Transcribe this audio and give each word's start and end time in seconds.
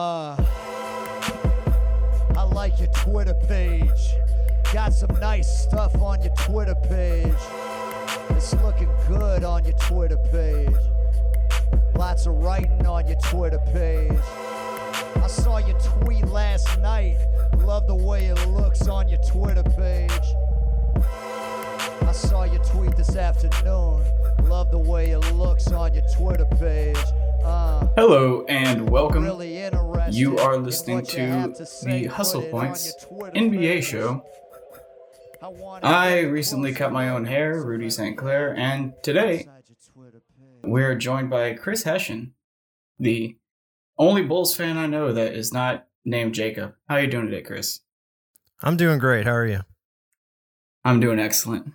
Uh, 0.00 0.34
I 2.34 2.44
like 2.54 2.78
your 2.78 2.88
Twitter 2.88 3.34
page. 3.34 4.14
Got 4.72 4.94
some 4.94 5.14
nice 5.20 5.64
stuff 5.64 5.94
on 6.00 6.22
your 6.22 6.32
Twitter 6.36 6.74
page. 6.74 7.34
It's 8.30 8.54
looking 8.62 8.88
good 9.06 9.44
on 9.44 9.62
your 9.66 9.74
Twitter 9.74 10.16
page. 10.32 10.74
Lots 11.94 12.24
of 12.24 12.32
writing 12.42 12.86
on 12.86 13.08
your 13.08 13.18
Twitter 13.18 13.58
page. 13.74 14.18
I 15.16 15.26
saw 15.26 15.58
your 15.58 15.78
tweet 15.80 16.26
last 16.28 16.78
night. 16.78 17.18
Love 17.58 17.86
the 17.86 17.94
way 17.94 18.28
it 18.28 18.48
looks 18.48 18.88
on 18.88 19.06
your 19.06 19.20
Twitter 19.28 19.62
page. 19.64 20.10
I 22.06 22.12
saw 22.12 22.44
your 22.44 22.64
tweet 22.64 22.96
this 22.96 23.16
afternoon. 23.16 24.02
Love 24.44 24.70
the 24.70 24.78
way 24.78 25.10
it 25.10 25.18
looks 25.34 25.70
on 25.72 25.92
your 25.92 26.04
Twitter 26.16 26.46
page. 26.46 26.96
Uh, 27.44 27.86
Hello 27.96 28.44
and 28.48 28.88
welcome. 28.90 29.24
really 29.24 29.56
You 30.10 30.38
are 30.38 30.56
listening 30.56 31.04
to 31.06 31.52
to 31.52 31.66
the 31.84 32.06
Hustle 32.06 32.42
Points 32.42 33.06
NBA 33.10 33.82
show. 33.82 34.24
I 35.40 35.48
wanna 35.48 35.86
I 35.86 36.10
hear 36.20 36.32
recently 36.32 36.72
cut 36.72 36.92
my 36.92 37.08
own 37.10 37.24
hair, 37.24 37.62
Rudy 37.62 37.90
St. 37.90 38.18
Clair, 38.18 38.54
and 38.56 38.92
today 39.02 39.40
inside 39.40 39.62
your 39.68 39.76
Twitter 39.92 40.22
page. 40.38 40.60
we're 40.64 40.96
joined 40.96 41.30
by 41.30 41.54
Chris 41.54 41.84
Hessian, 41.84 42.34
the 42.98 43.36
only 43.98 44.22
Bulls 44.22 44.54
fan 44.54 44.76
I 44.76 44.86
know 44.86 45.12
that 45.12 45.34
is 45.34 45.52
not 45.52 45.86
named 46.04 46.34
Jacob. 46.34 46.74
How 46.88 46.96
are 46.96 47.02
you 47.02 47.06
doing 47.06 47.26
today, 47.26 47.42
Chris? 47.42 47.80
I'm 48.62 48.76
doing 48.76 48.98
great. 48.98 49.26
How 49.26 49.34
are 49.34 49.46
you? 49.46 49.60
I'm 50.84 50.98
doing 50.98 51.20
excellent. 51.20 51.72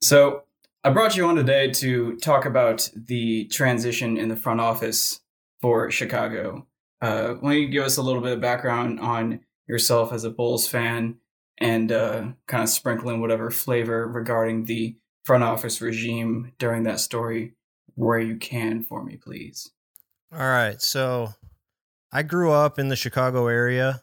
So, 0.00 0.42
I 0.84 0.90
brought 0.90 1.16
you 1.16 1.26
on 1.26 1.36
today 1.36 1.70
to 1.70 2.16
talk 2.16 2.44
about 2.44 2.90
the 2.94 3.46
transition 3.46 4.18
in 4.18 4.28
the 4.28 4.36
front 4.36 4.60
office 4.60 5.20
for 5.60 5.90
Chicago. 5.90 6.66
Uh, 7.02 7.34
why 7.40 7.54
don't 7.54 7.62
you 7.62 7.68
give 7.68 7.84
us 7.84 7.96
a 7.96 8.02
little 8.02 8.22
bit 8.22 8.32
of 8.32 8.40
background 8.40 9.00
on 9.00 9.40
yourself 9.66 10.12
as 10.12 10.22
a 10.22 10.30
Bulls 10.30 10.68
fan 10.68 11.16
and 11.58 11.90
uh, 11.90 12.26
kind 12.46 12.62
of 12.62 12.68
sprinkle 12.68 13.10
in 13.10 13.20
whatever 13.20 13.50
flavor 13.50 14.06
regarding 14.06 14.64
the 14.64 14.96
front 15.24 15.42
office 15.42 15.80
regime 15.80 16.52
during 16.58 16.84
that 16.84 17.00
story 17.00 17.54
where 17.94 18.20
you 18.20 18.36
can 18.36 18.82
for 18.84 19.04
me, 19.04 19.16
please? 19.16 19.70
All 20.32 20.38
right. 20.38 20.80
So 20.80 21.34
I 22.12 22.22
grew 22.22 22.52
up 22.52 22.78
in 22.78 22.88
the 22.88 22.96
Chicago 22.96 23.48
area 23.48 24.02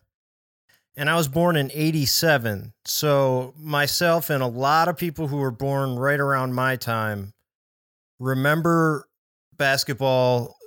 and 0.96 1.10
I 1.10 1.16
was 1.16 1.30
born 1.30 1.56
in 1.56 1.72
87. 1.74 2.74
So 2.86 3.54
myself 3.58 4.30
and 4.30 4.44
a 4.44 4.48
lot 4.48 4.90
of 4.90 4.98
people 4.98 5.28
who 5.28 5.38
were 5.38 5.52
born 5.52 5.96
right 5.96 6.20
around 6.20 6.54
my 6.54 6.76
time 6.76 7.34
remember 8.20 9.08
basketball 9.58 10.59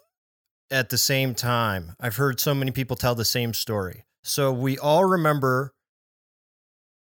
at 0.73 0.89
the 0.89 0.99
same 0.99 1.35
time. 1.35 1.95
I've 2.01 2.17
heard 2.17 2.41
so 2.41 2.55
many 2.55 2.71
people 2.71 2.97
tell 2.97 3.15
the 3.15 3.25
same 3.25 3.53
story. 3.53 4.07
So 4.25 4.53
we 4.53 4.79
all 4.79 5.05
remember 5.05 5.75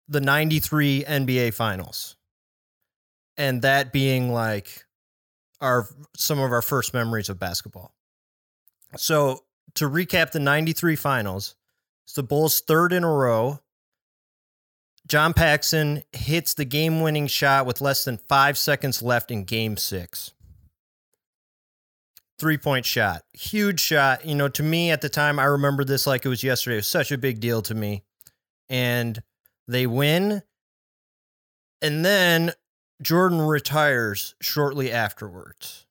the 0.08 0.20
93 0.20 1.05
NBA 1.05 1.55
finals. 1.55 2.16
And 3.36 3.62
that 3.62 3.92
being 3.92 4.33
like 4.33 4.84
our 5.61 5.86
some 6.16 6.38
of 6.38 6.53
our 6.53 6.62
first 6.62 6.94
memories 6.94 7.28
of 7.28 7.38
basketball. 7.38 7.94
So 8.97 9.44
to 9.75 9.88
recap 9.88 10.33
the 10.33 10.41
93 10.41 10.97
finals, 10.97 11.55
it's 12.05 12.14
the 12.14 12.22
Bulls 12.22 12.61
third 12.61 12.92
in 12.92 13.05
a 13.05 13.12
row. 13.12 13.61
John 15.06 15.33
Paxson 15.33 16.03
hits 16.12 16.55
the 16.55 16.64
game-winning 16.64 17.27
shot 17.27 17.66
with 17.66 17.81
less 17.81 18.05
than 18.05 18.16
5 18.16 18.56
seconds 18.56 19.03
left 19.03 19.31
in 19.31 19.44
game 19.44 19.77
6. 22.41 22.43
Three-point 22.43 22.87
shot. 22.87 23.23
Huge 23.33 23.81
shot. 23.81 24.25
You 24.25 24.35
know, 24.35 24.49
to 24.49 24.63
me 24.63 24.91
at 24.91 25.01
the 25.01 25.09
time 25.09 25.39
I 25.39 25.45
remember 25.45 25.85
this 25.85 26.07
like 26.07 26.25
it 26.25 26.29
was 26.29 26.43
yesterday. 26.43 26.77
It 26.77 26.79
was 26.79 26.89
such 26.89 27.13
a 27.13 27.19
big 27.19 27.41
deal 27.41 27.63
to 27.63 27.75
me. 27.75 28.03
And 28.69 29.23
they 29.69 29.87
win. 29.87 30.43
And 31.83 32.05
then 32.05 32.53
Jordan 33.03 33.41
retires 33.41 34.34
shortly 34.41 34.93
afterwards. 34.93 35.87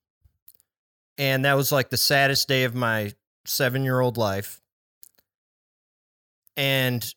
And 1.18 1.46
that 1.46 1.56
was 1.56 1.72
like 1.72 1.90
the 1.90 1.98
saddest 1.98 2.48
day 2.48 2.64
of 2.64 2.76
my 2.76 3.14
seven 3.46 3.84
year 3.84 4.00
old 4.00 4.18
life. 4.18 4.62
And 6.56 7.14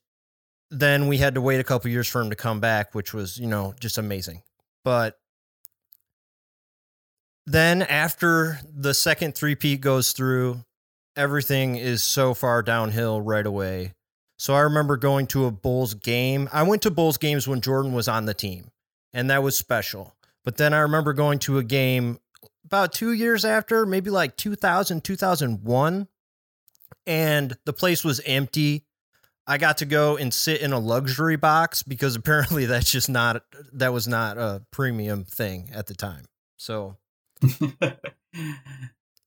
then 0.71 1.09
we 1.09 1.19
had 1.19 1.35
to 1.35 1.41
wait 1.41 1.61
a 1.61 1.65
couple 1.65 1.91
years 1.91 2.09
for 2.09 2.21
him 2.21 2.31
to 2.31 2.37
come 2.37 2.61
back, 2.61 2.95
which 2.95 3.13
was, 3.13 3.39
you 3.39 3.47
know, 3.47 3.75
just 3.79 3.99
amazing. 3.99 4.43
But 4.85 5.19
then 7.47 7.83
after 7.83 8.61
the 8.73 8.95
second 8.95 9.35
three-peat 9.35 9.81
goes 9.81 10.13
through, 10.13 10.65
everything 11.17 11.77
is 11.77 12.03
so 12.03 12.35
far 12.35 12.63
downhill 12.63 13.21
right 13.21 13.47
away. 13.47 13.95
So 14.39 14.55
I 14.55 14.61
remember 14.61 14.97
going 14.97 15.27
to 15.29 15.47
a 15.47 15.51
Bulls 15.51 15.95
game. 15.95 16.49
I 16.53 16.63
went 16.65 16.83
to 16.83 16.91
Bulls 16.91 17.17
games 17.19 17.47
when 17.47 17.61
Jordan 17.61 17.93
was 17.93 18.09
on 18.09 18.25
the 18.25 18.35
team, 18.35 18.71
and 19.13 19.31
that 19.31 19.43
was 19.43 19.57
special. 19.57 20.17
But 20.45 20.57
then 20.57 20.75
I 20.75 20.81
remember 20.81 21.13
going 21.13 21.39
to 21.41 21.59
a 21.59 21.63
game 21.63 22.19
about 22.65 22.93
two 22.93 23.13
years 23.13 23.45
after, 23.45 23.87
maybe 23.87 24.11
like 24.11 24.37
2000, 24.37 25.05
2001, 25.05 26.09
and 27.07 27.57
the 27.65 27.73
place 27.73 28.05
was 28.05 28.21
empty. 28.27 28.85
I 29.47 29.59
got 29.59 29.79
to 29.79 29.85
go 29.85 30.17
and 30.17 30.33
sit 30.33 30.61
in 30.61 30.73
a 30.73 30.79
luxury 30.79 31.37
box 31.37 31.83
because 31.83 32.17
apparently 32.17 32.67
that's 32.67 32.91
just 32.91 33.09
not, 33.09 33.45
that 33.75 33.93
was 33.93 34.09
not 34.09 34.39
a 34.39 34.63
premium 34.71 35.25
thing 35.25 35.71
at 35.73 35.87
the 35.87 35.95
time. 35.95 36.25
So 36.57 36.97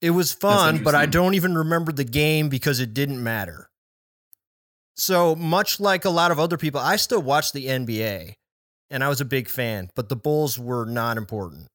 it 0.00 0.10
was 0.10 0.32
fun, 0.32 0.82
but 0.82 0.94
I 0.94 1.06
don't 1.06 1.34
even 1.34 1.56
remember 1.56 1.92
the 1.92 2.04
game 2.04 2.48
because 2.48 2.80
it 2.80 2.94
didn't 2.94 3.22
matter. 3.22 3.70
So 4.96 5.34
much 5.34 5.78
like 5.78 6.04
a 6.04 6.10
lot 6.10 6.30
of 6.30 6.38
other 6.38 6.56
people, 6.56 6.80
I 6.80 6.96
still 6.96 7.20
watch 7.20 7.52
the 7.52 7.66
NBA 7.66 8.34
and 8.90 9.04
I 9.04 9.08
was 9.08 9.20
a 9.20 9.26
big 9.26 9.48
fan, 9.48 9.90
but 9.94 10.08
the 10.08 10.16
Bulls 10.16 10.58
were 10.58 10.86
not 10.86 11.18
important. 11.18 11.68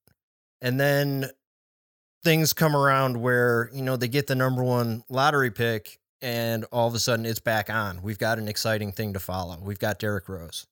And 0.61 0.79
then 0.79 1.29
things 2.23 2.53
come 2.53 2.75
around 2.75 3.21
where, 3.21 3.69
you 3.73 3.81
know, 3.81 3.95
they 3.95 4.07
get 4.07 4.27
the 4.27 4.35
number 4.35 4.63
one 4.63 5.03
lottery 5.09 5.51
pick 5.51 5.99
and 6.21 6.65
all 6.71 6.87
of 6.87 6.93
a 6.93 6.99
sudden 6.99 7.25
it's 7.25 7.39
back 7.39 7.69
on. 7.69 8.01
We've 8.01 8.19
got 8.19 8.39
an 8.39 8.47
exciting 8.47 8.91
thing 8.91 9.13
to 9.13 9.19
follow. 9.19 9.59
We've 9.61 9.79
got 9.79 9.99
Derrick 9.99 10.29
Rose. 10.29 10.67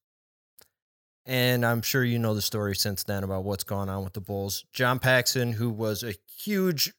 And 1.29 1.63
I'm 1.63 1.83
sure 1.83 2.03
you 2.03 2.17
know 2.17 2.33
the 2.33 2.41
story 2.41 2.75
since 2.75 3.03
then 3.03 3.23
about 3.23 3.43
what's 3.43 3.63
gone 3.63 3.87
on 3.87 4.03
with 4.03 4.13
the 4.13 4.19
Bulls. 4.19 4.65
John 4.73 4.97
Paxson, 4.97 5.53
who 5.53 5.69
was 5.69 6.01
a 6.01 6.15
huge, 6.41 6.91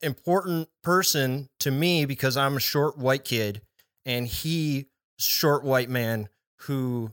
important 0.00 0.70
person 0.82 1.50
to 1.60 1.70
me 1.70 2.06
because 2.06 2.38
I'm 2.38 2.56
a 2.56 2.60
short 2.60 2.96
white 2.96 3.24
kid, 3.24 3.60
and 4.06 4.26
he, 4.26 4.86
short 5.18 5.64
white 5.64 5.90
man, 5.90 6.30
who 6.60 7.12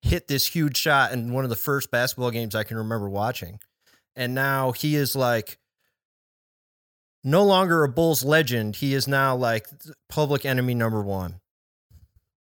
hit 0.00 0.28
this 0.28 0.46
huge 0.46 0.76
shot 0.76 1.10
in 1.10 1.32
one 1.32 1.42
of 1.42 1.50
the 1.50 1.56
first 1.56 1.90
basketball 1.90 2.30
games 2.30 2.54
I 2.54 2.62
can 2.62 2.76
remember 2.76 3.08
watching. 3.08 3.58
And 4.14 4.32
now 4.32 4.70
he 4.70 4.94
is 4.94 5.16
like 5.16 5.58
no 7.24 7.42
longer 7.42 7.82
a 7.82 7.88
Bulls 7.88 8.24
legend. 8.24 8.76
He 8.76 8.94
is 8.94 9.08
now 9.08 9.34
like 9.34 9.66
public 10.08 10.46
enemy 10.46 10.76
number 10.76 11.02
one. 11.02 11.40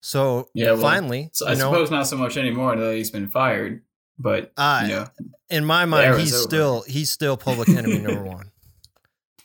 So 0.02 0.50
Yeah, 0.54 0.72
well, 0.72 0.82
finally, 0.82 1.30
So 1.34 1.48
I 1.48 1.52
you 1.52 1.58
know, 1.58 1.72
suppose 1.72 1.92
not 1.92 2.08
so 2.08 2.16
much 2.18 2.38
anymore 2.38 2.76
now 2.76 2.84
that 2.86 2.96
he's 2.96 3.12
been 3.12 3.28
fired, 3.28 3.82
but 4.18 4.52
I- 4.58 4.84
you 4.84 4.90
know, 4.90 5.08
in 5.50 5.66
my 5.66 5.86
mind, 5.86 6.20
he's 6.20 6.34
over. 6.34 6.44
still 6.44 6.82
he's 6.88 7.10
still 7.10 7.36
public 7.38 7.70
enemy 7.70 8.00
number 8.02 8.24
one. 8.24 8.52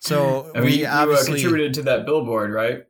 So 0.01 0.51
I 0.55 0.59
mean, 0.61 0.65
we 0.65 0.73
you, 0.81 0.87
uh, 0.87 1.25
contributed 1.25 1.75
to 1.75 1.83
that 1.85 2.05
billboard, 2.07 2.53
right? 2.53 2.87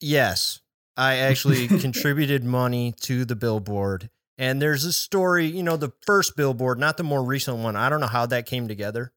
yes, 0.00 0.60
I 0.96 1.16
actually 1.16 1.66
contributed 1.80 2.44
money 2.44 2.92
to 3.02 3.24
the 3.24 3.36
billboard. 3.36 4.10
And 4.38 4.60
there's 4.60 4.84
a 4.84 4.92
story, 4.92 5.46
you 5.46 5.62
know, 5.62 5.76
the 5.78 5.92
first 6.04 6.36
billboard, 6.36 6.78
not 6.78 6.96
the 6.98 7.02
more 7.02 7.24
recent 7.24 7.58
one. 7.58 7.74
I 7.76 7.88
don't 7.88 8.00
know 8.00 8.06
how 8.06 8.26
that 8.26 8.44
came 8.44 8.68
together, 8.68 9.12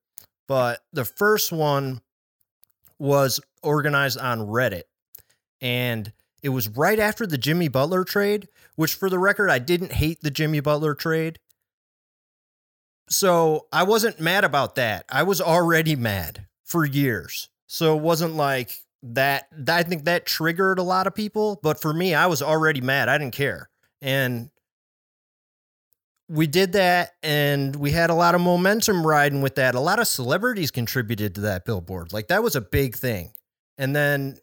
but 0.47 0.81
the 0.93 1.03
first 1.03 1.51
one 1.51 2.01
was 2.97 3.39
organized 3.61 4.17
on 4.17 4.39
Reddit. 4.39 4.83
And 5.59 6.13
it 6.41 6.49
was 6.49 6.69
right 6.69 6.99
after 6.99 7.25
the 7.27 7.37
Jimmy 7.37 7.67
Butler 7.67 8.03
trade, 8.03 8.47
which 8.75 8.95
for 8.95 9.09
the 9.09 9.19
record, 9.19 9.49
I 9.49 9.59
didn't 9.59 9.93
hate 9.93 10.21
the 10.21 10.31
Jimmy 10.31 10.59
Butler 10.59 10.95
trade. 10.95 11.39
So 13.09 13.67
I 13.73 13.83
wasn't 13.83 14.19
mad 14.19 14.43
about 14.43 14.75
that. 14.75 15.05
I 15.09 15.23
was 15.23 15.41
already 15.41 15.95
mad 15.95 16.47
for 16.63 16.85
years. 16.85 17.49
So 17.67 17.97
it 17.97 18.01
wasn't 18.01 18.35
like 18.35 18.71
that. 19.03 19.47
I 19.67 19.83
think 19.83 20.05
that 20.05 20.25
triggered 20.25 20.79
a 20.79 20.83
lot 20.83 21.07
of 21.07 21.15
people. 21.15 21.59
But 21.61 21.81
for 21.81 21.93
me, 21.93 22.13
I 22.13 22.27
was 22.27 22.41
already 22.41 22.81
mad. 22.81 23.09
I 23.09 23.17
didn't 23.17 23.33
care. 23.33 23.69
And 24.01 24.49
we 26.29 26.45
did 26.45 26.73
that 26.73 27.13
and 27.23 27.75
we 27.75 27.89
had 27.89 28.11
a 28.11 28.13
lot 28.13 28.35
of 28.35 28.41
momentum 28.41 29.05
riding 29.05 29.41
with 29.41 29.55
that. 29.55 29.73
A 29.73 29.79
lot 29.79 29.99
of 29.99 30.07
celebrities 30.07 30.69
contributed 30.69 31.35
to 31.35 31.41
that 31.41 31.65
billboard. 31.65 32.13
Like 32.13 32.27
that 32.27 32.43
was 32.43 32.55
a 32.55 32.61
big 32.61 32.95
thing. 32.95 33.31
And 33.79 33.95
then 33.95 34.37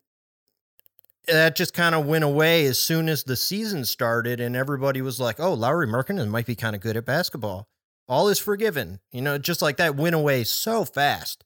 that 1.26 1.56
just 1.56 1.74
kind 1.74 1.94
of 1.94 2.06
went 2.06 2.24
away 2.24 2.66
as 2.66 2.78
soon 2.78 3.08
as 3.08 3.24
the 3.24 3.36
season 3.36 3.84
started 3.84 4.40
and 4.40 4.56
everybody 4.56 5.02
was 5.02 5.20
like, 5.20 5.40
"Oh, 5.40 5.54
Lauri 5.54 5.86
Markkanen 5.86 6.28
might 6.28 6.46
be 6.46 6.54
kind 6.54 6.76
of 6.76 6.82
good 6.82 6.96
at 6.96 7.04
basketball. 7.04 7.68
All 8.08 8.28
is 8.28 8.38
forgiven." 8.38 9.00
You 9.12 9.22
know, 9.22 9.38
just 9.38 9.62
like 9.62 9.76
that 9.78 9.96
went 9.96 10.14
away 10.14 10.44
so 10.44 10.84
fast. 10.84 11.44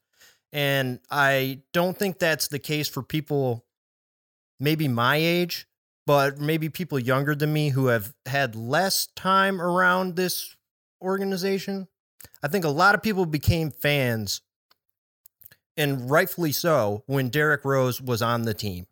And 0.52 1.00
I 1.10 1.62
don't 1.72 1.96
think 1.96 2.18
that's 2.18 2.48
the 2.48 2.58
case 2.58 2.88
for 2.88 3.02
people 3.02 3.64
maybe 4.60 4.86
my 4.86 5.16
age, 5.16 5.66
but 6.06 6.38
maybe 6.38 6.68
people 6.68 6.98
younger 6.98 7.34
than 7.34 7.52
me 7.52 7.70
who 7.70 7.86
have 7.86 8.12
had 8.26 8.54
less 8.54 9.06
time 9.16 9.60
around 9.60 10.16
this 10.16 10.54
organization. 11.02 11.88
I 12.42 12.48
think 12.48 12.64
a 12.64 12.68
lot 12.68 12.94
of 12.94 13.02
people 13.02 13.26
became 13.26 13.70
fans, 13.70 14.42
and 15.76 16.10
rightfully 16.10 16.52
so, 16.52 17.02
when 17.06 17.30
Derrick 17.30 17.64
Rose 17.64 18.00
was 18.00 18.20
on 18.22 18.42
the 18.42 18.54
team. 18.54 18.86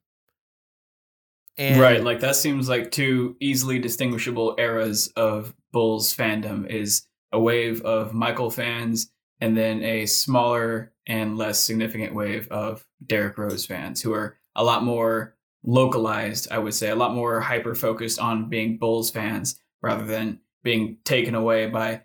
And 1.58 1.80
right, 1.80 2.02
like 2.02 2.20
that 2.20 2.36
seems 2.36 2.68
like 2.68 2.90
two 2.90 3.36
easily 3.40 3.78
distinguishable 3.78 4.54
eras 4.58 5.12
of 5.16 5.54
Bulls 5.72 6.14
fandom 6.14 6.66
is 6.68 7.06
a 7.32 7.40
wave 7.40 7.82
of 7.82 8.14
Michael 8.14 8.50
fans 8.50 9.10
and 9.40 9.56
then 9.56 9.82
a 9.82 10.06
smaller 10.06 10.92
and 11.06 11.36
less 11.36 11.60
significant 11.60 12.14
wave 12.14 12.48
of 12.48 12.86
Derrick 13.04 13.38
Rose 13.38 13.66
fans 13.66 14.00
who 14.00 14.12
are 14.12 14.38
a 14.54 14.64
lot 14.64 14.84
more 14.84 15.36
localized, 15.64 16.48
I 16.50 16.58
would 16.58 16.74
say, 16.74 16.90
a 16.90 16.96
lot 16.96 17.14
more 17.14 17.40
hyper 17.40 17.74
focused 17.74 18.18
on 18.18 18.48
being 18.48 18.78
Bulls 18.78 19.10
fans 19.10 19.60
rather 19.82 20.04
than 20.04 20.40
being 20.62 20.98
taken 21.04 21.34
away 21.34 21.66
by 21.66 22.02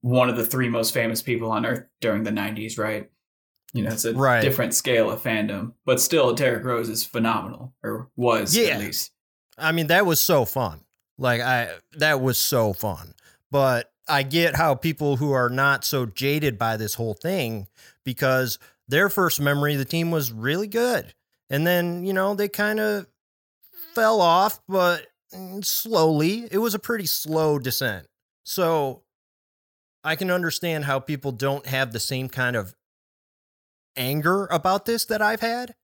one 0.00 0.28
of 0.28 0.36
the 0.36 0.46
three 0.46 0.68
most 0.68 0.92
famous 0.92 1.22
people 1.22 1.50
on 1.50 1.64
earth 1.64 1.86
during 2.00 2.24
the 2.24 2.30
90s, 2.30 2.78
right? 2.78 3.10
You 3.72 3.84
know, 3.84 3.90
it's 3.90 4.04
a 4.04 4.14
right. 4.14 4.42
different 4.42 4.74
scale 4.74 5.10
of 5.10 5.22
fandom, 5.22 5.74
but 5.84 6.00
still, 6.00 6.34
Derrick 6.34 6.64
Rose 6.64 6.88
is 6.88 7.04
phenomenal, 7.04 7.72
or 7.84 8.10
was 8.16 8.56
yeah. 8.56 8.70
at 8.70 8.80
least. 8.80 9.12
I 9.56 9.72
mean, 9.72 9.86
that 9.88 10.06
was 10.06 10.20
so 10.20 10.44
fun. 10.44 10.80
Like, 11.18 11.40
I 11.40 11.74
that 11.98 12.20
was 12.20 12.38
so 12.38 12.72
fun. 12.72 13.14
But 13.50 13.92
I 14.08 14.22
get 14.22 14.56
how 14.56 14.74
people 14.74 15.16
who 15.16 15.32
are 15.32 15.48
not 15.48 15.84
so 15.84 16.06
jaded 16.06 16.58
by 16.58 16.76
this 16.76 16.94
whole 16.94 17.14
thing, 17.14 17.68
because 18.04 18.58
their 18.88 19.08
first 19.08 19.40
memory 19.40 19.74
of 19.74 19.78
the 19.78 19.84
team 19.84 20.10
was 20.10 20.32
really 20.32 20.66
good. 20.66 21.14
And 21.48 21.66
then, 21.66 22.04
you 22.04 22.12
know, 22.12 22.34
they 22.34 22.48
kind 22.48 22.80
of 22.80 23.06
fell 23.94 24.20
off, 24.20 24.60
but 24.68 25.06
mm, 25.34 25.64
slowly. 25.64 26.48
It 26.50 26.58
was 26.58 26.74
a 26.74 26.78
pretty 26.78 27.06
slow 27.06 27.58
descent. 27.58 28.06
So 28.42 29.02
I 30.02 30.16
can 30.16 30.30
understand 30.30 30.86
how 30.86 30.98
people 30.98 31.30
don't 31.32 31.66
have 31.66 31.92
the 31.92 32.00
same 32.00 32.28
kind 32.28 32.56
of 32.56 32.74
anger 33.96 34.46
about 34.46 34.86
this 34.86 35.04
that 35.06 35.22
I've 35.22 35.40
had. 35.40 35.74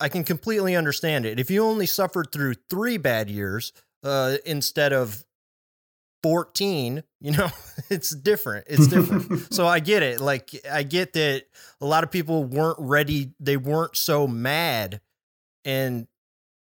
I 0.00 0.08
can 0.08 0.24
completely 0.24 0.74
understand 0.74 1.24
it. 1.24 1.38
If 1.38 1.50
you 1.50 1.64
only 1.64 1.86
suffered 1.86 2.32
through 2.32 2.54
three 2.68 2.96
bad 2.96 3.30
years 3.30 3.72
uh, 4.02 4.36
instead 4.44 4.92
of 4.92 5.24
14, 6.22 7.02
you 7.20 7.32
know, 7.32 7.50
it's 7.90 8.10
different. 8.10 8.66
It's 8.68 8.86
different. 8.86 9.52
so 9.52 9.66
I 9.66 9.80
get 9.80 10.02
it. 10.02 10.20
Like, 10.20 10.50
I 10.70 10.82
get 10.82 11.12
that 11.12 11.44
a 11.80 11.86
lot 11.86 12.04
of 12.04 12.10
people 12.10 12.44
weren't 12.44 12.78
ready. 12.80 13.32
They 13.38 13.56
weren't 13.56 13.96
so 13.96 14.26
mad. 14.26 15.00
And 15.64 16.06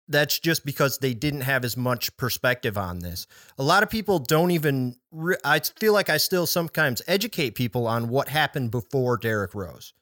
that's 0.08 0.38
just 0.38 0.64
because 0.64 0.98
they 0.98 1.14
didn't 1.14 1.40
have 1.42 1.64
as 1.64 1.76
much 1.76 2.16
perspective 2.16 2.78
on 2.78 3.00
this. 3.00 3.26
A 3.58 3.62
lot 3.62 3.82
of 3.82 3.90
people 3.90 4.18
don't 4.18 4.50
even, 4.50 4.96
re- 5.10 5.36
I 5.44 5.60
feel 5.60 5.92
like 5.92 6.08
I 6.08 6.16
still 6.16 6.46
sometimes 6.46 7.02
educate 7.06 7.54
people 7.54 7.86
on 7.86 8.08
what 8.08 8.28
happened 8.28 8.70
before 8.70 9.16
Derrick 9.16 9.54
Rose. 9.54 9.92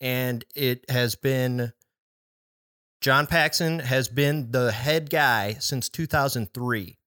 And 0.00 0.44
it 0.54 0.88
has 0.90 1.14
been, 1.14 1.72
John 3.00 3.26
Paxson 3.26 3.78
has 3.78 4.08
been 4.08 4.50
the 4.50 4.72
head 4.72 5.08
guy 5.08 5.54
since 5.60 5.88
2003. 5.88 6.98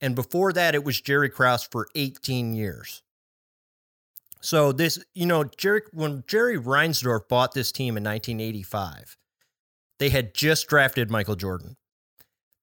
And 0.00 0.14
before 0.14 0.52
that, 0.52 0.74
it 0.74 0.84
was 0.84 1.00
Jerry 1.00 1.30
Krause 1.30 1.62
for 1.62 1.88
18 1.94 2.54
years. 2.54 3.02
So 4.40 4.72
this, 4.72 4.98
you 5.14 5.26
know, 5.26 5.44
Jerry, 5.44 5.82
when 5.92 6.24
Jerry 6.26 6.58
Reinsdorf 6.58 7.28
bought 7.28 7.54
this 7.54 7.70
team 7.70 7.96
in 7.96 8.02
1985, 8.02 9.16
they 10.02 10.08
had 10.08 10.34
just 10.34 10.66
drafted 10.66 11.12
Michael 11.12 11.36
Jordan. 11.36 11.76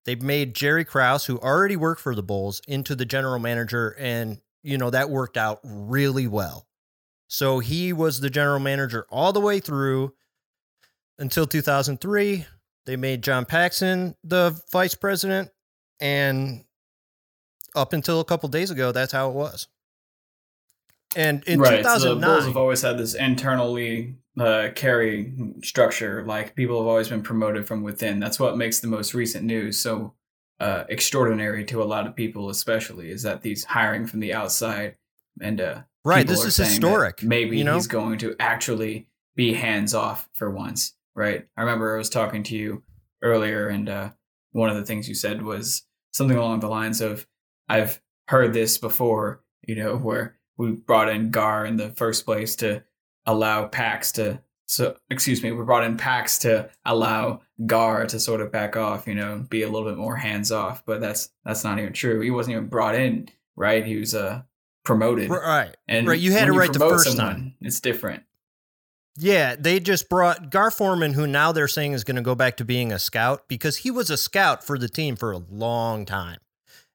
They 0.03 0.15
made 0.15 0.53
Jerry 0.53 0.83
Krause, 0.83 1.25
who 1.25 1.39
already 1.39 1.77
worked 1.77 2.01
for 2.01 2.13
the 2.13 2.21
Bulls, 2.21 2.61
into 2.67 2.97
the 2.97 3.05
general 3.05 3.39
manager, 3.39 3.95
and 3.97 4.41
you 4.61 4.77
know 4.77 4.89
that 4.89 5.09
worked 5.09 5.37
out 5.37 5.61
really 5.63 6.27
well. 6.27 6.67
So 7.29 7.59
he 7.59 7.93
was 7.93 8.19
the 8.19 8.29
general 8.29 8.59
manager 8.59 9.07
all 9.09 9.31
the 9.31 9.39
way 9.39 9.61
through 9.61 10.13
until 11.17 11.45
2003. 11.45 12.45
They 12.85 12.97
made 12.97 13.23
John 13.23 13.45
Paxson 13.45 14.17
the 14.21 14.61
vice 14.69 14.95
president, 14.95 15.49
and 16.01 16.65
up 17.73 17.93
until 17.93 18.19
a 18.19 18.25
couple 18.25 18.49
days 18.49 18.69
ago, 18.69 18.91
that's 18.91 19.13
how 19.13 19.29
it 19.29 19.33
was. 19.33 19.69
And 21.15 21.41
in 21.45 21.61
right. 21.61 21.77
2009, 21.77 21.99
so 22.01 22.15
the 22.15 22.33
Bulls 22.33 22.45
have 22.47 22.57
always 22.57 22.81
had 22.81 22.97
this 22.97 23.13
internally 23.13 24.15
uh, 24.39 24.71
carry 24.75 25.33
structure. 25.63 26.23
Like 26.25 26.55
people 26.55 26.79
have 26.79 26.87
always 26.87 27.09
been 27.09 27.21
promoted 27.21 27.67
from 27.67 27.83
within. 27.83 28.19
That's 28.19 28.39
what 28.39 28.57
makes 28.57 28.79
the 28.79 28.87
most 28.87 29.13
recent 29.13 29.45
news 29.45 29.77
so 29.77 30.13
uh, 30.59 30.85
extraordinary 30.89 31.65
to 31.65 31.81
a 31.81 31.85
lot 31.85 32.07
of 32.07 32.15
people, 32.15 32.49
especially 32.49 33.11
is 33.11 33.23
that 33.23 33.41
these 33.41 33.63
hiring 33.63 34.07
from 34.07 34.19
the 34.19 34.33
outside 34.33 34.95
and 35.41 35.61
uh, 35.61 35.81
right. 36.03 36.27
This 36.27 36.45
is 36.45 36.57
historic. 36.57 37.23
Maybe 37.23 37.57
you 37.57 37.63
know? 37.63 37.75
he's 37.75 37.87
going 37.87 38.17
to 38.19 38.35
actually 38.39 39.07
be 39.35 39.53
hands 39.53 39.93
off 39.93 40.29
for 40.33 40.49
once. 40.49 40.93
Right. 41.15 41.45
I 41.57 41.61
remember 41.61 41.95
I 41.95 41.97
was 41.97 42.09
talking 42.09 42.43
to 42.43 42.55
you 42.55 42.83
earlier, 43.21 43.67
and 43.67 43.89
uh, 43.89 44.09
one 44.51 44.69
of 44.69 44.77
the 44.77 44.85
things 44.85 45.09
you 45.09 45.15
said 45.15 45.41
was 45.41 45.83
something 46.11 46.37
along 46.37 46.61
the 46.61 46.69
lines 46.69 47.01
of, 47.01 47.27
"I've 47.67 48.01
heard 48.27 48.53
this 48.53 48.77
before." 48.77 49.43
You 49.67 49.75
know, 49.75 49.97
where 49.97 50.37
we 50.57 50.71
brought 50.71 51.09
in 51.09 51.31
Gar 51.31 51.65
in 51.65 51.77
the 51.77 51.89
first 51.91 52.25
place 52.25 52.55
to 52.57 52.83
allow 53.29 53.67
Pax 53.67 54.11
to 54.13 54.41
so 54.65 54.95
excuse 55.09 55.41
me, 55.41 55.51
we 55.51 55.63
brought 55.63 55.83
in 55.83 55.97
Pax 55.97 56.37
to 56.39 56.69
allow 56.85 57.41
Gar 57.65 58.05
to 58.05 58.19
sort 58.19 58.39
of 58.39 58.51
back 58.51 58.77
off, 58.77 59.07
you 59.07 59.15
know, 59.15 59.43
be 59.49 59.63
a 59.63 59.69
little 59.69 59.89
bit 59.89 59.97
more 59.97 60.15
hands 60.15 60.51
off. 60.51 60.85
But 60.85 61.01
that's 61.01 61.29
that's 61.43 61.63
not 61.63 61.79
even 61.79 61.93
true. 61.93 62.21
He 62.21 62.29
wasn't 62.29 62.55
even 62.55 62.67
brought 62.67 62.93
in, 62.93 63.29
right? 63.55 63.83
He 63.83 63.95
was 63.95 64.13
uh 64.13 64.43
promoted. 64.85 65.29
Right. 65.29 65.75
And 65.87 66.07
right. 66.07 66.19
You 66.19 66.31
had 66.31 66.47
it 66.47 66.51
right 66.51 66.71
the 66.71 66.79
first 66.79 67.15
someone, 67.15 67.25
time. 67.25 67.55
It's 67.61 67.79
different. 67.79 68.23
Yeah, 69.17 69.55
they 69.57 69.79
just 69.79 70.07
brought 70.07 70.49
Gar 70.49 70.71
Forman, 70.71 71.13
who 71.13 71.27
now 71.27 71.51
they're 71.51 71.67
saying 71.67 71.93
is 71.93 72.05
going 72.05 72.15
to 72.15 72.21
go 72.21 72.35
back 72.35 72.55
to 72.57 72.65
being 72.65 72.93
a 72.93 72.99
scout 72.99 73.49
because 73.49 73.77
he 73.77 73.91
was 73.91 74.09
a 74.09 74.17
scout 74.17 74.63
for 74.63 74.77
the 74.77 74.87
team 74.87 75.17
for 75.17 75.31
a 75.31 75.39
long 75.49 76.05
time. 76.05 76.37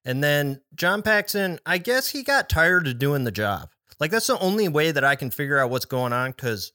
And 0.07 0.25
then 0.25 0.63
John 0.75 1.03
Paxson, 1.03 1.59
I 1.67 1.79
guess 1.79 2.09
he 2.09 2.23
got 2.23 2.49
tired 2.49 2.87
of 2.87 2.99
doing 2.99 3.25
the 3.25 3.31
job. 3.31 3.74
Like 4.01 4.11
that's 4.11 4.27
the 4.27 4.39
only 4.39 4.69
way 4.69 4.91
that 4.91 5.05
I 5.05 5.17
can 5.17 5.31
figure 5.31 5.59
out 5.59 5.71
what's 5.71 5.85
going 5.85 6.13
on 6.13 6.33
because 6.33 6.73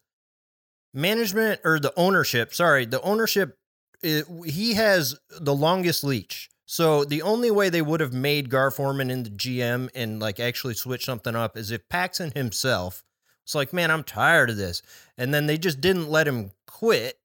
management 0.94 1.62
or 1.64 1.80
the 1.80 1.94
ownership, 1.98 2.54
sorry, 2.54 2.86
the 2.86 3.02
ownership, 3.02 3.58
it, 4.02 4.26
he 4.46 4.76
has 4.76 5.18
the 5.40 5.54
longest 5.54 6.04
leash. 6.04 6.50
So 6.66 7.04
the 7.04 7.24
only 7.24 7.50
way 7.50 7.70
they 7.70 7.82
would 7.82 8.00
have 8.00 8.14
made 8.14 8.52
Gar 8.52 8.70
Forman 8.70 9.10
in 9.10 9.24
the 9.24 9.32
GM 9.32 9.90
and 9.96 10.20
like 10.20 10.40
actually 10.40 10.76
switch 10.76 11.04
something 11.04 11.36
up 11.36 11.58
is 11.58 11.72
if 11.72 11.90
Paxson 11.90 12.32
himself 12.36 13.04
was 13.44 13.56
like, 13.56 13.74
man, 13.74 13.90
I'm 13.90 14.04
tired 14.04 14.52
of 14.52 14.58
this. 14.58 14.84
And 15.18 15.34
then 15.34 15.48
they 15.48 15.58
just 15.58 15.82
didn't 15.82 16.10
let 16.10 16.28
him 16.28 16.52
quit. 16.68 17.18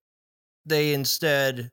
They 0.64 0.94
instead, 0.94 1.70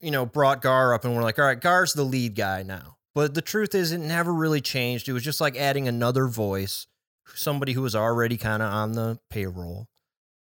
you 0.00 0.10
know, 0.10 0.26
brought 0.26 0.60
Gar 0.60 0.92
up 0.92 1.06
and 1.06 1.16
were 1.16 1.22
like, 1.22 1.38
all 1.38 1.46
right, 1.46 1.58
Gar's 1.58 1.94
the 1.94 2.04
lead 2.04 2.34
guy 2.34 2.62
now. 2.62 2.97
But 3.18 3.34
the 3.34 3.42
truth 3.42 3.74
is, 3.74 3.90
it 3.90 3.98
never 3.98 4.32
really 4.32 4.60
changed. 4.60 5.08
It 5.08 5.12
was 5.12 5.24
just 5.24 5.40
like 5.40 5.56
adding 5.56 5.88
another 5.88 6.28
voice, 6.28 6.86
somebody 7.34 7.72
who 7.72 7.82
was 7.82 7.96
already 7.96 8.36
kind 8.36 8.62
of 8.62 8.72
on 8.72 8.92
the 8.92 9.18
payroll. 9.28 9.88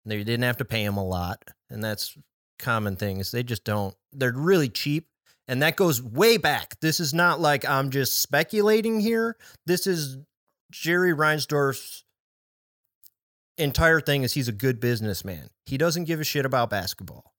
They 0.05 0.17
didn't 0.17 0.43
have 0.43 0.57
to 0.57 0.65
pay 0.65 0.83
him 0.83 0.97
a 0.97 1.05
lot, 1.05 1.41
and 1.69 1.81
that's 1.81 2.17
common 2.59 2.97
things. 2.97 3.31
They 3.31 3.41
just 3.41 3.63
don't. 3.63 3.95
They're 4.11 4.33
really 4.33 4.67
cheap, 4.67 5.07
and 5.47 5.61
that 5.61 5.77
goes 5.77 6.03
way 6.03 6.35
back. 6.35 6.77
This 6.81 6.99
is 6.99 7.13
not 7.13 7.39
like 7.39 7.63
I'm 7.63 7.89
just 7.89 8.21
speculating 8.21 8.99
here. 8.99 9.37
This 9.65 9.87
is 9.87 10.17
Jerry 10.69 11.13
Reinsdorf's 11.13 12.03
entire 13.57 14.01
thing 14.01 14.23
is 14.23 14.33
he's 14.33 14.49
a 14.49 14.51
good 14.51 14.81
businessman. 14.81 15.51
He 15.67 15.77
doesn't 15.77 16.03
give 16.03 16.19
a 16.19 16.25
shit 16.25 16.45
about 16.45 16.69
basketball. 16.69 17.31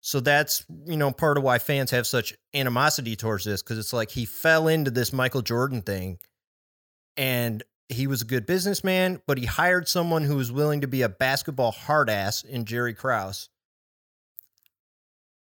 So 0.00 0.20
that's, 0.20 0.64
you 0.86 0.96
know, 0.96 1.10
part 1.10 1.38
of 1.38 1.44
why 1.44 1.58
fans 1.58 1.90
have 1.90 2.06
such 2.06 2.34
animosity 2.54 3.16
towards 3.16 3.44
this 3.44 3.62
because 3.62 3.78
it's 3.78 3.92
like 3.92 4.10
he 4.10 4.24
fell 4.24 4.68
into 4.68 4.90
this 4.90 5.12
Michael 5.12 5.42
Jordan 5.42 5.82
thing 5.82 6.18
and 7.16 7.62
he 7.88 8.06
was 8.06 8.22
a 8.22 8.24
good 8.24 8.46
businessman, 8.46 9.20
but 9.26 9.38
he 9.38 9.46
hired 9.46 9.88
someone 9.88 10.22
who 10.22 10.36
was 10.36 10.52
willing 10.52 10.82
to 10.82 10.86
be 10.86 11.02
a 11.02 11.08
basketball 11.08 11.72
hard 11.72 12.10
ass 12.10 12.44
in 12.44 12.64
Jerry 12.64 12.94
Krause. 12.94 13.48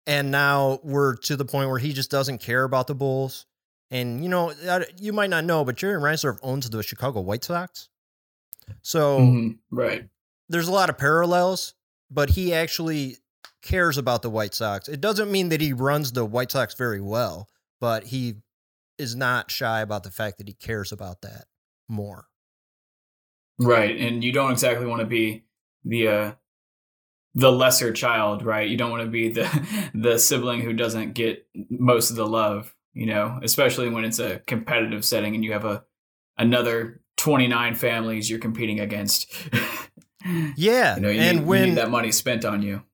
And 0.06 0.30
now 0.30 0.80
we're 0.82 1.16
to 1.16 1.36
the 1.36 1.44
point 1.44 1.68
where 1.68 1.78
he 1.78 1.92
just 1.92 2.10
doesn't 2.10 2.38
care 2.38 2.64
about 2.64 2.88
the 2.88 2.94
Bulls. 2.94 3.46
And, 3.90 4.22
you 4.22 4.28
know, 4.28 4.52
you 4.98 5.12
might 5.12 5.30
not 5.30 5.44
know, 5.44 5.64
but 5.64 5.76
Jerry 5.76 6.00
Reinsdorf 6.00 6.38
owns 6.42 6.68
the 6.68 6.82
Chicago 6.82 7.20
White 7.20 7.44
Sox. 7.44 7.88
So, 8.80 9.20
mm-hmm. 9.20 9.76
right. 9.76 10.08
There's 10.48 10.68
a 10.68 10.72
lot 10.72 10.90
of 10.90 10.98
parallels, 10.98 11.74
but 12.10 12.30
he 12.30 12.52
actually 12.52 13.18
cares 13.62 13.96
about 13.96 14.22
the 14.22 14.30
White 14.30 14.54
Sox. 14.54 14.88
It 14.88 15.00
doesn't 15.00 15.30
mean 15.30 15.48
that 15.50 15.60
he 15.60 15.72
runs 15.72 16.12
the 16.12 16.24
White 16.24 16.52
Sox 16.52 16.74
very 16.74 17.00
well, 17.00 17.48
but 17.80 18.04
he 18.04 18.34
is 18.98 19.16
not 19.16 19.50
shy 19.50 19.80
about 19.80 20.02
the 20.02 20.10
fact 20.10 20.38
that 20.38 20.48
he 20.48 20.54
cares 20.54 20.92
about 20.92 21.22
that 21.22 21.44
more. 21.88 22.26
Right, 23.58 23.96
and 23.96 24.22
you 24.24 24.32
don't 24.32 24.52
exactly 24.52 24.86
want 24.86 25.00
to 25.00 25.06
be 25.06 25.44
the 25.84 26.08
uh, 26.08 26.32
the 27.34 27.52
lesser 27.52 27.92
child, 27.92 28.44
right? 28.44 28.68
You 28.68 28.76
don't 28.76 28.90
want 28.90 29.04
to 29.04 29.10
be 29.10 29.28
the 29.28 29.90
the 29.94 30.18
sibling 30.18 30.60
who 30.60 30.72
doesn't 30.72 31.14
get 31.14 31.46
most 31.70 32.10
of 32.10 32.16
the 32.16 32.26
love, 32.26 32.74
you 32.92 33.06
know, 33.06 33.38
especially 33.42 33.88
when 33.88 34.04
it's 34.04 34.18
a 34.18 34.40
competitive 34.40 35.04
setting 35.04 35.34
and 35.34 35.44
you 35.44 35.52
have 35.52 35.64
a 35.64 35.84
another 36.36 37.00
29 37.18 37.74
families 37.74 38.28
you're 38.28 38.38
competing 38.38 38.80
against. 38.80 39.32
Yeah, 40.56 40.94
you 40.94 41.02
know, 41.02 41.08
you 41.08 41.20
and 41.20 41.38
need, 41.38 41.42
you 41.42 41.48
when 41.48 41.68
need 41.70 41.78
that 41.78 41.90
money 41.90 42.12
spent 42.12 42.44
on 42.44 42.62
you. 42.62 42.84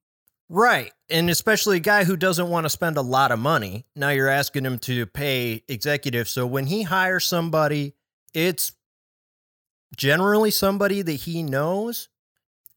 Right. 0.49 0.93
And 1.11 1.29
especially 1.29 1.77
a 1.77 1.81
guy 1.81 2.05
who 2.05 2.17
doesn't 2.17 2.49
want 2.49 2.65
to 2.65 2.71
spend 2.71 2.97
a 2.97 3.03
lot 3.03 3.33
of 3.33 3.39
money. 3.39 3.85
Now 3.95 4.11
you're 4.11 4.29
asking 4.29 4.65
him 4.65 4.79
to 4.81 5.07
pay 5.07 5.63
executives. 5.69 6.31
So 6.31 6.47
when 6.47 6.67
he 6.67 6.83
hires 6.83 7.27
somebody, 7.27 7.95
it's 8.33 8.73
generally 9.97 10.51
somebody 10.51 11.03
that 11.03 11.13
he 11.13 11.43
knows 11.43 12.09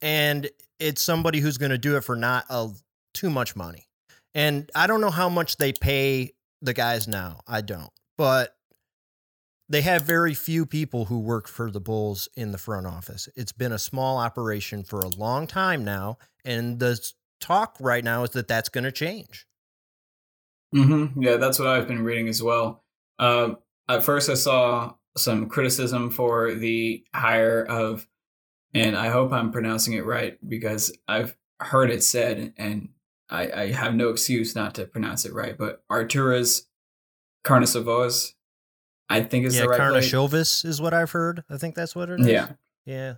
and 0.02 0.50
it's 0.80 1.02
somebody 1.02 1.40
who's 1.40 1.58
going 1.58 1.72
to 1.72 1.78
do 1.78 1.96
it 1.96 2.04
for 2.04 2.16
not 2.16 2.46
a, 2.50 2.70
too 3.14 3.30
much 3.30 3.56
money. 3.56 3.88
And 4.34 4.70
I 4.76 4.88
don't 4.88 5.02
know 5.02 5.12
how 5.12 5.30
much 5.30 5.58
they 5.58 5.74
pay 5.74 6.34
the 6.62 6.74
guys 6.74 7.08
now. 7.08 7.42
I 7.48 7.62
don't. 7.62 7.92
But 8.18 8.56
they 9.70 9.82
have 9.82 10.04
very 10.04 10.34
few 10.34 10.66
people 10.66 11.06
who 11.06 11.20
work 11.20 11.48
for 11.48 11.72
the 11.72 11.80
Bulls 11.80 12.28
in 12.36 12.52
the 12.52 12.58
front 12.58 12.86
office. 12.86 13.30
It's 13.36 13.54
been 13.54 13.72
a 13.72 13.80
small 13.80 14.18
operation 14.18 14.84
for 14.84 15.00
a 15.00 15.08
long 15.08 15.48
time 15.48 15.86
now, 15.86 16.18
and 16.44 16.80
the 16.80 17.00
talk 17.42 17.76
right 17.80 18.04
now 18.04 18.24
is 18.24 18.32
that 18.32 18.48
that's 18.48 18.70
going 18.70 18.84
to 18.84 18.92
change. 18.92 19.46
Mm-hmm. 20.74 21.22
Yeah, 21.22 21.38
that's 21.38 21.60
what 21.60 21.68
I've 21.68 21.88
been 21.88 22.04
reading 22.04 22.28
as 22.28 22.42
well. 22.42 22.84
Uh, 23.20 23.56
at 23.90 24.04
first, 24.04 24.30
I 24.30 24.36
saw 24.36 24.94
some 25.18 25.50
criticism 25.50 26.10
for 26.10 26.54
the 26.54 27.04
hire 27.14 27.66
of, 27.66 28.08
and 28.74 28.96
I 28.96 29.10
hope 29.10 29.34
I'm 29.34 29.52
pronouncing 29.52 29.94
it 29.94 30.06
right 30.06 30.38
because 30.48 30.96
I've 31.08 31.36
heard 31.60 31.92
it 31.92 32.04
said, 32.04 32.54
and 32.58 32.90
I, 33.30 33.52
I 33.52 33.72
have 33.72 33.94
no 33.94 34.10
excuse 34.10 34.56
not 34.56 34.76
to 34.76 34.86
pronounce 34.86 35.26
it 35.26 35.34
right, 35.34 35.58
but 35.58 35.84
Arturas 35.90 36.64
Karnisovas 37.44 38.34
I 39.12 39.22
think 39.22 39.46
it's 39.46 39.56
yeah, 39.56 39.64
the 39.64 39.70
right 39.70 39.80
Karnisovas 39.80 40.64
is 40.64 40.82
what 40.82 40.94
I've 40.94 41.12
heard. 41.12 41.44
I 41.50 41.58
think 41.58 41.76
that's 41.76 41.94
what 41.94 42.10
it 42.10 42.22
is. 42.22 42.28
Yeah. 42.28 42.48
Yeah. 42.86 43.16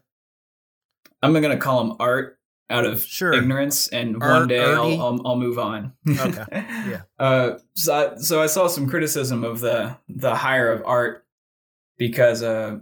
I'm 1.21 1.33
gonna 1.33 1.57
call 1.57 1.81
him 1.81 1.95
Art 1.99 2.39
out 2.69 2.85
of 2.85 3.03
sure. 3.03 3.33
ignorance, 3.33 3.87
and 3.89 4.21
Art, 4.21 4.39
one 4.39 4.47
day 4.47 4.63
I'll, 4.63 5.01
I'll, 5.01 5.21
I'll 5.27 5.35
move 5.37 5.59
on. 5.59 5.93
Okay. 6.09 6.45
Yeah. 6.89 7.01
Uh, 7.19 7.57
so 7.75 7.93
I, 7.93 8.15
so 8.17 8.41
I 8.41 8.47
saw 8.47 8.67
some 8.67 8.89
criticism 8.89 9.43
of 9.43 9.59
the 9.59 9.97
the 10.09 10.35
hire 10.35 10.71
of 10.71 10.83
Art 10.85 11.25
because 11.97 12.41
uh 12.43 12.79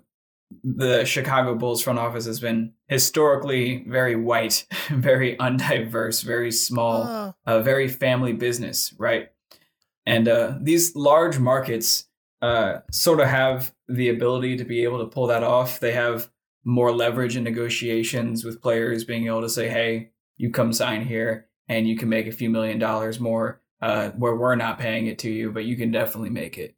the 0.63 1.05
Chicago 1.05 1.55
Bulls 1.55 1.81
front 1.81 1.97
office 1.99 2.25
has 2.25 2.39
been 2.41 2.73
historically 2.87 3.85
very 3.87 4.15
white, 4.17 4.65
very 4.89 5.37
undiverse, 5.37 6.23
very 6.23 6.51
small, 6.51 7.03
Oh. 7.03 7.33
uh, 7.45 7.61
very 7.61 7.87
family 7.87 8.33
business, 8.33 8.93
right? 8.97 9.29
And 10.05 10.27
uh, 10.27 10.55
these 10.59 10.93
large 10.95 11.39
markets 11.39 12.05
uh, 12.41 12.79
sort 12.91 13.21
of 13.21 13.27
have 13.27 13.73
the 13.87 14.09
ability 14.09 14.57
to 14.57 14.65
be 14.65 14.83
able 14.83 14.99
to 14.99 15.05
pull 15.05 15.27
that 15.27 15.43
off. 15.43 15.79
They 15.79 15.93
have 15.93 16.29
more 16.63 16.91
leverage 16.91 17.35
in 17.35 17.43
negotiations 17.43 18.43
with 18.43 18.61
players 18.61 19.03
being 19.03 19.25
able 19.27 19.41
to 19.41 19.49
say, 19.49 19.67
hey, 19.67 20.11
you 20.37 20.51
come 20.51 20.73
sign 20.73 21.05
here 21.05 21.47
and 21.67 21.87
you 21.87 21.97
can 21.97 22.09
make 22.09 22.27
a 22.27 22.31
few 22.31 22.49
million 22.49 22.77
dollars 22.79 23.19
more 23.19 23.61
uh, 23.81 24.09
where 24.11 24.35
we're 24.35 24.55
not 24.55 24.77
paying 24.79 25.07
it 25.07 25.19
to 25.19 25.29
you, 25.29 25.51
but 25.51 25.65
you 25.65 25.75
can 25.75 25.91
definitely 25.91 26.29
make 26.29 26.57
it. 26.57 26.75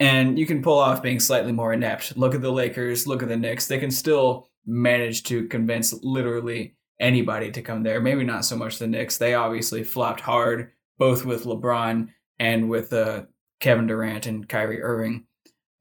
And 0.00 0.38
you 0.38 0.46
can 0.46 0.62
pull 0.62 0.78
off 0.78 1.02
being 1.02 1.20
slightly 1.20 1.52
more 1.52 1.72
inept. 1.72 2.16
Look 2.16 2.34
at 2.34 2.42
the 2.42 2.52
Lakers, 2.52 3.06
look 3.06 3.22
at 3.22 3.28
the 3.28 3.36
Knicks. 3.36 3.66
They 3.66 3.78
can 3.78 3.90
still 3.90 4.48
manage 4.66 5.24
to 5.24 5.48
convince 5.48 5.92
literally 6.04 6.76
anybody 7.00 7.50
to 7.52 7.62
come 7.62 7.82
there. 7.82 8.00
Maybe 8.00 8.24
not 8.24 8.44
so 8.44 8.56
much 8.56 8.78
the 8.78 8.86
Knicks. 8.86 9.18
They 9.18 9.34
obviously 9.34 9.82
flopped 9.84 10.20
hard, 10.20 10.70
both 10.98 11.24
with 11.24 11.44
LeBron 11.44 12.08
and 12.38 12.68
with 12.68 12.92
uh, 12.92 13.22
Kevin 13.60 13.86
Durant 13.86 14.26
and 14.26 14.48
Kyrie 14.48 14.82
Irving, 14.82 15.24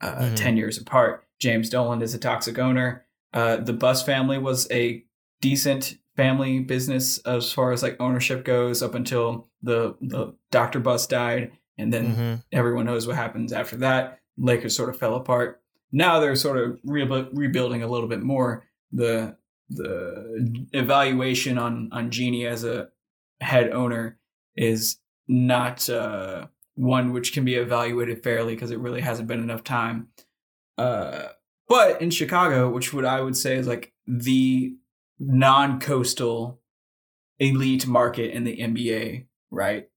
uh, 0.01 0.15
Mhm. 0.15 0.35
10 0.35 0.57
years 0.57 0.77
apart. 0.79 1.25
James 1.39 1.69
Dolan 1.69 2.01
is 2.01 2.13
a 2.15 2.19
toxic 2.19 2.57
owner. 2.57 3.05
Uh, 3.37 3.57
the 3.57 3.73
Buss 3.73 4.01
family 4.03 4.37
was 4.39 4.67
a 4.71 5.03
decent 5.41 5.97
family 6.15 6.59
business 6.59 7.19
as 7.19 7.51
far 7.53 7.71
as 7.71 7.83
like 7.83 7.95
ownership 7.99 8.43
goes 8.43 8.81
up 8.81 8.95
until 8.95 9.47
the, 9.61 9.95
the 10.01 10.33
Dr. 10.49 10.79
Buss 10.79 11.05
died. 11.05 11.51
And 11.77 11.93
then 11.93 12.15
Mhm. 12.15 12.43
everyone 12.51 12.85
knows 12.85 13.05
what 13.05 13.15
happens 13.15 13.53
after 13.53 13.77
that. 13.77 14.19
Lakers 14.37 14.75
sort 14.75 14.89
of 14.89 14.97
fell 14.97 15.13
apart. 15.15 15.61
Now 15.91 16.19
they're 16.19 16.35
sort 16.35 16.57
of 16.57 16.79
re- 16.83 17.29
rebuilding 17.31 17.83
a 17.83 17.87
little 17.87 18.07
bit 18.09 18.21
more. 18.23 18.65
The 18.91 19.37
the 19.69 20.65
evaluation 20.73 21.57
on 21.59 21.89
on 21.91 22.09
Jeanie 22.09 22.47
as 22.47 22.63
a 22.63 22.87
head 23.41 23.69
owner 23.71 24.17
is 24.55 24.97
not 25.27 25.87
uh, 25.89 26.47
one 26.75 27.11
which 27.13 27.33
can 27.33 27.45
be 27.45 27.55
evaluated 27.55 28.23
fairly 28.23 28.55
because 28.55 28.71
it 28.71 28.79
really 28.79 29.01
hasn't 29.01 29.27
been 29.27 29.41
enough 29.43 29.63
time. 29.63 30.07
Uh, 30.77 31.27
but 31.67 32.01
in 32.01 32.09
Chicago, 32.09 32.69
which 32.69 32.93
what 32.93 33.05
I 33.05 33.21
would 33.21 33.37
say 33.37 33.55
is 33.55 33.67
like 33.67 33.93
the 34.05 34.75
non-coastal 35.19 36.59
elite 37.39 37.87
market 37.87 38.31
in 38.31 38.43
the 38.43 38.57
NBA, 38.57 39.25
right? 39.51 39.89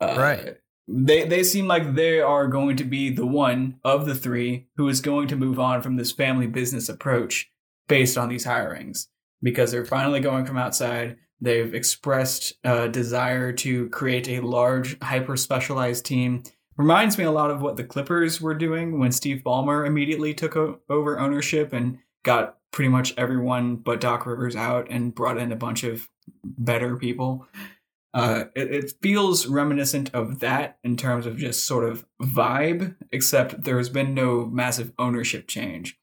Uh, 0.00 0.16
Right. 0.18 0.56
They 0.90 1.26
they 1.28 1.42
seem 1.42 1.66
like 1.66 1.94
they 1.94 2.18
are 2.20 2.46
going 2.46 2.76
to 2.78 2.84
be 2.84 3.10
the 3.10 3.26
one 3.26 3.78
of 3.84 4.06
the 4.06 4.14
three 4.14 4.68
who 4.76 4.88
is 4.88 5.02
going 5.02 5.28
to 5.28 5.36
move 5.36 5.60
on 5.60 5.82
from 5.82 5.96
this 5.96 6.12
family 6.12 6.46
business 6.46 6.88
approach 6.88 7.50
based 7.88 8.16
on 8.16 8.30
these 8.30 8.46
hirings 8.46 9.08
because 9.42 9.70
they're 9.70 9.84
finally 9.84 10.20
going 10.20 10.46
from 10.46 10.56
outside. 10.56 11.16
They've 11.42 11.74
expressed 11.74 12.54
a 12.64 12.88
desire 12.88 13.52
to 13.52 13.88
create 13.90 14.28
a 14.28 14.40
large, 14.40 14.98
hyper 15.02 15.36
specialized 15.36 16.06
team. 16.06 16.42
Reminds 16.78 17.18
me 17.18 17.24
a 17.24 17.30
lot 17.32 17.50
of 17.50 17.60
what 17.60 17.76
the 17.76 17.84
Clippers 17.84 18.40
were 18.40 18.54
doing 18.54 19.00
when 19.00 19.10
Steve 19.12 19.42
Ballmer 19.44 19.84
immediately 19.84 20.32
took 20.32 20.56
o- 20.56 20.78
over 20.88 21.18
ownership 21.18 21.72
and 21.72 21.98
got 22.22 22.56
pretty 22.70 22.88
much 22.88 23.12
everyone 23.16 23.76
but 23.76 24.00
Doc 24.00 24.24
Rivers 24.26 24.54
out 24.54 24.86
and 24.88 25.14
brought 25.14 25.38
in 25.38 25.50
a 25.50 25.56
bunch 25.56 25.82
of 25.82 26.08
better 26.44 26.96
people. 26.96 27.46
Uh, 28.14 28.44
it, 28.54 28.72
it 28.72 28.92
feels 29.02 29.46
reminiscent 29.46 30.14
of 30.14 30.38
that 30.38 30.78
in 30.84 30.96
terms 30.96 31.26
of 31.26 31.36
just 31.36 31.66
sort 31.66 31.84
of 31.84 32.06
vibe, 32.22 32.94
except 33.12 33.64
there's 33.64 33.88
been 33.88 34.14
no 34.14 34.46
massive 34.46 34.92
ownership 34.98 35.48
change. 35.48 35.98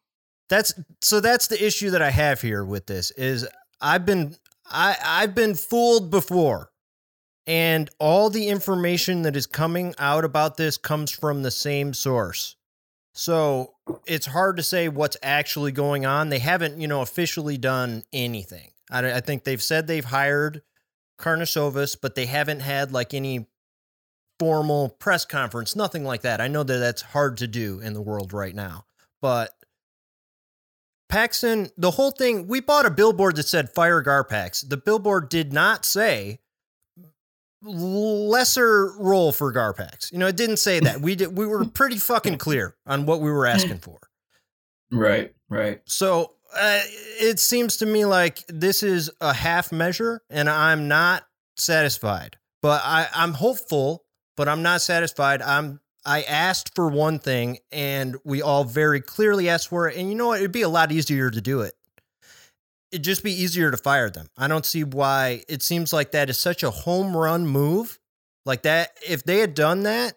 That's 0.50 0.74
so 1.01 1.20
that's 1.20 1.48
the 1.48 1.65
issue 1.65 1.89
that 1.91 2.01
I 2.01 2.12
have 2.12 2.41
here 2.41 2.63
with 2.63 2.86
this 2.86 3.12
is 3.12 3.48
I've 3.82 4.05
been 4.05 4.36
I 4.70 4.96
I've 5.03 5.34
been 5.34 5.55
fooled 5.55 6.12
before. 6.12 6.72
And 7.48 7.90
all 8.00 8.30
the 8.30 8.48
information 8.48 9.22
that 9.22 9.36
is 9.36 9.46
coming 9.46 9.94
out 10.00 10.25
about 10.25 10.58
this 10.58 10.78
comes 10.78 11.12
from 11.12 11.44
the 11.44 11.52
same 11.52 11.94
source. 11.94 12.56
So 13.14 13.75
it's 14.06 14.25
hard 14.25 14.58
to 14.58 14.64
say 14.64 14.90
what's 14.90 15.18
actually 15.22 15.72
going 15.72 16.06
on. 16.06 16.30
They 16.30 16.40
haven't, 16.40 16.82
you 16.82 16.88
know, 16.88 17.02
officially 17.02 17.58
done 17.58 18.04
anything. 18.12 18.72
I, 18.92 19.14
I 19.14 19.20
think 19.22 19.44
they've 19.44 19.62
said 19.62 19.88
they've 19.88 20.04
hired 20.04 20.64
Karnisovas, 21.20 21.98
but 22.02 22.16
they 22.16 22.25
haven't 22.25 22.60
had 22.60 22.92
like 22.92 23.14
any 23.14 23.48
formal 24.40 24.90
press 24.90 25.24
conference, 25.24 25.75
nothing 25.75 26.04
like 26.04 26.22
that. 26.22 26.42
I 26.42 26.48
know 26.48 26.64
that 26.64 26.78
that's 26.78 27.02
hard 27.02 27.38
to 27.38 27.48
do 27.48 27.80
in 27.80 27.94
the 27.94 28.02
world 28.02 28.34
right 28.34 28.54
now, 28.54 28.86
but 29.22 29.52
Paxson, 31.08 31.70
the 31.78 31.92
whole 31.92 32.12
thing, 32.12 32.48
we 32.48 32.60
bought 32.60 32.86
a 32.86 32.92
billboard 32.92 33.38
that 33.38 33.48
said 33.48 33.70
fire 33.74 34.04
Garpax. 34.04 34.68
The 34.68 34.78
billboard 34.78 35.30
did 35.30 35.54
not 35.54 35.86
say 35.86 36.40
lesser 37.62 38.92
role 38.98 39.32
for 39.32 39.54
Garpax. 39.54 40.12
You 40.12 40.20
know, 40.20 40.28
it 40.28 40.36
didn't 40.36 40.58
say 40.58 40.80
that. 40.80 41.02
We 41.02 41.16
did 41.16 41.38
we 41.38 41.46
were 41.46 41.66
pretty 41.74 41.98
fucking 41.98 42.38
clear 42.38 42.76
on 42.86 43.06
what 43.06 43.22
we 43.22 43.32
were 43.32 43.46
asking 43.46 43.80
for. 43.80 44.00
Right, 44.92 45.34
right. 45.50 45.82
So 45.86 46.34
uh, 46.56 46.80
it 47.20 47.40
seems 47.40 47.78
to 47.78 47.86
me 47.86 48.06
like 48.06 48.46
this 48.48 48.84
is 48.84 49.10
a 49.22 49.34
half 49.34 49.72
measure, 49.72 50.22
and 50.30 50.50
I'm 50.50 50.88
not 50.88 51.24
satisfied. 51.58 52.38
But 52.62 52.82
I, 52.84 53.08
I'm 53.14 53.34
hopeful, 53.34 54.06
but 54.36 54.48
I'm 54.48 54.64
not 54.64 54.82
satisfied. 54.82 55.42
I'm 55.42 55.80
I 56.06 56.22
asked 56.22 56.76
for 56.76 56.88
one 56.88 57.20
thing, 57.20 57.58
and 57.72 58.16
we 58.24 58.42
all 58.42 58.64
very 58.64 59.02
clearly 59.02 59.50
asked 59.50 59.70
for 59.70 59.90
it. 59.90 59.98
And 59.98 60.10
you 60.10 60.16
know 60.16 60.28
what? 60.28 60.40
It'd 60.40 60.52
be 60.52 60.62
a 60.62 60.70
lot 60.70 60.92
easier 60.92 61.32
to 61.32 61.42
do 61.42 61.62
it. 61.62 61.74
It'd 62.96 63.04
just 63.04 63.25
be 63.25 63.34
easier 63.34 63.72
to 63.72 63.75
fire 63.75 64.10
them. 64.10 64.30
I 64.38 64.48
don't 64.48 64.66
see 64.66 64.86
why. 64.86 65.44
It 65.50 65.62
seems 65.62 65.92
like 65.92 66.12
that 66.12 66.30
is 66.30 66.38
such 66.38 66.64
a 66.64 66.72
home 66.72 67.16
run 67.16 67.46
move. 67.46 68.00
Like 68.46 68.62
that, 68.62 68.92
if 69.06 69.22
they 69.22 69.40
had 69.40 69.54
done 69.54 69.84
that, 69.84 70.14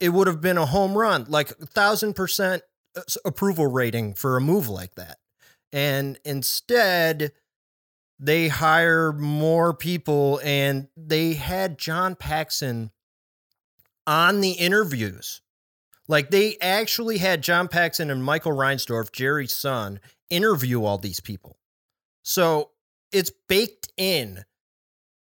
it 0.00 0.08
would 0.08 0.26
have 0.26 0.40
been 0.40 0.56
a 0.56 0.64
home 0.64 0.96
run, 0.96 1.26
like 1.28 1.50
a 1.50 1.66
thousand 1.66 2.14
percent 2.14 2.62
uh, 2.96 3.02
approval 3.26 3.66
rating 3.66 4.14
for 4.14 4.38
a 4.38 4.40
move 4.40 4.66
like 4.66 4.94
that. 4.94 5.18
And 5.74 6.18
instead, 6.24 7.32
they 8.18 8.48
hire 8.48 9.12
more 9.12 9.74
people 9.74 10.40
and 10.42 10.88
they 10.96 11.34
had 11.34 11.76
John 11.76 12.14
Paxson 12.14 12.92
on 14.06 14.40
the 14.40 14.52
interviews. 14.52 15.42
Like 16.08 16.30
they 16.30 16.56
actually 16.62 17.18
had 17.18 17.42
John 17.42 17.68
Paxson 17.68 18.10
and 18.10 18.24
Michael 18.24 18.52
Reinsdorf, 18.52 19.12
Jerry's 19.12 19.52
son, 19.52 20.00
interview 20.30 20.82
all 20.82 20.96
these 20.96 21.20
people. 21.20 21.58
So 22.22 22.70
it's 23.12 23.32
baked 23.48 23.92
in 23.96 24.44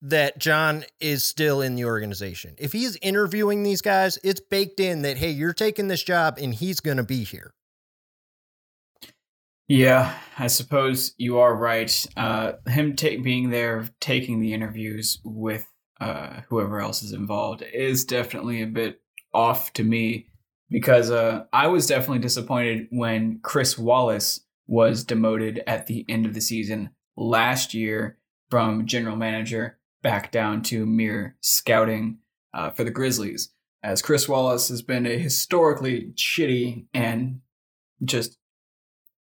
that 0.00 0.38
John 0.38 0.84
is 1.00 1.24
still 1.24 1.60
in 1.60 1.74
the 1.74 1.84
organization. 1.84 2.54
If 2.58 2.72
he's 2.72 2.96
interviewing 3.02 3.62
these 3.62 3.82
guys, 3.82 4.18
it's 4.22 4.40
baked 4.40 4.80
in 4.80 5.02
that, 5.02 5.16
hey, 5.16 5.30
you're 5.30 5.52
taking 5.52 5.88
this 5.88 6.02
job 6.02 6.38
and 6.40 6.54
he's 6.54 6.80
going 6.80 6.98
to 6.98 7.02
be 7.02 7.24
here. 7.24 7.52
Yeah, 9.66 10.14
I 10.38 10.46
suppose 10.46 11.14
you 11.18 11.38
are 11.40 11.54
right. 11.54 12.06
Uh, 12.16 12.52
him 12.66 12.96
ta- 12.96 13.20
being 13.22 13.50
there, 13.50 13.86
taking 14.00 14.40
the 14.40 14.54
interviews 14.54 15.20
with 15.24 15.66
uh, 16.00 16.40
whoever 16.48 16.80
else 16.80 17.02
is 17.02 17.12
involved 17.12 17.62
is 17.62 18.04
definitely 18.04 18.62
a 18.62 18.66
bit 18.66 19.00
off 19.34 19.72
to 19.74 19.84
me 19.84 20.28
because 20.70 21.10
uh, 21.10 21.44
I 21.52 21.66
was 21.66 21.86
definitely 21.86 22.20
disappointed 22.20 22.86
when 22.90 23.40
Chris 23.42 23.76
Wallace 23.76 24.40
was 24.68 25.02
demoted 25.02 25.62
at 25.66 25.88
the 25.88 26.04
end 26.08 26.26
of 26.26 26.34
the 26.34 26.40
season 26.40 26.90
last 27.16 27.74
year 27.74 28.18
from 28.50 28.86
general 28.86 29.16
manager 29.16 29.78
back 30.02 30.30
down 30.30 30.62
to 30.62 30.86
mere 30.86 31.36
scouting 31.40 32.18
uh, 32.54 32.70
for 32.70 32.84
the 32.84 32.90
Grizzlies. 32.90 33.50
As 33.82 34.02
Chris 34.02 34.28
Wallace 34.28 34.68
has 34.68 34.82
been 34.82 35.06
a 35.06 35.18
historically 35.18 36.12
shitty 36.16 36.86
and 36.94 37.40
just 38.04 38.38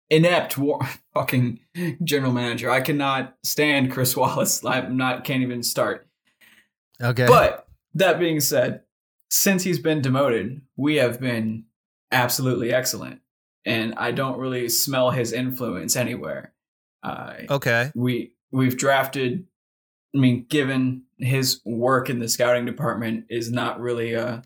inept 0.08 0.56
war- 0.56 0.80
fucking 1.14 1.60
general 2.04 2.32
manager. 2.32 2.70
I 2.70 2.80
cannot 2.80 3.36
stand 3.42 3.90
Chris 3.90 4.16
Wallace. 4.16 4.64
I'm 4.64 4.96
not 4.96 5.24
can't 5.24 5.42
even 5.42 5.62
start. 5.62 6.06
Okay. 7.00 7.26
But 7.26 7.66
that 7.94 8.18
being 8.20 8.40
said, 8.40 8.82
since 9.30 9.64
he's 9.64 9.78
been 9.78 10.02
demoted, 10.02 10.60
we 10.76 10.96
have 10.96 11.18
been 11.18 11.64
absolutely 12.12 12.72
excellent, 12.72 13.20
and 13.64 13.94
I 13.96 14.12
don't 14.12 14.38
really 14.38 14.68
smell 14.68 15.10
his 15.10 15.32
influence 15.32 15.96
anywhere. 15.96 16.52
Uh, 17.02 17.34
okay. 17.50 17.90
We 17.94 18.32
we've 18.50 18.76
drafted. 18.76 19.46
I 20.14 20.18
mean, 20.18 20.44
given 20.48 21.04
his 21.18 21.60
work 21.64 22.10
in 22.10 22.18
the 22.18 22.28
scouting 22.28 22.66
department 22.66 23.24
is 23.30 23.50
not 23.50 23.80
really 23.80 24.12
a 24.12 24.42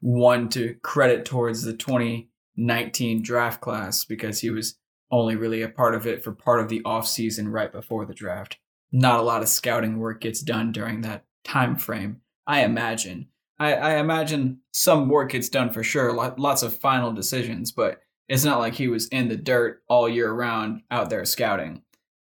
one 0.00 0.48
to 0.50 0.74
credit 0.82 1.24
towards 1.24 1.62
the 1.62 1.72
2019 1.72 3.22
draft 3.22 3.60
class 3.60 4.04
because 4.04 4.40
he 4.40 4.50
was 4.50 4.76
only 5.10 5.36
really 5.36 5.62
a 5.62 5.68
part 5.68 5.94
of 5.94 6.06
it 6.06 6.22
for 6.22 6.32
part 6.32 6.60
of 6.60 6.68
the 6.68 6.82
off 6.84 7.06
season 7.06 7.48
right 7.48 7.72
before 7.72 8.04
the 8.04 8.14
draft. 8.14 8.58
Not 8.90 9.20
a 9.20 9.22
lot 9.22 9.42
of 9.42 9.48
scouting 9.48 9.98
work 9.98 10.20
gets 10.20 10.40
done 10.40 10.72
during 10.72 11.02
that 11.02 11.24
time 11.44 11.76
frame. 11.76 12.20
I 12.46 12.64
imagine. 12.64 13.28
I, 13.58 13.74
I 13.74 13.96
imagine 13.98 14.60
some 14.72 15.08
work 15.08 15.32
gets 15.32 15.48
done 15.48 15.70
for 15.72 15.82
sure, 15.82 16.12
lots 16.12 16.62
of 16.62 16.76
final 16.76 17.12
decisions, 17.12 17.72
but 17.72 18.00
it's 18.28 18.44
not 18.44 18.58
like 18.58 18.74
he 18.74 18.88
was 18.88 19.08
in 19.08 19.28
the 19.28 19.36
dirt 19.36 19.82
all 19.88 20.08
year 20.08 20.30
round 20.30 20.82
out 20.90 21.10
there 21.10 21.24
scouting. 21.24 21.82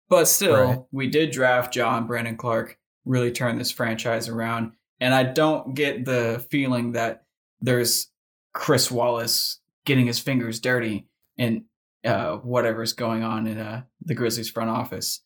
But 0.10 0.28
still, 0.28 0.64
right. 0.64 0.80
we 0.92 1.08
did 1.08 1.32
draft 1.32 1.74
John 1.74 2.08
Brandon 2.08 2.38
Clarke, 2.38 2.78
really 3.04 3.32
turn 3.32 3.58
this 3.58 3.72
franchise 3.72 4.30
around. 4.30 4.74
And 5.00 5.14
I 5.14 5.24
don't 5.24 5.74
get 5.74 6.06
the 6.06 6.46
feeling 6.50 6.94
that 6.94 7.24
there's 7.60 8.10
Chris 8.54 8.90
Wallace 8.90 9.60
getting 9.86 10.08
his 10.08 10.20
fingers 10.20 10.60
dirty 10.60 11.08
in 11.38 11.66
uh, 12.06 12.38
whatever's 12.38 12.94
going 12.94 13.24
on 13.24 13.48
in 13.48 13.58
uh, 13.58 13.84
the 14.02 14.16
Grizzlies 14.16 14.50
front 14.50 14.70
office. 14.70 15.22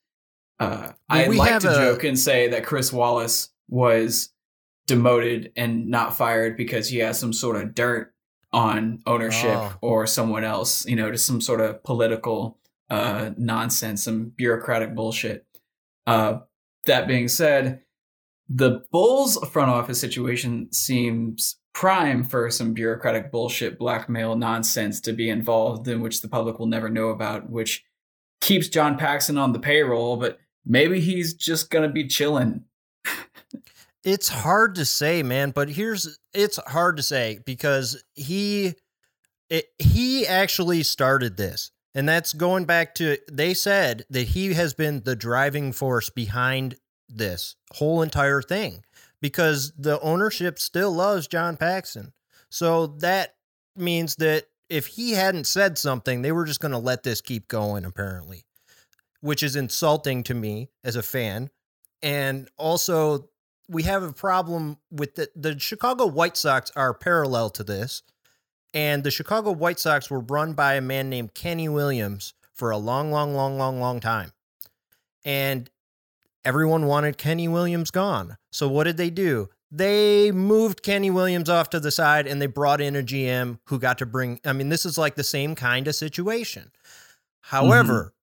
Uh, 0.59 0.91
I 1.09 1.27
like 1.27 1.59
to 1.59 1.71
a... 1.71 1.75
joke 1.75 2.03
and 2.03 2.17
say 2.17 2.49
that 2.49 2.65
Chris 2.65 2.91
Wallace 2.91 3.49
was 3.67 4.29
demoted 4.87 5.51
and 5.55 5.87
not 5.87 6.17
fired 6.17 6.57
because 6.57 6.89
he 6.89 6.99
has 6.99 7.19
some 7.19 7.33
sort 7.33 7.55
of 7.55 7.73
dirt 7.73 8.13
on 8.53 9.01
ownership 9.05 9.58
oh. 9.58 9.77
or 9.81 10.08
someone 10.08 10.43
else, 10.43 10.86
you 10.86 10.96
know, 10.96 11.12
just 11.12 11.25
some 11.25 11.41
sort 11.41 11.62
of 11.62 11.84
political 11.84 12.58
uh, 12.89 13.31
nonsense, 13.38 14.03
some 14.03 14.29
bureaucratic 14.36 14.93
bullshit. 14.93 15.46
Uh, 16.05 16.39
that 16.86 17.08
being 17.08 17.27
said, 17.27 17.81
the 18.50 18.81
Bulls 18.91 19.38
front 19.50 19.70
office 19.70 20.00
situation 20.00 20.72
seems 20.74 21.57
prime 21.74 22.24
for 22.24 22.50
some 22.51 22.74
bureaucratic 22.74 23.31
bullshit, 23.31 23.79
blackmail 23.79 24.35
nonsense 24.35 25.00
to 25.01 25.14
be 25.14 25.29
involved 25.29 25.87
in, 25.87 26.01
which 26.01 26.22
the 26.22 26.27
public 26.27 26.59
will 26.59 26.66
never 26.66 26.90
know 26.90 27.09
about, 27.09 27.50
which 27.50 27.85
keeps 28.42 28.68
John 28.68 28.98
Paxson 28.98 29.37
on 29.37 29.53
the 29.53 29.59
payroll, 29.59 30.18
but 30.18 30.40
maybe 30.66 31.00
he's 31.00 31.33
just 31.33 31.70
going 31.70 31.87
to 31.87 31.94
be 31.94 32.07
chilling 32.07 32.66
it's 34.03 34.29
hard 34.29 34.75
to 34.75 34.85
say, 34.85 35.24
man, 35.24 35.51
but 35.51 35.70
here's 35.70 36.18
it's 36.33 36.57
hard 36.68 36.98
to 36.98 37.03
say 37.03 37.40
because 37.46 38.03
he 38.16 38.75
it, 39.50 39.66
he 39.77 40.25
actually 40.25 40.83
started 40.83 41.37
this. 41.37 41.72
And 41.94 42.07
that's 42.07 42.33
going 42.33 42.66
back 42.66 42.96
to 42.96 43.18
they 43.29 43.53
said 43.53 44.05
that 44.09 44.29
he 44.29 44.53
has 44.53 44.74
been 44.74 45.01
the 45.03 45.16
driving 45.16 45.74
force 45.74 46.09
behind 46.09 46.75
this 47.09 47.55
whole 47.74 48.01
entire 48.01 48.42
thing 48.42 48.83
because 49.22 49.74
the 49.77 50.00
ownership 50.00 50.57
still 50.57 50.92
loves 50.92 51.27
John 51.27 51.57
Paxson. 51.57 52.14
So 52.50 52.87
that 52.87 53.35
means 53.75 54.16
that 54.18 54.46
if 54.70 54.87
he 54.87 55.11
hadn't 55.11 55.48
said 55.48 55.77
something, 55.77 56.22
they 56.22 56.31
were 56.31 56.46
just 56.46 56.61
going 56.61 56.72
to 56.72 56.77
let 56.77 57.03
this 57.03 57.20
keep 57.20 57.50
going 57.50 57.83
apparently, 57.83 58.46
which 59.20 59.44
is 59.44 59.57
insulting 59.57 60.24
to 60.24 60.33
me 60.33 60.70
as 60.83 60.96
a 60.96 61.03
fan. 61.03 61.50
And 62.01 62.50
also 62.57 63.29
we 63.72 63.84
have 63.84 64.03
a 64.03 64.12
problem 64.12 64.77
with 64.92 65.16
the, 65.16 65.29
the 65.34 65.57
Chicago 65.57 66.05
White 66.05 66.36
Sox 66.36 66.72
are 66.75 66.94
parallel 66.94 67.50
to 67.51 67.64
this. 67.64 68.03
And 68.74 69.03
the 69.03 69.12
Chicago 69.12 69.51
White 69.51 69.79
Sox 69.79 70.10
were 70.10 70.20
run 70.20 70.53
by 70.53 70.75
a 70.75 70.81
man 70.81 71.10
named 71.10 71.34
Kenny 71.34 71.70
Williams 71.70 72.34
for 72.53 72.72
a 72.72 72.77
long, 72.77 73.12
long, 73.12 73.34
long, 73.34 73.57
long, 73.57 73.79
long 73.79 74.01
time. 74.01 74.34
And 75.24 75.70
everyone 76.44 76.86
wanted 76.86 77.18
Kenny 77.18 77.48
Williams 77.48 77.92
gone. 77.92 78.38
So 78.51 78.68
what 78.68 78.84
did 78.84 78.98
they 78.98 79.10
do? 79.10 79.50
They 79.72 80.34
moved 80.34 80.84
Kenny 80.84 81.10
Williams 81.10 81.50
off 81.50 81.70
to 81.70 81.79
the 81.79 81.92
side 81.92 82.27
and 82.27 82.42
they 82.42 82.48
brought 82.48 82.81
in 82.81 82.98
a 82.98 83.03
GM 83.03 83.60
who 83.68 83.79
got 83.79 83.98
to 84.00 84.05
bring, 84.05 84.42
I 84.46 84.51
mean, 84.51 84.68
this 84.68 84.86
is 84.86 84.98
like 84.98 85.16
the 85.16 85.24
same 85.24 85.55
kind 85.55 85.88
of 85.88 85.96
situation. 85.96 86.64
Mm-hmm. 86.64 87.55
However, 87.55 88.14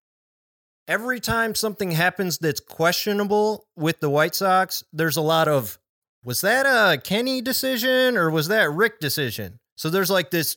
every 0.88 1.20
time 1.20 1.54
something 1.54 1.92
happens 1.92 2.38
that's 2.38 2.60
questionable 2.60 3.66
with 3.76 4.00
the 4.00 4.10
White 4.10 4.34
Sox, 4.34 4.82
there's 4.92 5.18
a 5.18 5.22
lot 5.22 5.46
of 5.46 5.78
was 6.24 6.40
that 6.40 6.66
a 6.66 7.00
Kenny 7.00 7.40
decision 7.40 8.16
or 8.16 8.30
was 8.30 8.48
that 8.48 8.72
Rick 8.72 8.98
decision? 8.98 9.60
So 9.76 9.90
there's 9.90 10.10
like 10.10 10.30
this 10.30 10.56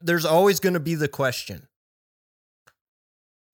there's 0.00 0.26
always 0.26 0.60
going 0.60 0.74
to 0.74 0.80
be 0.80 0.94
the 0.94 1.08
question. 1.08 1.66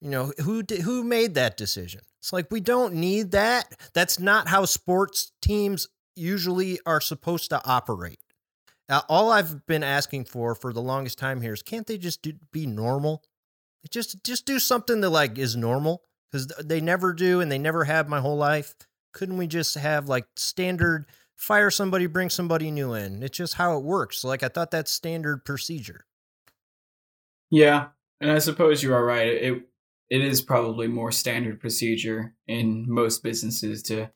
You 0.01 0.09
know, 0.09 0.33
who 0.43 0.63
did, 0.63 0.81
who 0.81 1.03
made 1.03 1.35
that 1.35 1.57
decision? 1.57 2.01
It's 2.19 2.33
like 2.33 2.51
we 2.51 2.59
don't 2.59 2.95
need 2.95 3.31
that. 3.31 3.73
That's 3.93 4.19
not 4.19 4.47
how 4.47 4.65
sports 4.65 5.31
teams 5.41 5.87
usually 6.15 6.79
are 6.85 7.01
supposed 7.01 7.49
to 7.51 7.61
operate. 7.65 8.19
Now, 8.89 9.03
all 9.07 9.31
I've 9.31 9.65
been 9.67 9.83
asking 9.83 10.25
for 10.25 10.53
for 10.53 10.73
the 10.73 10.81
longest 10.81 11.17
time 11.17 11.41
here 11.41 11.53
is 11.53 11.63
can't 11.63 11.87
they 11.87 11.97
just 11.97 12.21
do, 12.21 12.33
be 12.51 12.65
normal? 12.65 13.23
Just 13.89 14.23
just 14.23 14.45
do 14.45 14.59
something 14.59 15.01
that 15.01 15.09
like 15.09 15.37
is 15.37 15.55
normal 15.55 16.03
because 16.31 16.47
they 16.63 16.81
never 16.81 17.13
do 17.13 17.41
and 17.41 17.51
they 17.51 17.57
never 17.57 17.83
have 17.83 18.07
my 18.07 18.19
whole 18.19 18.37
life. 18.37 18.75
Couldn't 19.13 19.37
we 19.37 19.47
just 19.47 19.75
have 19.75 20.07
like 20.07 20.25
standard 20.35 21.05
fire 21.35 21.71
somebody, 21.71 22.07
bring 22.07 22.29
somebody 22.29 22.71
new 22.71 22.93
in? 22.93 23.23
It's 23.23 23.37
just 23.37 23.55
how 23.55 23.77
it 23.77 23.83
works. 23.83 24.23
Like 24.23 24.43
I 24.43 24.47
thought 24.47 24.71
that's 24.71 24.91
standard 24.91 25.43
procedure. 25.43 26.05
Yeah, 27.49 27.87
and 28.21 28.31
I 28.31 28.39
suppose 28.39 28.81
you 28.81 28.93
are 28.93 29.05
right. 29.05 29.27
It 29.27 29.63
it 30.09 30.21
is 30.21 30.41
probably 30.41 30.87
more 30.87 31.11
standard 31.11 31.59
procedure 31.59 32.33
in 32.47 32.85
most 32.87 33.23
businesses 33.23 33.81
to 33.83 34.11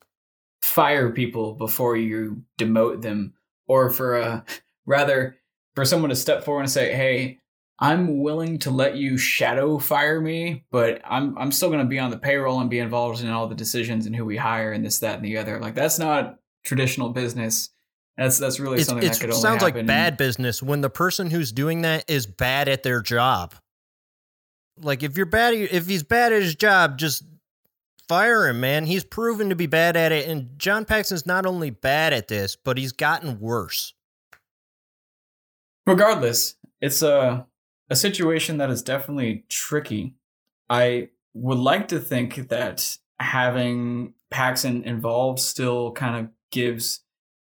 fire 0.62 1.10
people 1.12 1.54
before 1.54 1.98
you 1.98 2.44
demote 2.58 3.02
them, 3.02 3.34
or 3.68 3.90
for 3.90 4.18
a 4.18 4.46
rather 4.86 5.36
for 5.76 5.84
someone 5.86 6.10
to 6.10 6.16
step 6.16 6.44
forward 6.46 6.62
and 6.62 6.72
say, 6.72 6.94
"Hey, 6.94 7.40
I'm 7.78 8.22
willing 8.22 8.60
to 8.60 8.72
let 8.72 8.96
you 8.96 9.18
shadow 9.18 9.78
fire 9.78 10.22
me, 10.22 10.64
but 10.72 11.02
I'm 11.04 11.38
I'm 11.38 11.52
still 11.52 11.70
going 11.70 11.82
to 11.82 11.86
be 11.86 12.00
on 12.00 12.10
the 12.10 12.18
payroll 12.18 12.62
and 12.62 12.70
be 12.70 12.80
involved 12.80 13.22
in 13.22 13.30
all 13.30 13.48
the 13.48 13.56
decisions 13.56 14.06
and 14.06 14.16
who 14.16 14.24
we 14.24 14.38
hire 14.38 14.72
and 14.72 14.86
this, 14.86 15.00
that, 15.00 15.18
and 15.18 15.26
the 15.26 15.38
other. 15.38 15.60
Like 15.60 15.76
that's 15.76 16.00
not 16.00 16.40
traditional 16.64 17.10
business. 17.10 17.70
That's 18.18 18.40
that's 18.40 18.62
really 18.62 18.80
it's, 18.80 18.88
something 18.88 19.06
it's, 19.06 19.20
that 19.20 19.26
could 19.26 19.32
only 19.32 19.42
sounds 19.42 19.62
like 19.62 19.86
bad 19.86 20.16
business 20.16 20.64
when 20.64 20.80
the 20.80 20.90
person 20.90 21.30
who's 21.30 21.52
doing 21.52 21.82
that 21.82 22.10
is 22.10 22.26
bad 22.26 22.70
at 22.70 22.84
their 22.84 23.02
job. 23.02 23.56
Like 24.78 25.04
if 25.04 25.18
you're 25.18 25.26
bad, 25.26 25.54
if 25.54 25.86
he's 25.86 26.04
bad 26.04 26.32
at 26.32 26.42
his 26.42 26.56
job, 26.56 26.98
just 26.98 27.24
fire 28.08 28.48
him, 28.48 28.62
man. 28.62 28.86
He's 28.86 29.04
proven 29.04 29.50
to 29.50 29.56
be 29.56 29.68
bad 29.68 29.98
at 29.98 30.14
it, 30.14 30.30
and 30.30 30.58
John 30.58 30.86
Paxson's 30.86 31.26
not 31.26 31.46
only 31.46 31.72
bad 31.72 32.14
at 32.14 32.30
this, 32.30 32.56
but 32.56 32.78
he's 32.78 32.94
gotten 32.94 33.42
worse. 33.42 33.94
Regardless, 35.86 36.56
it's 36.80 37.02
a 37.02 37.46
a 37.90 37.96
situation 37.96 38.58
that 38.58 38.70
is 38.70 38.82
definitely 38.82 39.46
tricky. 39.50 40.16
I 40.70 41.10
would 41.34 41.60
like 41.60 41.88
to 41.90 42.00
think 42.00 42.50
that 42.50 42.98
having 43.20 44.14
Paxson 44.32 44.84
involved 44.84 45.40
still 45.40 45.92
kind 45.92 46.26
of 46.26 46.32
gives 46.52 47.02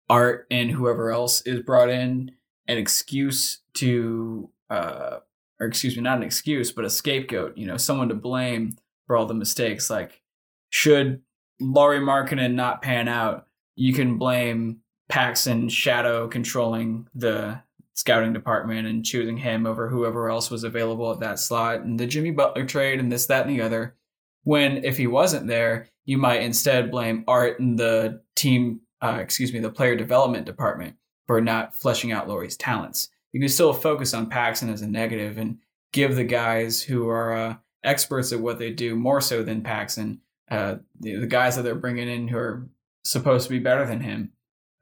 Art 0.09 0.45
and 0.51 0.69
whoever 0.69 1.11
else 1.11 1.41
is 1.45 1.61
brought 1.61 1.89
in 1.89 2.31
an 2.67 2.77
excuse 2.77 3.61
to 3.75 4.49
uh, 4.69 5.17
or 5.59 5.67
excuse 5.67 5.95
me, 5.95 6.03
not 6.03 6.17
an 6.17 6.23
excuse, 6.23 6.71
but 6.71 6.85
a 6.85 6.89
scapegoat. 6.89 7.57
You 7.57 7.67
know, 7.67 7.77
someone 7.77 8.09
to 8.09 8.15
blame 8.15 8.77
for 9.07 9.15
all 9.15 9.25
the 9.25 9.33
mistakes. 9.33 9.89
Like, 9.89 10.21
should 10.69 11.21
Lauri 11.59 11.99
Markkanen 11.99 12.53
not 12.53 12.81
pan 12.81 13.07
out, 13.07 13.47
you 13.75 13.93
can 13.93 14.17
blame 14.17 14.81
Paxson 15.07 15.69
shadow 15.69 16.27
controlling 16.27 17.07
the 17.13 17.61
scouting 17.95 18.33
department 18.33 18.87
and 18.87 19.05
choosing 19.05 19.37
him 19.37 19.65
over 19.65 19.89
whoever 19.89 20.29
else 20.29 20.51
was 20.51 20.63
available 20.63 21.11
at 21.11 21.21
that 21.21 21.39
slot 21.39 21.79
and 21.81 21.99
the 21.99 22.05
Jimmy 22.05 22.31
Butler 22.31 22.65
trade 22.65 22.99
and 22.99 23.11
this, 23.11 23.25
that, 23.27 23.47
and 23.47 23.57
the 23.57 23.63
other. 23.63 23.95
When 24.43 24.83
if 24.83 24.97
he 24.97 25.07
wasn't 25.07 25.47
there, 25.47 25.87
you 26.03 26.17
might 26.17 26.41
instead 26.41 26.91
blame 26.91 27.23
Art 27.27 27.59
and 27.59 27.79
the 27.79 28.21
team, 28.35 28.81
uh, 29.01 29.17
excuse 29.19 29.51
me, 29.51 29.59
the 29.59 29.71
player 29.71 29.95
development 29.95 30.45
department 30.45 30.95
for 31.25 31.41
not 31.41 31.73
fleshing 31.73 32.11
out 32.11 32.27
Lauri's 32.27 32.57
talents. 32.57 33.09
You 33.31 33.39
can 33.39 33.49
still 33.49 33.73
focus 33.73 34.13
on 34.13 34.29
Paxson 34.29 34.69
as 34.69 34.81
a 34.81 34.87
negative 34.87 35.37
and 35.37 35.57
give 35.93 36.15
the 36.15 36.23
guys 36.23 36.81
who 36.81 37.09
are 37.09 37.33
uh, 37.33 37.55
experts 37.83 38.31
at 38.31 38.39
what 38.39 38.59
they 38.59 38.71
do 38.71 38.95
more 38.95 39.21
so 39.21 39.41
than 39.41 39.61
Paxson, 39.61 40.19
uh, 40.51 40.75
the, 40.99 41.15
the, 41.15 41.27
guys 41.27 41.55
that 41.55 41.63
they're 41.63 41.75
bringing 41.75 42.07
in 42.07 42.27
who 42.27 42.37
are 42.37 42.67
supposed 43.03 43.45
to 43.45 43.49
be 43.49 43.59
better 43.59 43.85
than 43.85 44.01
him, 44.01 44.31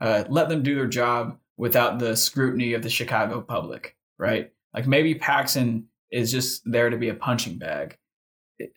uh, 0.01 0.23
let 0.29 0.49
them 0.49 0.63
do 0.63 0.75
their 0.75 0.87
job 0.87 1.37
without 1.57 1.99
the 1.99 2.15
scrutiny 2.15 2.73
of 2.73 2.83
the 2.83 2.89
Chicago 2.89 3.41
public, 3.41 3.95
right? 4.17 4.51
Like 4.73 4.87
maybe 4.87 5.15
Paxson 5.15 5.87
is 6.11 6.31
just 6.31 6.61
there 6.65 6.89
to 6.89 6.97
be 6.97 7.09
a 7.09 7.15
punching 7.15 7.57
bag. 7.57 7.97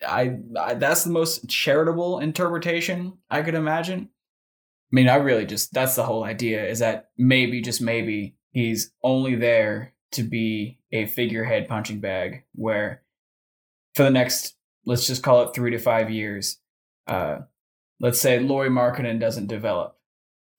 I, 0.07 0.37
I 0.59 0.73
that's 0.73 1.03
the 1.03 1.11
most 1.11 1.47
charitable 1.47 2.19
interpretation 2.19 3.19
I 3.29 3.41
could 3.41 3.55
imagine. 3.55 4.09
I 4.91 4.95
mean, 4.95 5.09
I 5.09 5.15
really 5.15 5.45
just 5.45 5.73
that's 5.73 5.95
the 5.95 6.03
whole 6.03 6.23
idea 6.23 6.65
is 6.65 6.79
that 6.79 7.09
maybe 7.17 7.61
just 7.61 7.81
maybe 7.81 8.35
he's 8.51 8.91
only 9.03 9.35
there 9.35 9.93
to 10.13 10.23
be 10.23 10.79
a 10.91 11.05
figurehead 11.05 11.67
punching 11.67 11.99
bag 11.99 12.43
where 12.53 13.03
for 13.93 14.03
the 14.03 14.09
next 14.09 14.55
let's 14.85 15.05
just 15.05 15.23
call 15.23 15.43
it 15.43 15.53
3 15.53 15.71
to 15.71 15.79
5 15.79 16.09
years 16.09 16.59
uh 17.07 17.39
let's 17.99 18.19
say 18.19 18.39
Lauri 18.39 18.69
Markkanen 18.69 19.19
doesn't 19.19 19.47
develop 19.47 19.96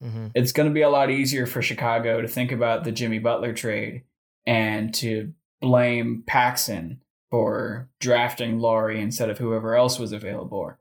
Mm-hmm. 0.03 0.27
It's 0.33 0.51
going 0.51 0.69
to 0.69 0.73
be 0.73 0.81
a 0.81 0.89
lot 0.89 1.11
easier 1.11 1.45
for 1.45 1.61
Chicago 1.61 2.21
to 2.21 2.27
think 2.27 2.51
about 2.51 2.83
the 2.83 2.91
Jimmy 2.91 3.19
Butler 3.19 3.53
trade 3.53 4.03
and 4.45 4.93
to 4.95 5.33
blame 5.61 6.23
Paxson 6.25 7.01
for 7.29 7.89
drafting 7.99 8.59
Lauri 8.59 9.01
instead 9.01 9.29
of 9.29 9.37
whoever 9.37 9.75
else 9.75 9.99
was 9.99 10.11
available. 10.11 10.73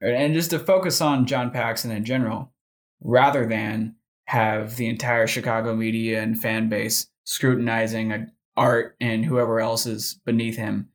And 0.00 0.34
just 0.34 0.50
to 0.50 0.58
focus 0.58 1.00
on 1.00 1.26
John 1.26 1.50
Paxson 1.50 1.90
in 1.90 2.04
general, 2.04 2.52
rather 3.00 3.46
than 3.46 3.94
have 4.26 4.76
the 4.76 4.88
entire 4.88 5.26
Chicago 5.26 5.74
media 5.74 6.22
and 6.22 6.40
fan 6.40 6.68
base 6.68 7.08
scrutinizing 7.24 8.30
Art 8.56 8.96
and 9.00 9.24
whoever 9.24 9.60
else 9.60 9.86
is 9.86 10.20
beneath 10.24 10.56
him, 10.56 10.88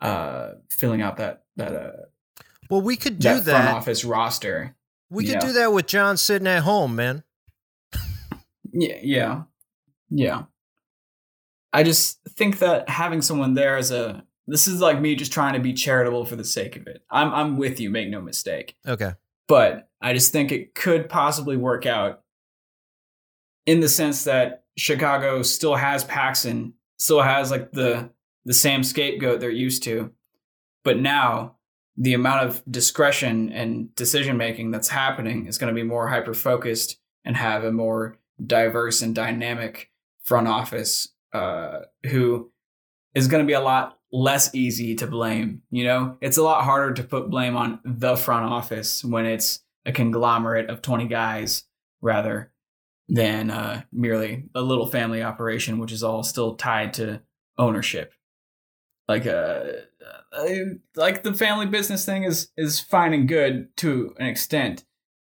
uh, 0.00 0.52
filling 0.70 1.02
out 1.02 1.16
that 1.18 1.44
that 1.56 1.74
uh, 1.74 1.90
well, 2.70 2.80
we 2.80 2.96
could 2.96 3.18
do 3.18 3.28
that, 3.28 3.44
that 3.44 3.62
front 3.62 3.76
office 3.76 4.04
roster. 4.04 4.74
We 5.12 5.26
could 5.26 5.40
do 5.40 5.52
that 5.52 5.72
with 5.72 5.86
John 5.86 6.16
sitting 6.16 6.48
at 6.48 6.62
home, 6.62 6.96
man. 6.96 7.22
yeah, 8.72 8.98
yeah, 9.02 9.42
yeah. 10.08 10.44
I 11.72 11.82
just 11.82 12.20
think 12.30 12.58
that 12.60 12.88
having 12.88 13.20
someone 13.20 13.54
there 13.54 13.76
as 13.76 13.90
a 13.90 14.24
this 14.46 14.66
is 14.66 14.80
like 14.80 15.00
me 15.00 15.14
just 15.14 15.32
trying 15.32 15.54
to 15.54 15.60
be 15.60 15.72
charitable 15.72 16.24
for 16.24 16.36
the 16.36 16.44
sake 16.44 16.76
of 16.76 16.86
it. 16.86 17.02
I'm 17.10 17.32
I'm 17.32 17.56
with 17.56 17.78
you, 17.78 17.90
make 17.90 18.08
no 18.08 18.20
mistake. 18.22 18.76
Okay. 18.86 19.12
But 19.48 19.90
I 20.00 20.14
just 20.14 20.32
think 20.32 20.50
it 20.50 20.74
could 20.74 21.08
possibly 21.08 21.56
work 21.56 21.84
out 21.84 22.22
in 23.66 23.80
the 23.80 23.88
sense 23.88 24.24
that 24.24 24.64
Chicago 24.78 25.42
still 25.42 25.74
has 25.74 26.04
Paxson, 26.04 26.74
still 26.98 27.22
has 27.22 27.50
like 27.50 27.72
the 27.72 28.10
the 28.44 28.54
same 28.54 28.82
scapegoat 28.82 29.40
they're 29.40 29.50
used 29.50 29.82
to. 29.84 30.10
But 30.84 30.98
now 30.98 31.56
the 31.96 32.14
amount 32.14 32.48
of 32.48 32.62
discretion 32.70 33.52
and 33.52 33.94
decision 33.94 34.36
making 34.36 34.70
that's 34.70 34.88
happening 34.88 35.46
is 35.46 35.58
going 35.58 35.74
to 35.74 35.78
be 35.78 35.86
more 35.86 36.08
hyper 36.08 36.34
focused 36.34 36.98
and 37.24 37.36
have 37.36 37.64
a 37.64 37.72
more 37.72 38.18
diverse 38.44 39.02
and 39.02 39.14
dynamic 39.14 39.90
front 40.22 40.48
office 40.48 41.08
uh, 41.32 41.80
who 42.06 42.50
is 43.14 43.28
going 43.28 43.42
to 43.42 43.46
be 43.46 43.52
a 43.52 43.60
lot 43.60 43.98
less 44.12 44.54
easy 44.54 44.94
to 44.94 45.06
blame. 45.06 45.62
You 45.70 45.84
know, 45.84 46.16
it's 46.20 46.36
a 46.36 46.42
lot 46.42 46.64
harder 46.64 46.94
to 46.94 47.02
put 47.02 47.30
blame 47.30 47.56
on 47.56 47.80
the 47.84 48.16
front 48.16 48.44
office 48.44 49.04
when 49.04 49.26
it's 49.26 49.60
a 49.84 49.92
conglomerate 49.92 50.70
of 50.70 50.82
20 50.82 51.06
guys 51.06 51.64
rather 52.00 52.52
than 53.08 53.50
uh, 53.50 53.82
merely 53.92 54.48
a 54.54 54.62
little 54.62 54.86
family 54.86 55.22
operation, 55.22 55.78
which 55.78 55.92
is 55.92 56.02
all 56.02 56.22
still 56.22 56.54
tied 56.54 56.94
to 56.94 57.20
ownership. 57.58 58.14
Like, 59.08 59.26
uh, 59.26 59.62
like 60.96 61.22
the 61.22 61.34
family 61.34 61.66
business 61.66 62.04
thing 62.04 62.24
is 62.24 62.48
is 62.56 62.80
fine 62.80 63.12
and 63.12 63.28
good 63.28 63.76
to 63.78 64.14
an 64.18 64.26
extent, 64.26 64.84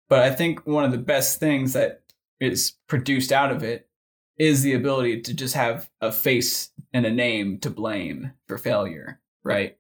but 0.09 0.21
I 0.21 0.31
think 0.31 0.67
one 0.67 0.85
of 0.85 0.93
the 0.93 0.99
best 0.99 1.41
things 1.41 1.73
that 1.73 2.03
is 2.41 2.75
produced 2.89 3.33
out 3.33 3.51
of 3.51 3.63
it 3.63 3.89
is 4.39 4.63
the 4.63 4.75
ability 4.75 5.21
to 5.23 5.35
just 5.35 5.55
have 5.55 5.89
a 6.01 6.11
face 6.11 6.71
and 6.93 7.07
a 7.07 7.11
name 7.11 7.59
to 7.61 7.71
blame 7.71 8.33
for 8.49 8.59
failure, 8.59 9.21
right? 9.43 9.77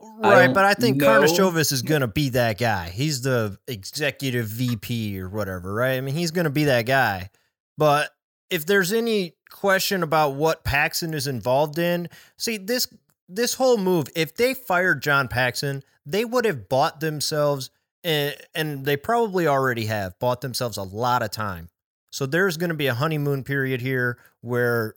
Right, 0.00 0.48
I 0.48 0.52
but 0.52 0.64
I 0.64 0.74
think 0.74 1.02
Karnisovas 1.02 1.72
is 1.72 1.82
going 1.82 2.00
to 2.00 2.08
be 2.08 2.30
that 2.30 2.58
guy. 2.58 2.88
He's 2.88 3.20
the 3.20 3.58
executive 3.68 4.46
VP 4.46 5.20
or 5.20 5.28
whatever, 5.28 5.74
right? 5.74 5.96
I 5.96 6.00
mean, 6.00 6.14
he's 6.14 6.30
going 6.30 6.44
to 6.44 6.50
be 6.50 6.64
that 6.64 6.86
guy. 6.86 7.30
But 7.76 8.10
if 8.48 8.64
there's 8.64 8.92
any 8.92 9.34
question 9.50 10.02
about 10.02 10.34
what 10.34 10.64
Paxson 10.64 11.14
is 11.14 11.26
involved 11.26 11.78
in, 11.78 12.08
see 12.36 12.56
this 12.56 12.88
this 13.28 13.54
whole 13.54 13.76
move, 13.76 14.08
if 14.16 14.34
they 14.34 14.54
fired 14.54 15.02
John 15.02 15.28
Paxson, 15.28 15.84
they 16.04 16.24
would 16.24 16.44
have 16.44 16.68
bought 16.68 16.98
themselves, 16.98 17.70
and, 18.02 18.34
and 18.54 18.84
they 18.84 18.96
probably 18.96 19.46
already 19.46 19.86
have 19.86 20.18
bought 20.18 20.40
themselves 20.40 20.76
a 20.76 20.82
lot 20.82 21.22
of 21.22 21.30
time. 21.30 21.68
So 22.10 22.26
there's 22.26 22.56
going 22.56 22.70
to 22.70 22.76
be 22.76 22.88
a 22.88 22.94
honeymoon 22.94 23.44
period 23.44 23.80
here 23.80 24.18
where 24.40 24.94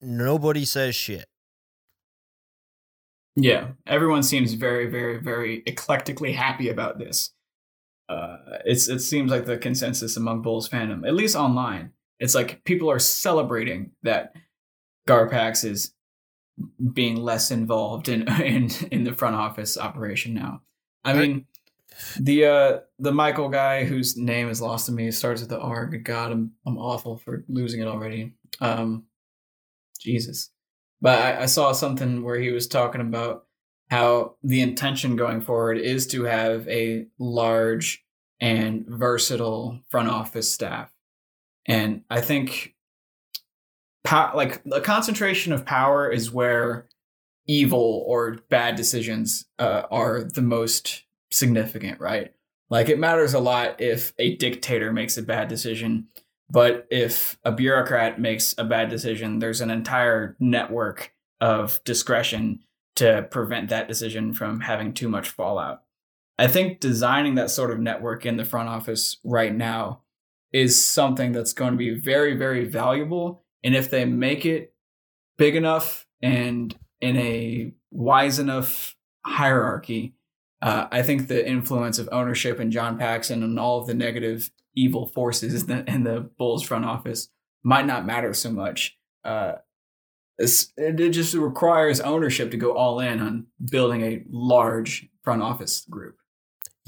nobody 0.00 0.64
says 0.64 0.94
shit. 0.94 1.26
Yeah, 3.34 3.68
everyone 3.86 4.22
seems 4.22 4.52
very, 4.54 4.86
very, 4.86 5.18
very 5.18 5.62
eclectically 5.66 6.34
happy 6.34 6.68
about 6.68 6.98
this. 6.98 7.30
Uh, 8.08 8.38
it's 8.64 8.88
it 8.88 9.00
seems 9.00 9.30
like 9.30 9.46
the 9.46 9.58
consensus 9.58 10.16
among 10.16 10.42
Bulls 10.42 10.68
fandom, 10.68 11.06
at 11.06 11.14
least 11.14 11.36
online. 11.36 11.92
It's 12.20 12.34
like 12.34 12.64
people 12.64 12.90
are 12.90 12.98
celebrating 12.98 13.92
that 14.02 14.34
Garpax 15.08 15.64
is 15.64 15.92
being 16.92 17.16
less 17.16 17.50
involved 17.50 18.08
in 18.08 18.28
in 18.42 18.70
in 18.90 19.04
the 19.04 19.12
front 19.12 19.36
office 19.36 19.78
operation 19.78 20.34
now. 20.34 20.62
I 21.04 21.14
mean, 21.14 21.46
the 22.18 22.44
uh 22.44 22.78
the 22.98 23.12
Michael 23.12 23.48
guy 23.48 23.84
whose 23.84 24.16
name 24.16 24.48
is 24.48 24.60
lost 24.60 24.86
to 24.86 24.92
me 24.92 25.10
starts 25.10 25.40
with 25.40 25.50
the 25.50 25.60
R. 25.60 25.86
Good 25.86 26.04
God, 26.04 26.32
I'm 26.32 26.52
I'm 26.66 26.78
awful 26.78 27.16
for 27.18 27.44
losing 27.48 27.80
it 27.80 27.88
already. 27.88 28.34
Um, 28.60 29.04
Jesus, 30.00 30.50
but 31.00 31.18
I, 31.18 31.42
I 31.42 31.46
saw 31.46 31.72
something 31.72 32.22
where 32.22 32.38
he 32.38 32.50
was 32.50 32.68
talking 32.68 33.00
about 33.00 33.46
how 33.90 34.36
the 34.42 34.60
intention 34.60 35.16
going 35.16 35.40
forward 35.40 35.78
is 35.78 36.06
to 36.08 36.24
have 36.24 36.68
a 36.68 37.06
large 37.18 38.04
and 38.40 38.84
versatile 38.86 39.80
front 39.88 40.08
office 40.08 40.52
staff, 40.52 40.92
and 41.68 42.02
I 42.08 42.22
think 42.22 42.74
pow- 44.02 44.32
like 44.34 44.64
the 44.64 44.80
concentration 44.80 45.52
of 45.52 45.66
power 45.66 46.10
is 46.10 46.32
where 46.32 46.88
evil 47.46 48.04
or 48.06 48.38
bad 48.48 48.74
decisions 48.74 49.46
uh, 49.58 49.82
are 49.90 50.24
the 50.24 50.42
most 50.42 51.04
significant, 51.30 52.00
right? 52.00 52.32
Like 52.70 52.88
it 52.88 52.98
matters 52.98 53.34
a 53.34 53.38
lot 53.38 53.80
if 53.80 54.12
a 54.18 54.36
dictator 54.36 54.92
makes 54.92 55.16
a 55.16 55.22
bad 55.22 55.48
decision, 55.48 56.08
but 56.50 56.86
if 56.90 57.38
a 57.44 57.52
bureaucrat 57.52 58.18
makes 58.18 58.54
a 58.58 58.64
bad 58.64 58.88
decision, 58.88 59.38
there's 59.38 59.60
an 59.60 59.70
entire 59.70 60.36
network 60.40 61.12
of 61.40 61.82
discretion 61.84 62.60
to 62.96 63.26
prevent 63.30 63.68
that 63.68 63.88
decision 63.88 64.34
from 64.34 64.60
having 64.60 64.92
too 64.92 65.08
much 65.08 65.28
fallout. 65.28 65.82
I 66.38 66.46
think 66.46 66.80
designing 66.80 67.34
that 67.34 67.50
sort 67.50 67.70
of 67.70 67.78
network 67.78 68.24
in 68.24 68.36
the 68.36 68.44
front 68.44 68.68
office 68.68 69.18
right 69.24 69.54
now 69.54 70.02
is 70.52 70.82
something 70.82 71.32
that's 71.32 71.52
going 71.52 71.72
to 71.72 71.78
be 71.78 71.98
very, 71.98 72.36
very 72.36 72.64
valuable 72.64 73.44
and 73.64 73.74
if 73.74 73.90
they 73.90 74.04
make 74.04 74.46
it 74.46 74.72
big 75.36 75.56
enough 75.56 76.06
and 76.22 76.76
in 77.00 77.16
a 77.16 77.72
wise 77.90 78.38
enough 78.38 78.96
hierarchy, 79.24 80.14
uh, 80.62 80.86
I 80.90 81.02
think 81.02 81.28
the 81.28 81.46
influence 81.46 81.98
of 81.98 82.08
ownership 82.10 82.58
and 82.58 82.72
John 82.72 82.98
Paxson 82.98 83.42
and 83.42 83.58
all 83.58 83.80
of 83.80 83.86
the 83.86 83.94
negative 83.94 84.50
evil 84.74 85.06
forces 85.06 85.68
in 85.68 86.04
the 86.04 86.30
Bulls 86.38 86.62
front 86.62 86.84
office 86.84 87.28
might 87.62 87.86
not 87.86 88.06
matter 88.06 88.34
so 88.34 88.50
much. 88.50 88.96
Uh, 89.24 89.54
it 90.38 91.10
just 91.10 91.34
requires 91.34 92.00
ownership 92.00 92.52
to 92.52 92.56
go 92.56 92.72
all 92.72 93.00
in 93.00 93.20
on 93.20 93.46
building 93.70 94.02
a 94.02 94.22
large 94.30 95.08
front 95.22 95.42
office 95.42 95.84
group. 95.90 96.17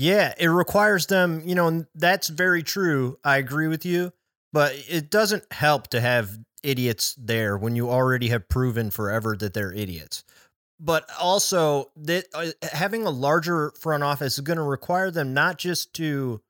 Yeah, 0.01 0.33
it 0.39 0.47
requires 0.47 1.09
them, 1.09 1.43
you 1.45 1.55
know, 1.55 1.85
that's 1.95 2.29
very 2.29 2.63
true. 2.63 3.19
I 3.23 3.37
agree 3.37 3.69
with 3.69 3.85
you, 3.85 4.15
but 4.51 4.73
it 4.89 5.11
doesn't 5.11 5.45
help 5.53 5.89
to 5.89 6.01
have 6.01 6.39
idiots 6.63 7.15
there 7.19 7.59
when 7.59 7.77
you 7.77 7.91
already 7.91 8.29
have 8.29 8.49
proven 8.49 8.91
forever 8.91 9.37
that 9.37 9.53
they're 9.53 9.75
idiots. 9.75 10.25
But 10.81 11.07
also 11.21 11.91
that 11.97 12.25
uh, 12.33 12.53
having 12.73 13.05
a 13.05 13.11
larger 13.11 13.75
front 13.79 14.03
office 14.03 14.39
is 14.39 14.41
going 14.41 14.57
to 14.57 14.63
require 14.63 15.11
them 15.11 15.35
not 15.35 15.59
just 15.59 15.93
to 15.97 16.41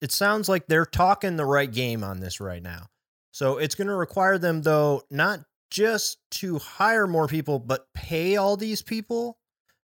it 0.00 0.12
sounds 0.12 0.48
like 0.48 0.68
they're 0.68 0.86
talking 0.86 1.34
the 1.34 1.44
right 1.44 1.70
game 1.70 2.04
on 2.04 2.20
this 2.20 2.40
right 2.40 2.62
now. 2.62 2.86
So 3.32 3.58
it's 3.58 3.74
going 3.74 3.88
to 3.88 3.96
require 3.96 4.38
them 4.38 4.62
though 4.62 5.02
not 5.10 5.40
just 5.68 6.18
to 6.30 6.60
hire 6.60 7.08
more 7.08 7.26
people 7.26 7.58
but 7.58 7.92
pay 7.92 8.36
all 8.36 8.56
these 8.56 8.82
people. 8.82 9.36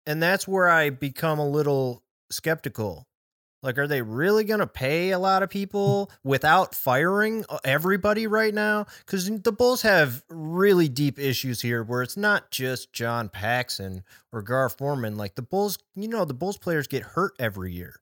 And 0.06 0.24
that's 0.24 0.48
where 0.48 0.70
I 0.70 0.90
become 0.90 1.38
a 1.38 1.50
little 1.50 2.02
skeptical 2.32 3.08
like, 3.63 3.78
are 3.78 3.88
they 3.88 4.02
really 4.02 4.44
going 4.44 4.60
to 4.60 4.67
pay 4.67 5.12
a 5.12 5.20
lot 5.20 5.44
of 5.44 5.50
people 5.50 6.10
without 6.24 6.74
firing 6.74 7.46
uh, 7.48 7.60
everybody 7.63 8.26
right 8.26 8.54
now? 8.54 8.88
Because 9.06 9.30
the 9.30 9.52
Bulls 9.52 9.84
have 9.84 10.24
really 10.30 10.89
deep 10.89 11.20
issues 11.20 11.62
here 11.62 11.84
where 11.84 12.02
it's 12.02 12.17
not 12.17 12.50
just 12.50 12.91
John 12.91 13.30
Paxson 13.30 14.04
or 14.32 14.41
Gar 14.41 14.70
Forman. 14.70 15.15
Like, 15.15 15.36
the 15.36 15.44
Bulls, 15.44 15.78
you 15.96 16.08
know, 16.08 16.26
the 16.26 16.34
Bulls 16.34 16.58
players 16.58 16.88
get 16.88 17.04
hurt 17.04 17.34
every 17.38 17.72
year. 17.72 17.96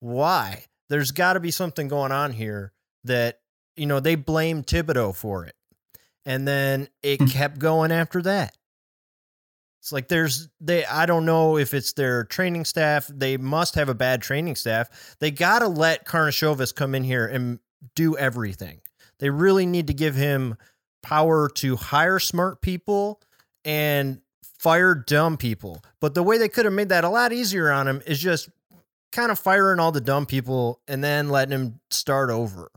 Why? 0.00 0.64
There's 0.88 1.10
got 1.10 1.34
to 1.34 1.40
be 1.40 1.50
something 1.50 1.88
going 1.88 2.12
on 2.12 2.32
here 2.32 2.72
that, 3.04 3.40
you 3.76 3.86
know, 3.86 4.00
they 4.00 4.14
blame 4.14 4.62
Thibodeau 4.62 5.14
for 5.14 5.44
it. 5.44 5.54
And 6.24 6.48
then 6.48 6.88
it 7.02 7.20
hmm. 7.20 7.26
kept 7.26 7.58
going 7.58 7.92
after 7.92 8.22
that. 8.22 8.56
It's 9.84 9.92
like 9.92 10.08
there's 10.08 10.48
they 10.62 10.86
I 10.86 11.04
don't 11.04 11.26
know 11.26 11.58
if 11.58 11.74
it's 11.74 11.92
their 11.92 12.24
training 12.24 12.64
staff. 12.64 13.06
They 13.12 13.36
must 13.36 13.74
have 13.74 13.90
a 13.90 13.94
bad 13.94 14.22
training 14.22 14.56
staff. 14.56 14.88
They 15.20 15.30
got 15.30 15.58
to 15.58 15.68
let 15.68 16.06
Karnisovas 16.06 16.74
come 16.74 16.94
in 16.94 17.04
here 17.04 17.26
and 17.26 17.58
do 17.94 18.16
everything. 18.16 18.80
They 19.18 19.28
really 19.28 19.66
need 19.66 19.88
to 19.88 19.92
give 19.92 20.14
him 20.14 20.56
power 21.02 21.50
to 21.56 21.76
hire 21.76 22.18
smart 22.18 22.62
people 22.62 23.20
and 23.62 24.22
fire 24.58 24.94
dumb 24.94 25.36
people. 25.36 25.84
But 26.00 26.14
the 26.14 26.22
way 26.22 26.38
they 26.38 26.48
could 26.48 26.64
have 26.64 26.72
made 26.72 26.88
that 26.88 27.04
a 27.04 27.10
lot 27.10 27.34
easier 27.34 27.70
on 27.70 27.86
him 27.86 28.00
is 28.06 28.18
just 28.18 28.48
kind 29.12 29.30
of 29.30 29.38
firing 29.38 29.80
all 29.80 29.92
the 29.92 30.00
dumb 30.00 30.24
people 30.24 30.80
and 30.88 31.04
then 31.04 31.28
letting 31.28 31.52
him 31.52 31.80
start 31.90 32.30
over. 32.30 32.70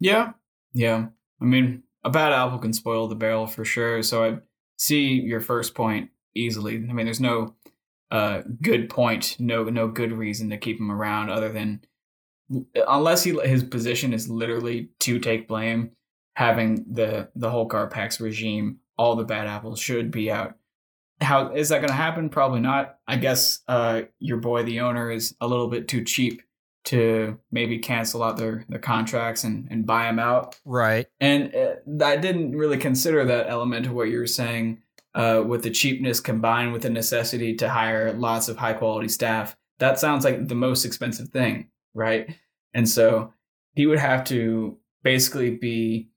Yeah. 0.00 0.32
Yeah. 0.74 1.06
I 1.40 1.44
mean, 1.46 1.84
a 2.04 2.10
bad 2.10 2.34
apple 2.34 2.58
can 2.58 2.74
spoil 2.74 3.08
the 3.08 3.14
barrel 3.14 3.46
for 3.46 3.64
sure. 3.64 4.02
So 4.02 4.22
I 4.22 4.38
see 4.80 5.12
your 5.12 5.40
first 5.40 5.74
point 5.74 6.10
easily. 6.34 6.76
I 6.76 6.92
mean, 6.92 7.04
there's 7.04 7.20
no 7.20 7.54
uh, 8.10 8.42
good 8.60 8.88
point, 8.88 9.36
no 9.38 9.64
no 9.64 9.86
good 9.88 10.12
reason 10.12 10.50
to 10.50 10.56
keep 10.56 10.80
him 10.80 10.90
around 10.90 11.30
other 11.30 11.50
than 11.50 11.82
unless 12.88 13.22
he 13.22 13.38
his 13.44 13.62
position 13.62 14.12
is 14.12 14.28
literally 14.28 14.88
to 15.00 15.20
take 15.20 15.46
blame. 15.46 15.92
Having 16.36 16.86
the 16.88 17.28
the 17.36 17.50
whole 17.50 17.68
Garpax 17.68 18.20
regime, 18.20 18.78
all 18.96 19.14
the 19.14 19.24
bad 19.24 19.46
apples 19.46 19.78
should 19.78 20.10
be 20.10 20.30
out. 20.30 20.54
How 21.20 21.52
is 21.52 21.68
that 21.68 21.78
going 21.78 21.90
to 21.90 21.94
happen? 21.94 22.30
Probably 22.30 22.60
not. 22.60 22.96
I 23.06 23.16
guess 23.16 23.60
uh, 23.68 24.02
your 24.20 24.38
boy, 24.38 24.62
the 24.62 24.80
owner, 24.80 25.10
is 25.10 25.34
a 25.40 25.46
little 25.46 25.68
bit 25.68 25.86
too 25.86 26.02
cheap 26.02 26.40
to 26.84 27.38
maybe 27.50 27.78
cancel 27.78 28.22
out 28.22 28.36
their, 28.36 28.64
their 28.68 28.78
contracts 28.78 29.44
and, 29.44 29.68
and 29.70 29.86
buy 29.86 30.04
them 30.04 30.18
out. 30.18 30.58
Right. 30.64 31.06
And 31.20 31.54
uh, 31.54 32.04
I 32.04 32.16
didn't 32.16 32.56
really 32.56 32.78
consider 32.78 33.24
that 33.24 33.48
element 33.48 33.86
of 33.86 33.92
what 33.92 34.08
you 34.08 34.18
were 34.18 34.26
saying 34.26 34.82
uh, 35.14 35.42
with 35.46 35.62
the 35.62 35.70
cheapness 35.70 36.20
combined 36.20 36.72
with 36.72 36.82
the 36.82 36.90
necessity 36.90 37.54
to 37.56 37.68
hire 37.68 38.12
lots 38.12 38.48
of 38.48 38.56
high 38.56 38.72
quality 38.72 39.08
staff. 39.08 39.56
That 39.78 39.98
sounds 39.98 40.24
like 40.24 40.48
the 40.48 40.54
most 40.54 40.84
expensive 40.84 41.28
thing, 41.28 41.68
right? 41.94 42.34
And 42.74 42.88
so 42.88 43.32
he 43.74 43.86
would 43.86 43.98
have 43.98 44.24
to 44.24 44.78
basically 45.02 45.50
be 45.56 46.10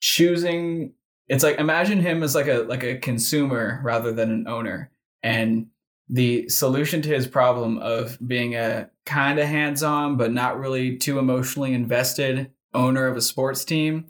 choosing 0.00 0.94
it's 1.28 1.44
like 1.44 1.58
imagine 1.58 2.00
him 2.00 2.22
as 2.22 2.34
like 2.34 2.48
a 2.48 2.58
like 2.62 2.82
a 2.82 2.98
consumer 2.98 3.80
rather 3.82 4.12
than 4.12 4.30
an 4.30 4.48
owner 4.48 4.90
and 5.22 5.68
the 6.08 6.48
solution 6.48 7.02
to 7.02 7.08
his 7.08 7.26
problem 7.26 7.78
of 7.78 8.18
being 8.26 8.54
a 8.54 8.90
kind 9.06 9.38
of 9.38 9.46
hands 9.46 9.82
on, 9.82 10.16
but 10.16 10.32
not 10.32 10.58
really 10.58 10.96
too 10.96 11.18
emotionally 11.18 11.72
invested 11.72 12.50
owner 12.74 13.06
of 13.06 13.16
a 13.16 13.22
sports 13.22 13.64
team 13.64 14.06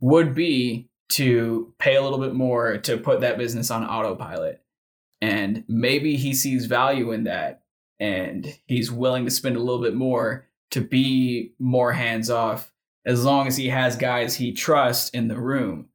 would 0.00 0.34
be 0.34 0.88
to 1.08 1.72
pay 1.78 1.96
a 1.96 2.02
little 2.02 2.18
bit 2.18 2.34
more 2.34 2.78
to 2.78 2.96
put 2.96 3.20
that 3.20 3.38
business 3.38 3.70
on 3.70 3.84
autopilot. 3.84 4.62
And 5.20 5.64
maybe 5.68 6.16
he 6.16 6.34
sees 6.34 6.66
value 6.66 7.12
in 7.12 7.24
that 7.24 7.62
and 8.00 8.58
he's 8.66 8.90
willing 8.90 9.24
to 9.24 9.30
spend 9.30 9.56
a 9.56 9.60
little 9.60 9.80
bit 9.80 9.94
more 9.94 10.48
to 10.72 10.80
be 10.80 11.54
more 11.58 11.92
hands 11.92 12.30
off 12.30 12.72
as 13.06 13.24
long 13.24 13.46
as 13.46 13.56
he 13.56 13.68
has 13.68 13.96
guys 13.96 14.34
he 14.34 14.52
trusts 14.52 15.10
in 15.10 15.28
the 15.28 15.40
room. 15.40 15.88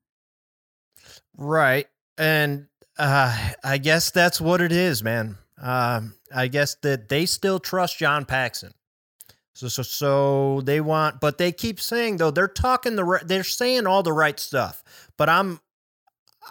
Right. 1.36 1.88
And 2.18 2.68
uh, 3.00 3.52
I 3.64 3.78
guess 3.78 4.12
that's 4.12 4.42
what 4.42 4.62
it 4.62 4.72
is, 4.72 5.04
man. 5.04 5.38
Um, 5.62 6.16
I 6.34 6.48
guess 6.48 6.76
that 6.84 7.10
they 7.10 7.26
still 7.26 7.60
trust 7.60 7.98
John 7.98 8.26
Paxson. 8.26 8.74
So, 9.54 9.68
so, 9.68 9.84
so 9.84 10.62
they 10.62 10.80
want, 10.80 11.20
but 11.20 11.38
they 11.38 11.52
keep 11.52 11.82
saying 11.82 12.18
though 12.18 12.32
they're 12.32 12.48
talking 12.48 12.96
the 12.96 13.20
they're 13.26 13.44
saying 13.44 13.88
all 13.88 14.04
the 14.04 14.14
right 14.14 14.40
stuff. 14.40 14.84
But 15.18 15.28
I'm, 15.28 15.60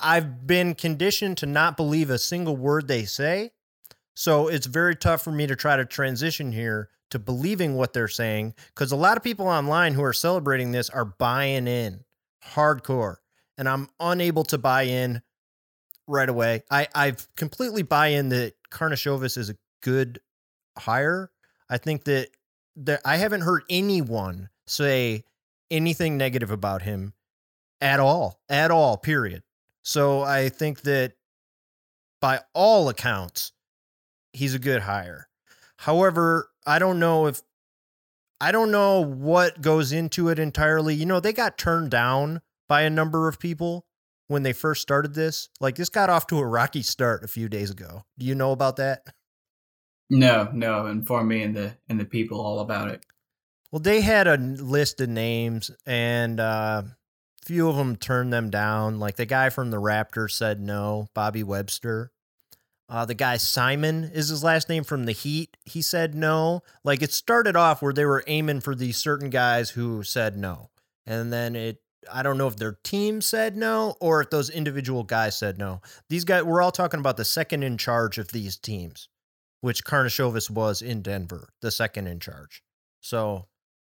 I've 0.02 0.46
been 0.46 0.74
conditioned 0.74 1.38
to 1.38 1.46
not 1.46 1.76
believe 1.76 2.10
a 2.10 2.18
single 2.18 2.56
word 2.56 2.88
they 2.88 3.04
say. 3.04 3.52
So 4.14 4.48
it's 4.48 4.66
very 4.66 4.96
tough 4.96 5.22
for 5.22 5.32
me 5.32 5.46
to 5.46 5.56
try 5.56 5.76
to 5.76 5.84
transition 5.84 6.52
here 6.52 6.90
to 7.10 7.18
believing 7.18 7.76
what 7.76 7.92
they're 7.92 8.08
saying 8.08 8.54
because 8.74 8.92
a 8.92 8.96
lot 8.96 9.16
of 9.16 9.22
people 9.22 9.46
online 9.46 9.94
who 9.94 10.02
are 10.02 10.12
celebrating 10.12 10.72
this 10.72 10.90
are 10.90 11.04
buying 11.04 11.66
in 11.66 12.04
hardcore, 12.44 13.16
and 13.56 13.68
I'm 13.68 13.88
unable 14.00 14.44
to 14.44 14.58
buy 14.58 14.82
in 14.82 15.22
right 16.08 16.28
away. 16.28 16.62
I 16.70 16.88
I've 16.94 17.28
completely 17.36 17.82
buy 17.82 18.08
in 18.08 18.30
that 18.30 18.54
Karnisovas 18.70 19.38
is 19.38 19.50
a 19.50 19.56
good 19.82 20.20
hire. 20.76 21.30
I 21.70 21.78
think 21.78 22.04
that 22.04 22.30
that 22.76 23.00
I 23.04 23.16
haven't 23.16 23.42
heard 23.42 23.62
anyone 23.68 24.48
say 24.66 25.24
anything 25.70 26.16
negative 26.16 26.50
about 26.50 26.82
him 26.82 27.12
at 27.80 28.00
all, 28.00 28.40
at 28.48 28.70
all. 28.70 28.96
Period. 28.96 29.42
So 29.82 30.22
I 30.22 30.48
think 30.48 30.82
that 30.82 31.12
by 32.20 32.40
all 32.54 32.88
accounts, 32.88 33.52
he's 34.32 34.54
a 34.54 34.58
good 34.58 34.82
hire. 34.82 35.28
However, 35.76 36.50
I 36.66 36.78
don't 36.78 36.98
know 36.98 37.26
if 37.26 37.42
I 38.40 38.52
don't 38.52 38.70
know 38.70 39.00
what 39.04 39.60
goes 39.60 39.92
into 39.92 40.28
it 40.28 40.38
entirely. 40.38 40.94
You 40.94 41.06
know, 41.06 41.20
they 41.20 41.32
got 41.32 41.58
turned 41.58 41.90
down 41.90 42.40
by 42.68 42.82
a 42.82 42.90
number 42.90 43.28
of 43.28 43.40
people 43.40 43.86
when 44.28 44.44
they 44.44 44.52
first 44.52 44.80
started 44.80 45.14
this. 45.14 45.48
Like 45.60 45.74
this 45.74 45.88
got 45.88 46.10
off 46.10 46.26
to 46.28 46.38
a 46.38 46.46
rocky 46.46 46.82
start 46.82 47.24
a 47.24 47.28
few 47.28 47.48
days 47.48 47.70
ago. 47.70 48.04
Do 48.18 48.24
you 48.24 48.34
know 48.34 48.52
about 48.52 48.76
that? 48.76 49.02
No, 50.08 50.48
no. 50.52 50.86
Inform 50.86 51.28
me 51.28 51.42
and 51.42 51.56
the 51.56 51.76
and 51.88 51.98
the 51.98 52.04
people 52.04 52.40
all 52.40 52.60
about 52.60 52.88
it. 52.88 53.04
Well, 53.72 53.80
they 53.80 54.00
had 54.00 54.26
a 54.26 54.36
list 54.36 55.00
of 55.00 55.10
names, 55.10 55.70
and 55.84 56.40
uh, 56.40 56.82
a 56.84 57.44
few 57.44 57.68
of 57.68 57.76
them 57.76 57.96
turned 57.96 58.32
them 58.32 58.48
down. 58.48 58.98
Like 58.98 59.16
the 59.16 59.26
guy 59.26 59.50
from 59.50 59.70
the 59.70 59.80
Raptors 59.80 60.32
said 60.32 60.60
no. 60.60 61.08
Bobby 61.14 61.42
Webster. 61.42 62.12
Uh, 62.90 63.04
the 63.04 63.14
guy 63.14 63.36
Simon 63.36 64.04
is 64.14 64.28
his 64.30 64.42
last 64.42 64.70
name 64.70 64.82
from 64.82 65.04
the 65.04 65.12
Heat. 65.12 65.58
He 65.66 65.82
said 65.82 66.14
no. 66.14 66.62
Like 66.84 67.02
it 67.02 67.12
started 67.12 67.54
off 67.54 67.82
where 67.82 67.92
they 67.92 68.06
were 68.06 68.24
aiming 68.26 68.60
for 68.60 68.74
these 68.74 68.96
certain 68.96 69.28
guys 69.28 69.70
who 69.70 70.02
said 70.02 70.38
no, 70.38 70.70
and 71.04 71.30
then 71.30 71.54
it 71.54 71.82
I 72.10 72.22
don't 72.22 72.38
know 72.38 72.46
if 72.46 72.56
their 72.56 72.78
team 72.84 73.20
said 73.20 73.56
no 73.56 73.96
or 74.00 74.20
if 74.22 74.30
those 74.30 74.50
individual 74.50 75.02
guys 75.04 75.36
said 75.38 75.58
no. 75.58 75.80
These 76.08 76.24
guys, 76.24 76.44
we're 76.44 76.62
all 76.62 76.72
talking 76.72 77.00
about 77.00 77.16
the 77.16 77.24
second 77.24 77.62
in 77.62 77.76
charge 77.76 78.18
of 78.18 78.28
these 78.28 78.56
teams, 78.56 79.08
which 79.60 79.84
Karnisovas 79.84 80.50
was 80.50 80.82
in 80.82 81.02
Denver, 81.02 81.48
the 81.60 81.70
second 81.70 82.06
in 82.06 82.20
charge. 82.20 82.62
So 83.00 83.46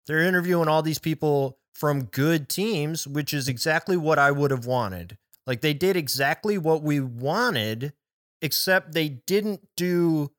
they're 0.08 0.24
interviewing 0.24 0.68
all 0.68 0.82
these 0.82 1.00
people 1.00 1.60
from 1.74 2.06
good 2.06 2.50
teams, 2.50 3.08
which 3.08 3.34
is 3.34 3.48
exactly 3.48 3.96
what 3.96 4.20
I 4.20 4.32
would 4.32 4.52
have 4.52 4.66
wanted. 4.66 5.18
Like 5.46 5.62
they 5.62 5.74
did 5.74 5.96
exactly 5.96 6.58
what 6.58 6.84
we 6.84 7.00
wanted, 7.00 7.94
except 8.42 8.94
they 8.94 9.10
didn't 9.10 9.68
do. 9.78 10.32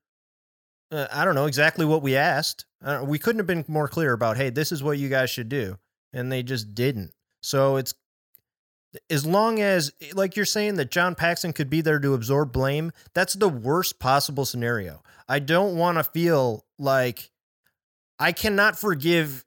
Uh, 0.92 1.07
I 1.12 1.25
don't 1.25 1.35
know 1.35 1.46
exactly 1.46 1.87
what 1.87 2.03
we 2.03 2.16
asked. 2.16 2.64
Uh, 2.83 3.05
we 3.07 3.18
couldn't 3.18 3.38
have 3.38 3.46
been 3.46 3.64
more 3.68 3.88
clear 3.88 4.12
about, 4.12 4.37
hey, 4.37 4.51
this 4.51 4.73
is 4.73 4.83
what 4.83 4.99
you 4.99 5.09
guys 5.09 5.31
should 5.31 5.49
do, 5.49 5.79
and 6.12 6.31
they 6.33 6.42
just 6.42 6.75
didn't. 6.75 7.12
So 7.40 7.76
it's 7.76 7.94
as 9.09 9.26
long 9.26 9.61
as 9.61 9.92
eh, 10.00 10.12
like 10.14 10.37
you're 10.37 10.44
saying 10.44 10.76
that 10.76 10.90
John 10.90 11.14
Paxson 11.14 11.53
could 11.53 11.70
be 11.70 11.81
there 11.81 11.98
to 11.98 12.14
absorb 12.14 12.53
blame, 12.53 12.92
that's 13.14 13.35
the 13.35 13.48
worst 13.48 13.98
possible 13.98 14.44
scenario. 14.44 15.03
I 15.29 15.38
don't 15.38 15.76
want 15.76 15.98
to 15.98 16.05
feel 16.05 16.64
like 16.79 17.31
I 18.18 18.33
cannot 18.33 18.79
forgive 18.79 19.44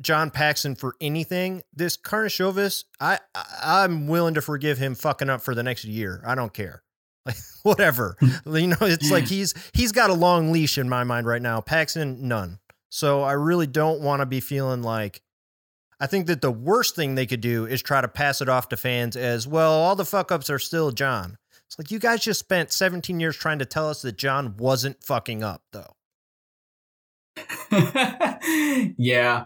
John 0.00 0.30
Paxson 0.30 0.74
for 0.74 0.94
anything. 1.00 1.62
This 1.72 1.96
Karnisovas, 1.96 2.84
I, 3.00 3.18
I 3.34 3.84
am 3.84 4.06
willing 4.08 4.34
to 4.34 4.42
forgive 4.42 4.78
him 4.78 4.94
fucking 4.94 5.30
up 5.30 5.40
for 5.40 5.54
the 5.54 5.62
next 5.62 5.84
year. 5.84 6.22
I 6.26 6.34
don't 6.34 6.52
care. 6.52 6.82
Like 7.26 7.36
whatever. 7.64 8.16
you 8.46 8.68
know, 8.68 8.76
it's 8.82 9.10
like 9.10 9.26
he's 9.26 9.52
he's 9.74 9.90
got 9.90 10.10
a 10.10 10.14
long 10.14 10.52
leash 10.52 10.78
in 10.78 10.88
my 10.88 11.02
mind 11.02 11.26
right 11.26 11.42
now. 11.42 11.60
Paxson 11.60 12.28
none. 12.28 12.60
So 12.88 13.24
I 13.24 13.32
really 13.32 13.66
don't 13.66 14.00
want 14.00 14.20
to 14.20 14.26
be 14.26 14.38
feeling 14.38 14.82
like 14.82 15.22
I 15.98 16.06
think 16.06 16.26
that 16.26 16.42
the 16.42 16.50
worst 16.50 16.94
thing 16.94 17.14
they 17.14 17.26
could 17.26 17.40
do 17.40 17.64
is 17.64 17.82
try 17.82 18.00
to 18.00 18.08
pass 18.08 18.40
it 18.40 18.48
off 18.48 18.68
to 18.68 18.76
fans 18.76 19.16
as 19.16 19.46
well. 19.46 19.72
All 19.72 19.96
the 19.96 20.04
fuck 20.04 20.30
ups 20.30 20.50
are 20.50 20.58
still 20.58 20.90
John. 20.90 21.38
It's 21.66 21.78
like 21.78 21.90
you 21.90 21.98
guys 21.98 22.20
just 22.20 22.40
spent 22.40 22.70
17 22.70 23.18
years 23.18 23.36
trying 23.36 23.58
to 23.58 23.64
tell 23.64 23.88
us 23.88 24.02
that 24.02 24.16
John 24.16 24.56
wasn't 24.56 25.02
fucking 25.02 25.42
up, 25.42 25.62
though. 25.72 25.96
yeah. 28.98 29.44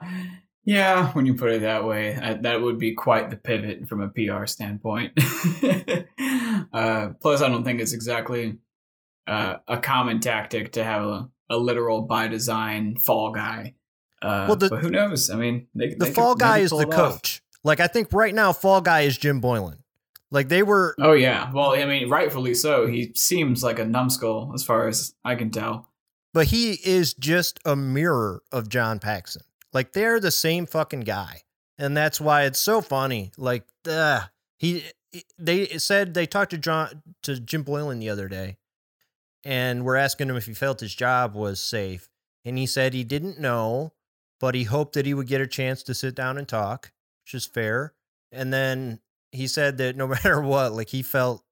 Yeah, 0.64 1.10
when 1.12 1.24
you 1.24 1.34
put 1.34 1.52
it 1.52 1.62
that 1.62 1.84
way, 1.84 2.38
that 2.42 2.60
would 2.60 2.78
be 2.78 2.94
quite 2.94 3.30
the 3.30 3.36
pivot 3.36 3.88
from 3.88 4.02
a 4.02 4.08
PR 4.08 4.46
standpoint. 4.46 5.12
uh, 6.72 7.10
plus, 7.20 7.40
I 7.40 7.48
don't 7.48 7.64
think 7.64 7.80
it's 7.80 7.94
exactly 7.94 8.58
uh, 9.26 9.56
a 9.66 9.78
common 9.78 10.20
tactic 10.20 10.72
to 10.72 10.84
have 10.84 11.02
a, 11.02 11.28
a 11.48 11.56
literal 11.56 12.02
by 12.02 12.28
design 12.28 12.96
fall 12.96 13.32
guy. 13.32 13.74
Uh, 14.22 14.46
well, 14.48 14.56
the, 14.56 14.68
but 14.68 14.80
who 14.80 14.90
knows? 14.90 15.30
I 15.30 15.36
mean, 15.36 15.66
they, 15.74 15.94
the 15.94 16.06
they 16.06 16.12
fall 16.12 16.34
guy 16.34 16.58
is 16.58 16.70
the 16.70 16.86
coach. 16.86 17.42
Off. 17.42 17.58
Like, 17.62 17.80
I 17.80 17.86
think 17.86 18.12
right 18.12 18.34
now, 18.34 18.52
fall 18.52 18.80
guy 18.80 19.02
is 19.02 19.16
Jim 19.16 19.40
Boylen. 19.40 19.78
Like 20.30 20.48
they 20.48 20.62
were. 20.62 20.94
Oh 21.00 21.12
yeah. 21.12 21.52
Well, 21.52 21.72
I 21.72 21.84
mean, 21.84 22.08
rightfully 22.08 22.54
so. 22.54 22.86
He 22.86 23.12
seems 23.14 23.64
like 23.64 23.78
a 23.78 23.84
numbskull 23.84 24.52
as 24.54 24.62
far 24.62 24.86
as 24.86 25.14
I 25.24 25.34
can 25.34 25.50
tell. 25.50 25.88
But 26.32 26.46
he 26.46 26.78
is 26.84 27.14
just 27.14 27.58
a 27.64 27.74
mirror 27.74 28.42
of 28.52 28.68
John 28.68 29.00
Paxson. 29.00 29.42
Like 29.72 29.92
they're 29.92 30.20
the 30.20 30.30
same 30.30 30.66
fucking 30.66 31.00
guy, 31.00 31.42
and 31.78 31.96
that's 31.96 32.20
why 32.20 32.44
it's 32.44 32.60
so 32.60 32.80
funny. 32.80 33.32
Like, 33.36 33.64
uh, 33.88 34.22
he 34.56 34.84
they 35.38 35.66
said 35.78 36.14
they 36.14 36.26
talked 36.26 36.52
to 36.52 36.58
John 36.58 37.02
to 37.22 37.40
Jim 37.40 37.64
Boylen 37.64 37.98
the 37.98 38.10
other 38.10 38.28
day, 38.28 38.56
and 39.44 39.84
we're 39.84 39.96
asking 39.96 40.28
him 40.30 40.36
if 40.36 40.46
he 40.46 40.54
felt 40.54 40.80
his 40.80 40.94
job 40.94 41.34
was 41.34 41.60
safe, 41.60 42.08
and 42.44 42.56
he 42.56 42.66
said 42.66 42.94
he 42.94 43.04
didn't 43.04 43.40
know, 43.40 43.92
but 44.40 44.54
he 44.54 44.64
hoped 44.64 44.94
that 44.94 45.06
he 45.06 45.14
would 45.14 45.26
get 45.26 45.40
a 45.40 45.46
chance 45.46 45.82
to 45.84 45.94
sit 45.94 46.14
down 46.14 46.38
and 46.38 46.48
talk, 46.48 46.92
which 47.24 47.34
is 47.34 47.46
fair. 47.46 47.92
And 48.32 48.52
then 48.52 49.00
he 49.30 49.46
said 49.46 49.78
that 49.78 49.96
no 49.96 50.06
matter 50.08 50.40
what, 50.40 50.72
like 50.72 50.88
he 50.88 51.02
felt 51.02 51.44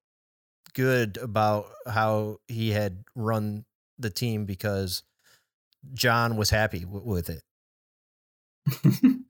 good 0.73 1.17
about 1.17 1.67
how 1.87 2.37
he 2.47 2.71
had 2.71 3.03
run 3.15 3.65
the 3.97 4.09
team 4.09 4.45
because 4.45 5.03
John 5.93 6.35
was 6.35 6.49
happy 6.49 6.81
w- 6.81 7.05
with 7.05 7.29
it. 7.29 7.43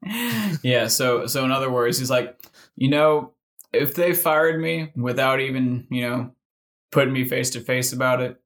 yeah, 0.64 0.88
so 0.88 1.28
so 1.28 1.46
in 1.46 1.52
other 1.52 1.70
words, 1.70 2.00
he's 2.00 2.10
like, 2.10 2.38
you 2.76 2.90
know, 2.90 3.34
if 3.72 3.96
they 3.96 4.14
fired 4.14 4.60
me 4.60 4.92
without 4.96 5.40
even, 5.40 5.88
you 5.90 6.02
know, 6.02 6.32
putting 6.92 7.14
me 7.14 7.24
face 7.24 7.52
to 7.52 7.62
face 7.62 7.94
about 7.94 8.22
it, 8.22 8.38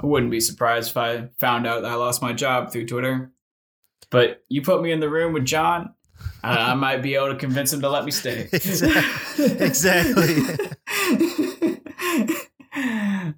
I 0.00 0.06
wouldn't 0.06 0.30
be 0.30 0.40
surprised 0.40 0.90
if 0.90 0.96
I 0.96 1.28
found 1.38 1.66
out 1.66 1.82
that 1.82 1.92
I 1.92 1.94
lost 1.94 2.20
my 2.20 2.32
job 2.32 2.70
through 2.70 2.86
Twitter. 2.86 3.32
But 4.16 4.42
you 4.48 4.62
put 4.62 4.80
me 4.80 4.92
in 4.92 5.00
the 5.00 5.10
room 5.10 5.34
with 5.34 5.44
John, 5.44 5.92
I, 6.42 6.70
I 6.70 6.74
might 6.74 7.02
be 7.02 7.16
able 7.16 7.28
to 7.28 7.36
convince 7.36 7.70
him 7.70 7.82
to 7.82 7.90
let 7.90 8.06
me 8.06 8.10
stay. 8.10 8.48
exactly. 8.52 9.36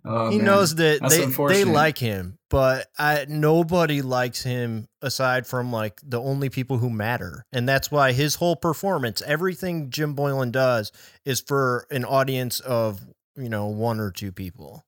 oh, 0.05 0.31
he 0.31 0.37
man. 0.37 0.45
knows 0.45 0.77
that 0.77 1.01
they, 1.09 1.27
they 1.53 1.65
like 1.65 1.99
him, 1.99 2.39
but 2.49 2.87
I, 2.97 3.27
nobody 3.29 4.03
likes 4.03 4.45
him 4.45 4.87
aside 5.03 5.49
from 5.49 5.73
like 5.73 6.01
the 6.05 6.21
only 6.21 6.49
people 6.49 6.79
who 6.79 6.91
matter. 6.91 7.45
And 7.51 7.69
that's 7.69 7.91
why 7.91 8.13
his 8.13 8.37
whole 8.37 8.55
performance, 8.55 9.21
everything 9.23 9.91
Jim 9.91 10.15
Boylen 10.15 10.53
does, 10.53 10.93
is 11.25 11.41
for 11.41 11.89
an 11.91 12.05
audience 12.05 12.61
of, 12.61 13.01
you 13.35 13.49
know, 13.49 13.67
one 13.67 13.99
or 13.99 14.13
two 14.13 14.31
people. 14.31 14.85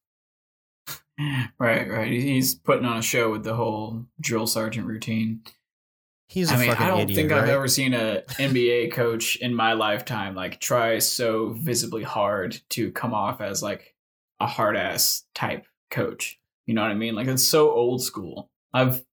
Right, 1.59 1.91
right. 1.91 2.11
He's 2.11 2.55
putting 2.55 2.87
on 2.87 2.97
a 2.97 3.03
show 3.03 3.31
with 3.31 3.45
the 3.45 3.55
whole 3.55 4.07
drill 4.23 4.47
sergeant 4.47 4.87
routine. 4.87 5.43
He's 6.31 6.53
a 6.53 6.55
I 6.55 6.59
mean, 6.59 6.71
I 6.71 6.87
don't 6.87 7.01
idiot, 7.01 7.17
think 7.17 7.31
right? 7.33 7.43
I've 7.43 7.49
ever 7.49 7.67
seen 7.67 7.93
a 7.93 8.23
NBA 8.39 8.93
coach 8.93 9.35
in 9.35 9.53
my 9.53 9.73
lifetime 9.73 10.37
like 10.37 10.61
try 10.61 11.01
so 11.01 11.49
visibly 11.49 12.05
hard 12.05 12.61
to 12.71 12.93
come 12.93 13.13
off 13.13 13.41
as 13.41 13.65
like 13.65 13.97
a 14.39 14.47
hard 14.47 14.77
ass 14.77 15.25
type 15.35 15.67
coach. 15.91 16.39
You 16.67 16.75
know 16.75 16.83
what 16.83 16.93
I 16.93 16.95
mean? 16.95 17.17
Like 17.17 17.27
it's 17.27 17.43
so 17.43 17.73
old 17.73 18.01
school. 18.01 18.49
I've 18.73 19.05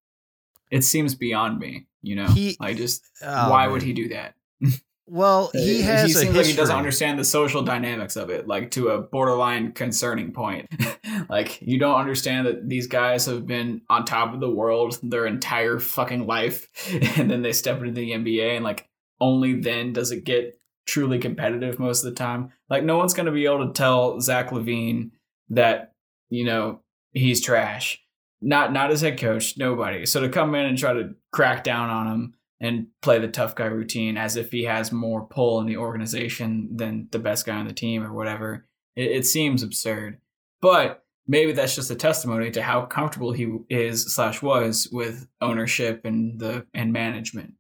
it 0.70 0.84
seems 0.84 1.16
beyond 1.16 1.58
me, 1.58 1.88
you 2.04 2.16
know. 2.16 2.28
He, 2.28 2.56
I 2.60 2.76
just 2.76 3.04
oh, 3.24 3.50
why 3.50 3.64
man. 3.64 3.72
would 3.72 3.82
he 3.82 3.94
do 3.94 4.10
that? 4.10 4.36
Well, 5.10 5.52
he 5.54 5.82
has. 5.84 6.08
He 6.08 6.14
seems 6.14 6.36
like 6.36 6.46
he 6.46 6.54
doesn't 6.54 6.76
understand 6.76 7.18
the 7.18 7.24
social 7.24 7.62
dynamics 7.62 8.18
of 8.18 8.30
it, 8.30 8.46
like 8.46 8.72
to 8.72 8.90
a 8.90 9.02
borderline 9.02 9.72
concerning 9.72 10.34
point. 10.34 10.68
like 11.30 11.62
you 11.62 11.80
don't 11.80 12.00
understand 12.00 12.46
that 12.46 12.68
these 12.68 12.88
guys 12.88 13.26
have 13.26 13.48
been 13.48 13.82
on 13.90 14.04
top 14.04 14.34
of 14.34 14.42
the 14.42 14.50
world 14.50 15.00
their 15.02 15.26
entire 15.26 15.80
fucking 15.80 16.28
life, 16.28 16.68
and 17.18 17.32
then 17.32 17.42
they 17.42 17.54
step 17.54 17.80
into 17.80 17.94
the 17.94 18.12
NBA, 18.12 18.58
and 18.58 18.66
like 18.66 18.90
only 19.22 19.54
then 19.54 19.94
does 19.94 20.12
it 20.12 20.26
get 20.26 20.60
truly 20.86 21.20
competitive 21.20 21.80
most 21.80 22.04
of 22.04 22.10
the 22.10 22.16
time. 22.16 22.52
Like 22.70 22.84
no 22.84 22.98
one's 22.98 23.14
gonna 23.14 23.32
be 23.32 23.46
able 23.46 23.66
to 23.68 23.74
tell 23.74 24.20
Zach 24.20 24.50
LaVine 24.50 25.12
that 25.52 25.94
you 26.30 26.44
know 26.44 26.82
he's 27.14 27.42
trash. 27.42 28.04
Not 28.42 28.74
not 28.74 28.92
as 28.92 29.00
head 29.00 29.18
coach, 29.18 29.58
nobody. 29.58 30.06
So 30.06 30.20
to 30.20 30.28
come 30.28 30.54
in 30.54 30.66
and 30.66 30.78
try 30.78 30.92
to 30.92 31.16
crack 31.32 31.64
down 31.64 31.90
on 31.90 32.08
him 32.08 32.34
and 32.60 32.88
play 33.02 33.20
the 33.20 33.28
tough 33.28 33.56
guy 33.56 33.66
routine 33.66 34.18
as 34.18 34.36
if 34.36 34.52
he 34.52 34.64
has 34.64 34.92
more 34.92 35.26
pull 35.26 35.60
in 35.60 35.68
the 35.68 35.78
organization 35.78 36.70
than 36.76 37.08
the 37.12 37.20
best 37.20 37.46
guy 37.46 37.56
on 37.56 37.68
the 37.68 37.74
team 37.74 38.04
or 38.04 38.14
whatever. 38.14 38.66
It, 38.96 39.12
it 39.12 39.26
seems 39.26 39.64
absurd, 39.64 40.20
but 40.62 41.04
maybe 41.28 41.52
that's 41.52 41.76
just 41.76 41.92
a 41.92 41.96
testimony 41.96 42.50
to 42.52 42.62
how 42.62 42.86
comfortable 42.86 43.32
he 43.32 43.48
is 43.70 44.14
slash 44.14 44.42
was 44.42 44.90
with 44.92 45.28
ownership 45.42 46.06
and 46.06 46.40
the 46.40 46.66
and 46.74 46.92
management. 46.92 47.54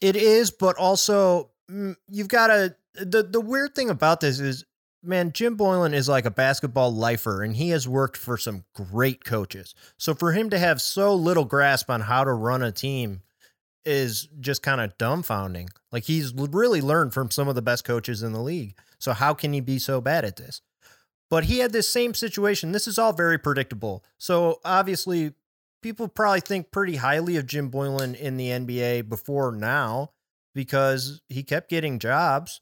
It 0.00 0.16
is, 0.16 0.50
but 0.50 0.76
also 0.76 1.50
mm, 1.70 1.96
you've 2.08 2.28
got 2.28 2.48
to. 2.48 2.74
The 2.94 3.22
the 3.22 3.40
weird 3.40 3.74
thing 3.76 3.90
about 3.90 4.20
this 4.20 4.40
is, 4.40 4.64
man, 5.02 5.32
Jim 5.32 5.56
Boylen 5.56 5.94
is 5.94 6.08
like 6.08 6.24
a 6.24 6.30
basketball 6.30 6.92
lifer, 6.92 7.42
and 7.42 7.54
he 7.54 7.70
has 7.70 7.86
worked 7.86 8.16
for 8.16 8.36
some 8.36 8.64
great 8.74 9.24
coaches. 9.24 9.74
So 9.96 10.14
for 10.14 10.32
him 10.32 10.50
to 10.50 10.58
have 10.58 10.80
so 10.80 11.14
little 11.14 11.44
grasp 11.44 11.90
on 11.90 12.02
how 12.02 12.24
to 12.24 12.32
run 12.32 12.62
a 12.62 12.72
team 12.72 13.22
is 13.88 14.28
just 14.38 14.62
kind 14.62 14.82
of 14.82 14.96
dumbfounding. 14.98 15.68
Like 15.90 16.04
he's 16.04 16.32
really 16.34 16.82
learned 16.82 17.14
from 17.14 17.30
some 17.30 17.48
of 17.48 17.54
the 17.54 17.62
best 17.62 17.84
coaches 17.84 18.22
in 18.22 18.32
the 18.32 18.42
league. 18.42 18.76
So 18.98 19.12
how 19.12 19.32
can 19.32 19.54
he 19.54 19.60
be 19.60 19.78
so 19.78 20.00
bad 20.02 20.26
at 20.26 20.36
this? 20.36 20.60
But 21.30 21.44
he 21.44 21.58
had 21.58 21.72
this 21.72 21.88
same 21.88 22.12
situation. 22.12 22.72
This 22.72 22.86
is 22.86 22.98
all 22.98 23.12
very 23.12 23.38
predictable. 23.38 24.04
So 24.18 24.60
obviously, 24.64 25.32
people 25.82 26.06
probably 26.06 26.40
think 26.40 26.70
pretty 26.70 26.96
highly 26.96 27.36
of 27.36 27.46
Jim 27.46 27.70
Boylen 27.70 28.14
in 28.14 28.36
the 28.36 28.48
NBA 28.48 29.08
before 29.08 29.52
now 29.52 30.10
because 30.54 31.22
he 31.28 31.42
kept 31.42 31.70
getting 31.70 31.98
jobs. 31.98 32.60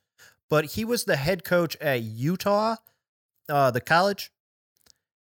But 0.49 0.65
he 0.67 0.85
was 0.85 1.05
the 1.05 1.17
head 1.17 1.43
coach 1.43 1.77
at 1.81 2.03
Utah, 2.03 2.77
uh, 3.49 3.73
the 3.73 3.81
college, 3.81 4.31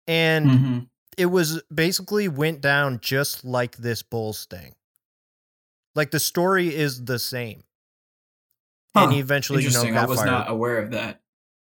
and 0.08 0.46
mm-hmm. 0.46 0.78
it 1.16 1.26
was 1.26 1.62
basically 1.72 2.26
went 2.26 2.60
down 2.60 2.98
just 3.00 3.44
like 3.44 3.76
this 3.76 4.02
Bulls 4.02 4.46
thing. 4.46 4.74
Like 5.94 6.10
the 6.10 6.20
story 6.20 6.74
is 6.74 7.04
the 7.04 7.18
same. 7.18 7.62
Huh. 8.94 9.04
And 9.04 9.12
he 9.12 9.18
eventually, 9.18 9.64
you 9.64 9.70
know, 9.70 9.82
I 9.82 10.06
was 10.06 10.18
fired. 10.18 10.30
not 10.30 10.50
aware 10.50 10.78
of 10.78 10.92
that. 10.92 11.20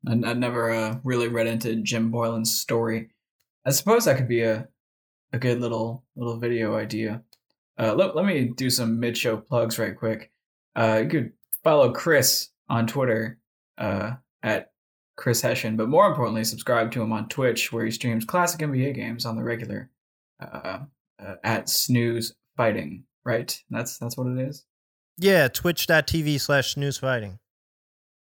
I, 0.06 0.12
I 0.12 0.32
never 0.34 0.70
uh, 0.70 0.98
really 1.04 1.28
read 1.28 1.46
into 1.46 1.76
Jim 1.76 2.10
Boylen's 2.10 2.56
story. 2.56 3.10
I 3.64 3.70
suppose 3.70 4.04
that 4.04 4.16
could 4.16 4.28
be 4.28 4.42
a 4.42 4.68
a 5.32 5.38
good 5.38 5.60
little 5.60 6.04
little 6.16 6.38
video 6.38 6.76
idea. 6.76 7.22
Uh, 7.78 7.94
let, 7.94 8.14
let 8.14 8.26
me 8.26 8.44
do 8.44 8.68
some 8.70 9.00
mid 9.00 9.16
show 9.16 9.36
plugs 9.36 9.78
right 9.78 9.96
quick. 9.96 10.30
Uh, 10.76 11.00
you 11.04 11.08
could 11.08 11.32
follow 11.64 11.92
Chris 11.92 12.50
on 12.68 12.86
Twitter 12.86 13.38
uh, 13.78 14.12
at 14.42 14.72
Chris 15.16 15.40
Hession, 15.40 15.76
but 15.76 15.88
more 15.88 16.06
importantly, 16.06 16.44
subscribe 16.44 16.90
to 16.92 17.02
him 17.02 17.12
on 17.12 17.28
Twitch 17.28 17.72
where 17.72 17.84
he 17.84 17.90
streams 17.90 18.24
classic 18.24 18.60
NBA 18.60 18.94
games 18.94 19.24
on 19.24 19.36
the 19.36 19.42
regular 19.42 19.90
uh, 20.40 20.80
uh, 21.18 21.34
at 21.44 21.68
Snooze 21.68 22.34
Fighting 22.56 23.04
right? 23.24 23.56
That's 23.70 23.98
that's 23.98 24.16
what 24.16 24.26
it 24.26 24.38
is. 24.38 24.64
Yeah, 25.18 25.48
twitch.tv 25.48 26.40
slash 26.40 26.74
snooze 26.74 26.98
fighting. 26.98 27.38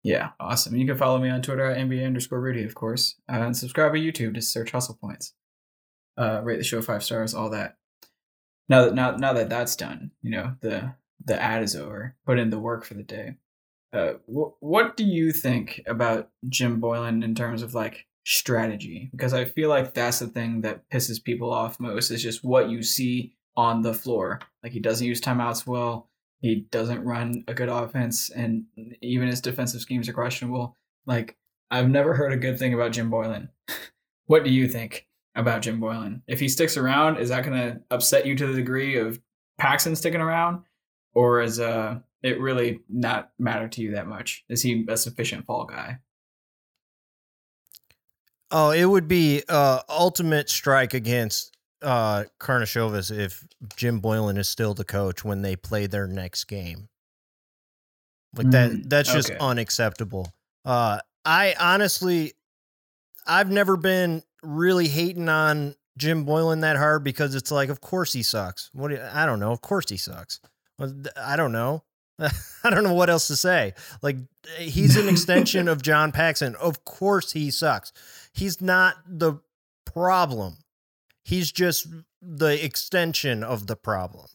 Yeah, 0.02 0.30
awesome. 0.40 0.74
You 0.74 0.86
can 0.86 0.96
follow 0.96 1.18
me 1.18 1.28
on 1.28 1.42
Twitter 1.42 1.70
at 1.70 1.78
NBA 1.78 2.04
underscore 2.04 2.40
Rudy, 2.40 2.64
of 2.64 2.74
course. 2.74 3.14
Uh, 3.30 3.36
and 3.36 3.56
subscribe 3.56 3.92
to 3.94 4.00
YouTube 4.00 4.34
to 4.34 4.42
search 4.42 4.72
Hustle 4.72 4.98
Points. 5.00 5.34
Uh, 6.18 6.40
rate 6.42 6.58
the 6.58 6.64
show 6.64 6.82
five 6.82 7.04
stars, 7.04 7.34
all 7.34 7.50
that. 7.50 7.76
Now 8.68 8.84
that 8.84 8.94
now 8.94 9.16
now 9.16 9.32
that 9.32 9.48
that's 9.48 9.76
done, 9.76 10.10
you 10.22 10.30
know 10.30 10.54
the 10.60 10.94
the 11.24 11.40
ad 11.40 11.62
is 11.62 11.76
over. 11.76 12.16
Put 12.26 12.38
in 12.38 12.50
the 12.50 12.58
work 12.58 12.84
for 12.84 12.94
the 12.94 13.02
day. 13.02 13.36
Uh, 13.92 14.14
wh- 14.26 14.60
what 14.62 14.96
do 14.96 15.04
you 15.04 15.32
think 15.32 15.82
about 15.86 16.30
Jim 16.48 16.80
Boylen 16.80 17.22
in 17.22 17.34
terms 17.34 17.62
of 17.62 17.74
like 17.74 18.06
strategy? 18.24 19.08
Because 19.12 19.34
I 19.34 19.44
feel 19.44 19.68
like 19.68 19.94
that's 19.94 20.18
the 20.18 20.26
thing 20.26 20.62
that 20.62 20.88
pisses 20.90 21.22
people 21.22 21.52
off 21.52 21.78
most 21.78 22.10
is 22.10 22.22
just 22.22 22.42
what 22.42 22.70
you 22.70 22.82
see 22.82 23.34
on 23.56 23.82
the 23.82 23.94
floor. 23.94 24.40
Like 24.62 24.72
he 24.72 24.80
doesn't 24.80 25.06
use 25.06 25.20
timeouts 25.20 25.66
well. 25.66 26.08
He 26.40 26.66
doesn't 26.70 27.04
run 27.04 27.44
a 27.46 27.54
good 27.54 27.68
offense, 27.68 28.28
and 28.30 28.64
even 29.00 29.28
his 29.28 29.40
defensive 29.40 29.80
schemes 29.80 30.08
are 30.08 30.12
questionable. 30.12 30.76
Like 31.06 31.36
I've 31.70 31.88
never 31.88 32.14
heard 32.14 32.32
a 32.32 32.36
good 32.36 32.58
thing 32.58 32.74
about 32.74 32.92
Jim 32.92 33.10
Boylen. 33.10 33.48
what 34.26 34.44
do 34.44 34.50
you 34.50 34.68
think 34.68 35.06
about 35.34 35.62
Jim 35.62 35.80
Boylen? 35.80 36.22
If 36.26 36.40
he 36.40 36.48
sticks 36.48 36.76
around, 36.76 37.18
is 37.18 37.28
that 37.28 37.44
going 37.44 37.56
to 37.56 37.80
upset 37.90 38.26
you 38.26 38.36
to 38.36 38.46
the 38.46 38.54
degree 38.54 38.98
of 38.98 39.20
Paxson 39.58 39.94
sticking 39.96 40.20
around, 40.20 40.64
or 41.14 41.40
is 41.40 41.60
uh 41.60 42.00
it 42.22 42.40
really 42.40 42.80
not 42.88 43.30
matter 43.38 43.68
to 43.68 43.80
you 43.80 43.92
that 43.92 44.06
much? 44.06 44.44
Is 44.48 44.62
he 44.62 44.84
a 44.88 44.96
sufficient 44.96 45.46
fall 45.46 45.64
guy? 45.64 45.98
Oh, 48.50 48.70
it 48.70 48.84
would 48.84 49.08
be 49.08 49.42
uh 49.48 49.80
ultimate 49.88 50.50
strike 50.50 50.92
against 50.92 51.56
uh 51.82 52.24
Karnisovas 52.40 53.16
if 53.16 53.44
Jim 53.76 54.00
Boylen 54.00 54.38
is 54.38 54.48
still 54.48 54.74
the 54.74 54.84
coach 54.84 55.24
when 55.24 55.42
they 55.42 55.56
play 55.56 55.86
their 55.86 56.06
next 56.06 56.44
game. 56.44 56.88
Like 58.36 58.50
that 58.50 58.70
Mm, 58.70 58.88
that's 58.88 59.12
just 59.12 59.30
okay. 59.30 59.38
unacceptable. 59.40 60.32
Uh 60.64 61.00
I 61.24 61.54
honestly 61.58 62.32
I've 63.26 63.50
never 63.50 63.76
been 63.76 64.22
really 64.42 64.88
hating 64.88 65.28
on 65.28 65.74
Jim 65.98 66.24
Boylen 66.24 66.62
that 66.62 66.76
hard 66.76 67.04
because 67.04 67.34
it's 67.34 67.50
like 67.50 67.68
of 67.68 67.80
course 67.80 68.12
he 68.12 68.22
sucks. 68.22 68.70
What 68.72 68.88
do 68.88 68.94
you- 68.94 69.08
I 69.12 69.26
don't 69.26 69.40
know, 69.40 69.52
of 69.52 69.60
course 69.60 69.88
he 69.90 69.96
sucks. 69.96 70.40
I 71.16 71.36
don't 71.36 71.52
know. 71.52 71.84
I 72.64 72.70
don't 72.70 72.84
know 72.84 72.94
what 72.94 73.10
else 73.10 73.26
to 73.28 73.36
say. 73.36 73.74
Like 74.02 74.16
he's 74.58 74.96
an 74.96 75.08
extension 75.08 75.68
of 75.72 75.82
John 75.82 76.12
Paxson. 76.12 76.54
Of 76.56 76.84
course 76.84 77.32
he 77.32 77.50
sucks. 77.50 77.92
He's 78.32 78.60
not 78.60 78.96
the 79.06 79.34
problem. 79.84 80.56
He's 81.22 81.52
just 81.52 81.86
the 82.20 82.64
extension 82.64 83.42
of 83.42 83.66
the 83.66 83.76
problem. 83.76 84.26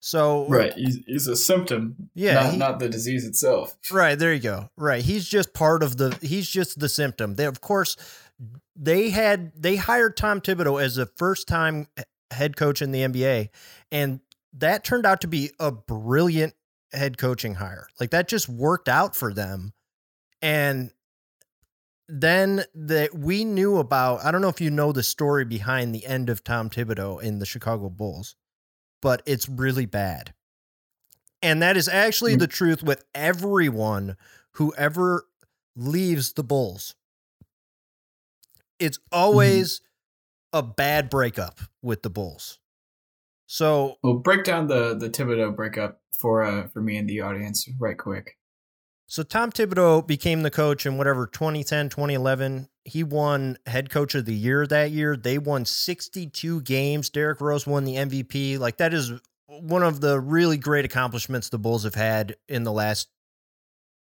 So 0.00 0.46
He's, 0.74 0.98
he's 1.06 1.26
a 1.28 1.36
symptom, 1.36 2.10
Yeah, 2.14 2.34
not, 2.34 2.50
he- 2.52 2.56
not 2.58 2.78
the 2.80 2.88
disease 2.88 3.24
itself. 3.24 3.76
Right, 3.90 4.18
there 4.18 4.32
you 4.34 4.40
go. 4.40 4.70
Right. 4.76 5.02
He's 5.04 5.28
just 5.28 5.54
part 5.54 5.82
of 5.84 5.96
the 5.96 6.18
he's 6.20 6.48
just 6.48 6.80
the 6.80 6.88
symptom. 6.88 7.36
They 7.36 7.44
of 7.44 7.60
course 7.60 7.96
they 8.74 9.10
had 9.10 9.52
they 9.54 9.76
hired 9.76 10.16
Tom 10.16 10.40
Thibodeau 10.40 10.82
as 10.82 10.96
the 10.96 11.06
first 11.06 11.46
time 11.46 11.86
head 12.32 12.56
coach 12.56 12.82
in 12.82 12.90
the 12.90 13.02
NBA 13.02 13.50
and 13.92 14.20
that 14.54 14.82
turned 14.84 15.06
out 15.06 15.20
to 15.20 15.28
be 15.28 15.50
a 15.60 15.70
brilliant 15.70 16.54
head 16.92 17.16
coaching 17.16 17.54
hire. 17.54 17.86
Like 18.00 18.10
that 18.10 18.26
just 18.26 18.48
worked 18.48 18.88
out 18.88 19.14
for 19.14 19.32
them. 19.32 19.72
And 20.40 20.90
then 22.14 22.64
that 22.74 23.14
we 23.14 23.42
knew 23.42 23.78
about 23.78 24.22
I 24.22 24.30
don't 24.30 24.42
know 24.42 24.48
if 24.50 24.60
you 24.60 24.70
know 24.70 24.92
the 24.92 25.02
story 25.02 25.46
behind 25.46 25.94
the 25.94 26.04
end 26.04 26.28
of 26.28 26.44
Tom 26.44 26.68
Thibodeau 26.68 27.22
in 27.22 27.38
the 27.38 27.46
Chicago 27.46 27.88
Bulls, 27.88 28.36
but 29.00 29.22
it's 29.24 29.48
really 29.48 29.86
bad. 29.86 30.34
And 31.40 31.62
that 31.62 31.76
is 31.76 31.88
actually 31.88 32.36
Mm. 32.36 32.40
the 32.40 32.46
truth 32.46 32.82
with 32.82 33.04
everyone 33.14 34.16
who 34.52 34.74
ever 34.76 35.26
leaves 35.74 36.34
the 36.34 36.44
Bulls. 36.44 36.94
It's 38.78 38.98
always 39.10 39.80
a 40.52 40.62
bad 40.62 41.08
breakup 41.08 41.60
with 41.80 42.02
the 42.02 42.10
Bulls. 42.10 42.58
So 43.46 43.96
Well, 44.02 44.18
break 44.18 44.44
down 44.44 44.66
the 44.66 44.94
the 44.94 45.08
Thibodeau 45.08 45.56
breakup 45.56 46.02
for 46.18 46.42
uh 46.42 46.68
for 46.68 46.82
me 46.82 46.98
and 46.98 47.08
the 47.08 47.22
audience 47.22 47.66
right 47.78 47.96
quick. 47.96 48.36
So 49.12 49.22
Tom 49.22 49.52
Thibodeau 49.52 50.06
became 50.06 50.40
the 50.40 50.50
coach 50.50 50.86
in 50.86 50.96
whatever 50.96 51.26
2010, 51.26 51.90
2011. 51.90 52.66
He 52.86 53.04
won 53.04 53.58
head 53.66 53.90
coach 53.90 54.14
of 54.14 54.24
the 54.24 54.32
year 54.32 54.66
that 54.66 54.90
year. 54.90 55.18
They 55.18 55.36
won 55.36 55.66
62 55.66 56.62
games. 56.62 57.10
Derrick 57.10 57.42
Rose 57.42 57.66
won 57.66 57.84
the 57.84 57.96
MVP. 57.96 58.58
Like 58.58 58.78
that 58.78 58.94
is 58.94 59.12
one 59.48 59.82
of 59.82 60.00
the 60.00 60.18
really 60.18 60.56
great 60.56 60.86
accomplishments 60.86 61.50
the 61.50 61.58
Bulls 61.58 61.84
have 61.84 61.94
had 61.94 62.36
in 62.48 62.62
the 62.62 62.72
last, 62.72 63.08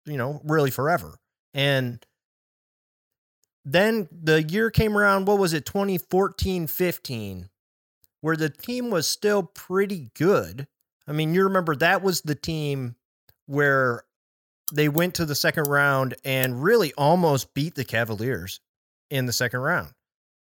you 0.04 0.18
know, 0.18 0.42
really 0.44 0.70
forever. 0.70 1.16
And 1.54 2.04
then 3.64 4.08
the 4.12 4.42
year 4.42 4.70
came 4.70 4.94
around, 4.94 5.26
what 5.26 5.38
was 5.38 5.54
it, 5.54 5.64
2014, 5.64 6.66
15, 6.66 7.48
where 8.20 8.36
the 8.36 8.50
team 8.50 8.90
was 8.90 9.08
still 9.08 9.42
pretty 9.42 10.10
good. 10.14 10.66
I 11.06 11.12
mean, 11.12 11.32
you 11.32 11.44
remember 11.44 11.74
that 11.76 12.02
was 12.02 12.20
the 12.20 12.34
team 12.34 12.96
where 13.46 14.04
they 14.72 14.88
went 14.88 15.14
to 15.16 15.24
the 15.26 15.34
second 15.34 15.64
round 15.64 16.14
and 16.24 16.62
really 16.62 16.92
almost 16.94 17.54
beat 17.54 17.74
the 17.74 17.84
Cavaliers 17.84 18.60
in 19.10 19.26
the 19.26 19.32
second 19.32 19.60
round. 19.60 19.94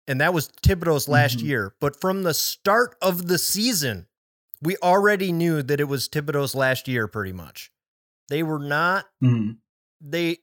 And 0.08 0.20
that 0.22 0.34
was 0.34 0.50
Thibodeau's 0.64 1.08
last 1.08 1.38
Mhm. 1.38 1.44
year. 1.44 1.76
But 1.80 2.00
from 2.00 2.24
the 2.24 2.34
start 2.34 2.96
of 3.02 3.28
the 3.28 3.38
season, 3.38 4.08
we 4.62 4.78
already 4.78 5.32
knew 5.32 5.62
that 5.64 5.80
it 5.80 5.86
was 5.86 6.08
Thibodeau's 6.10 6.56
last 6.56 6.88
year 6.88 7.08
pretty 7.08 7.34
much. 7.34 7.72
They 8.30 8.44
were 8.44 8.60
not 8.60 9.08
Mhm. 9.22 9.58
they 10.02 10.40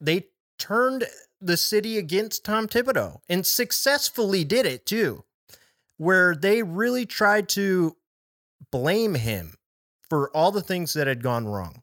they 0.00 0.28
turned 0.58 1.06
the 1.40 1.56
city 1.56 1.96
against 1.98 2.44
Tom 2.44 2.66
Thibodeau 2.68 3.20
and 3.28 3.46
successfully 3.46 4.44
did 4.44 4.66
it 4.66 4.84
too, 4.86 5.24
where 5.96 6.34
they 6.34 6.62
really 6.62 7.06
tried 7.06 7.48
to 7.50 7.96
blame 8.70 9.14
him 9.14 9.56
for 10.08 10.30
all 10.36 10.52
the 10.52 10.62
things 10.62 10.92
that 10.92 11.06
had 11.06 11.22
gone 11.22 11.46
wrong. 11.46 11.82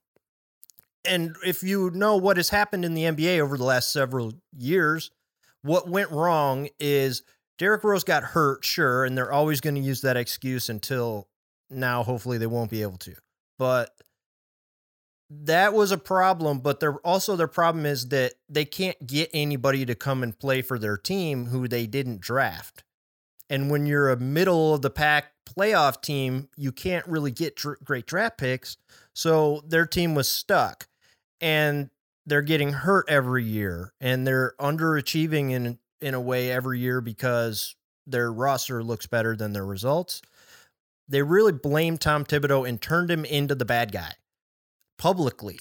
And 1.05 1.35
if 1.45 1.63
you 1.63 1.91
know 1.91 2.15
what 2.15 2.37
has 2.37 2.49
happened 2.49 2.85
in 2.85 2.93
the 2.93 3.03
NBA 3.03 3.39
over 3.39 3.57
the 3.57 3.63
last 3.63 3.91
several 3.91 4.33
years, 4.51 5.11
what 5.61 5.89
went 5.89 6.11
wrong 6.11 6.69
is 6.79 7.23
Derrick 7.57 7.83
Rose 7.83 8.03
got 8.03 8.23
hurt, 8.23 8.63
sure, 8.63 9.05
and 9.05 9.17
they're 9.17 9.31
always 9.31 9.61
going 9.61 9.75
to 9.75 9.81
use 9.81 10.01
that 10.01 10.17
excuse 10.17 10.69
until 10.69 11.27
now. 11.69 12.03
Hopefully, 12.03 12.37
they 12.37 12.47
won't 12.47 12.71
be 12.71 12.81
able 12.81 12.97
to. 12.99 13.15
But 13.59 13.91
that 15.29 15.73
was 15.73 15.91
a 15.91 15.97
problem. 15.97 16.59
But 16.59 16.79
their 16.79 16.95
also 16.99 17.35
their 17.35 17.47
problem 17.47 17.85
is 17.85 18.09
that 18.09 18.33
they 18.49 18.65
can't 18.65 19.05
get 19.05 19.29
anybody 19.33 19.85
to 19.85 19.95
come 19.95 20.23
and 20.23 20.37
play 20.37 20.61
for 20.61 20.79
their 20.79 20.97
team 20.97 21.47
who 21.47 21.67
they 21.67 21.85
didn't 21.85 22.21
draft. 22.21 22.83
And 23.49 23.69
when 23.69 23.85
you're 23.85 24.09
a 24.09 24.17
middle 24.17 24.73
of 24.73 24.81
the 24.81 24.89
pack 24.89 25.33
playoff 25.45 26.01
team, 26.01 26.49
you 26.55 26.71
can't 26.71 27.05
really 27.07 27.31
get 27.31 27.55
dr- 27.55 27.77
great 27.83 28.05
draft 28.05 28.37
picks. 28.37 28.77
So 29.13 29.61
their 29.67 29.85
team 29.85 30.15
was 30.15 30.27
stuck 30.27 30.87
and 31.43 31.89
they're 32.25 32.41
getting 32.41 32.71
hurt 32.71 33.05
every 33.09 33.43
year 33.43 33.93
and 33.99 34.25
they're 34.25 34.55
underachieving 34.59 35.51
in 35.51 35.77
in 36.01 36.13
a 36.13 36.21
way 36.21 36.51
every 36.51 36.79
year 36.79 37.01
because 37.01 37.75
their 38.07 38.31
roster 38.31 38.83
looks 38.83 39.05
better 39.07 39.35
than 39.35 39.53
their 39.53 39.65
results. 39.65 40.21
They 41.07 41.21
really 41.21 41.51
blamed 41.51 42.01
Tom 42.01 42.25
Thibodeau 42.25 42.67
and 42.67 42.81
turned 42.81 43.11
him 43.11 43.23
into 43.25 43.55
the 43.55 43.65
bad 43.65 43.91
guy 43.91 44.13
publicly 44.97 45.59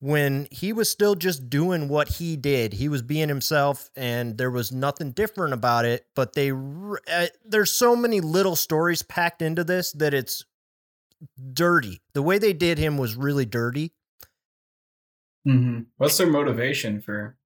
when 0.00 0.48
he 0.50 0.72
was 0.72 0.90
still 0.90 1.14
just 1.14 1.48
doing 1.48 1.88
what 1.88 2.08
he 2.08 2.36
did. 2.36 2.72
He 2.72 2.88
was 2.88 3.02
being 3.02 3.28
himself 3.28 3.90
and 3.94 4.36
there 4.36 4.50
was 4.50 4.72
nothing 4.72 5.12
different 5.12 5.52
about 5.52 5.84
it, 5.84 6.06
but 6.16 6.34
they 6.34 6.52
uh, 6.52 7.26
there's 7.44 7.70
so 7.70 7.94
many 7.94 8.20
little 8.20 8.56
stories 8.56 9.02
packed 9.02 9.42
into 9.42 9.62
this 9.62 9.92
that 9.92 10.14
it's 10.14 10.44
dirty. 11.52 12.00
The 12.14 12.22
way 12.22 12.38
they 12.38 12.54
did 12.54 12.78
him 12.78 12.96
was 12.96 13.14
really 13.14 13.46
dirty. 13.46 13.92
Mhm. 15.46 15.86
What's 15.96 16.16
their 16.18 16.26
motivation 16.30 17.00
for 17.00 17.36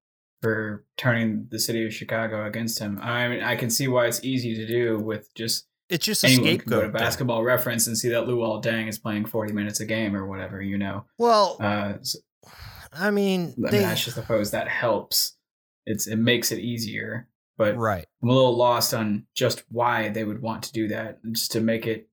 for 0.42 0.84
turning 0.98 1.46
the 1.50 1.58
city 1.58 1.84
of 1.86 1.92
Chicago 1.94 2.46
against 2.46 2.78
him? 2.78 2.98
I 3.00 3.26
mean, 3.28 3.42
I 3.42 3.56
can 3.56 3.70
see 3.70 3.88
why 3.88 4.06
it's 4.06 4.22
easy 4.22 4.54
to 4.54 4.66
do 4.66 4.98
with 4.98 5.32
just 5.34 5.66
It's 5.88 6.04
just 6.04 6.22
a 6.24 6.26
anyone 6.26 6.44
can 6.44 6.56
go 6.56 6.56
to 6.56 6.66
scapegoat. 6.66 6.82
thing. 6.92 6.92
basketball 6.92 7.42
reference 7.42 7.86
and 7.86 7.96
see 7.96 8.08
that 8.10 8.24
Luol 8.26 8.62
Deng 8.62 8.88
is 8.88 8.98
playing 8.98 9.24
40 9.26 9.52
minutes 9.54 9.80
a 9.80 9.86
game 9.86 10.14
or 10.14 10.26
whatever, 10.26 10.60
you 10.60 10.76
know. 10.76 11.06
Well, 11.18 11.56
Uh, 11.60 11.94
so, 12.02 12.18
I 12.92 13.10
mean, 13.10 13.54
I 13.66 13.70
they, 13.70 13.78
mean, 13.78 13.88
I 13.88 13.94
just 13.94 14.14
suppose 14.14 14.50
that 14.50 14.68
helps. 14.68 15.36
It's 15.86 16.06
it 16.06 16.16
makes 16.16 16.50
it 16.52 16.58
easier, 16.58 17.28
but 17.56 17.76
right. 17.76 18.04
I'm 18.22 18.28
a 18.28 18.32
little 18.32 18.56
lost 18.56 18.92
on 18.92 19.26
just 19.34 19.64
why 19.70 20.08
they 20.10 20.24
would 20.24 20.42
want 20.42 20.64
to 20.64 20.72
do 20.72 20.88
that, 20.88 21.18
just 21.32 21.52
to 21.52 21.60
make 21.60 21.86
it 21.86 22.08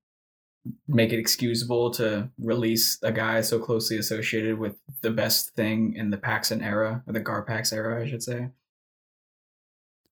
make 0.87 1.11
it 1.11 1.19
excusable 1.19 1.91
to 1.91 2.29
release 2.37 2.97
a 3.03 3.11
guy 3.11 3.41
so 3.41 3.59
closely 3.59 3.97
associated 3.97 4.57
with 4.57 4.77
the 5.01 5.11
best 5.11 5.53
thing 5.55 5.93
in 5.95 6.09
the 6.09 6.17
Paxson 6.17 6.61
era 6.61 7.03
or 7.05 7.13
the 7.13 7.21
Garpax 7.21 7.73
era, 7.73 8.01
I 8.01 8.09
should 8.09 8.23
say. 8.23 8.49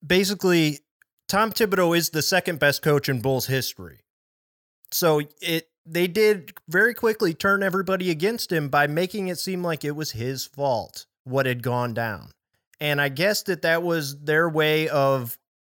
Basically, 0.05 0.79
Tom 1.27 1.51
Thibodeau 1.51 1.95
is 1.95 2.09
the 2.09 2.21
second 2.21 2.59
best 2.59 2.81
coach 2.81 3.07
in 3.07 3.21
Bulls 3.21 3.47
history. 3.47 3.99
So 4.91 5.21
it 5.41 5.69
they 5.85 6.07
did 6.07 6.53
very 6.67 6.93
quickly 6.93 7.33
turn 7.33 7.63
everybody 7.63 8.11
against 8.11 8.51
him 8.51 8.69
by 8.69 8.87
making 8.87 9.29
it 9.29 9.39
seem 9.39 9.63
like 9.63 9.83
it 9.83 9.95
was 9.95 10.11
his 10.11 10.45
fault 10.45 11.07
what 11.23 11.45
had 11.45 11.63
gone 11.63 11.93
down. 11.93 12.31
And 12.79 12.99
I 12.99 13.09
guess 13.09 13.43
that 13.43 13.61
that 13.63 13.81
was 13.81 14.19
their 14.19 14.49
way 14.49 14.89
of 14.89 15.37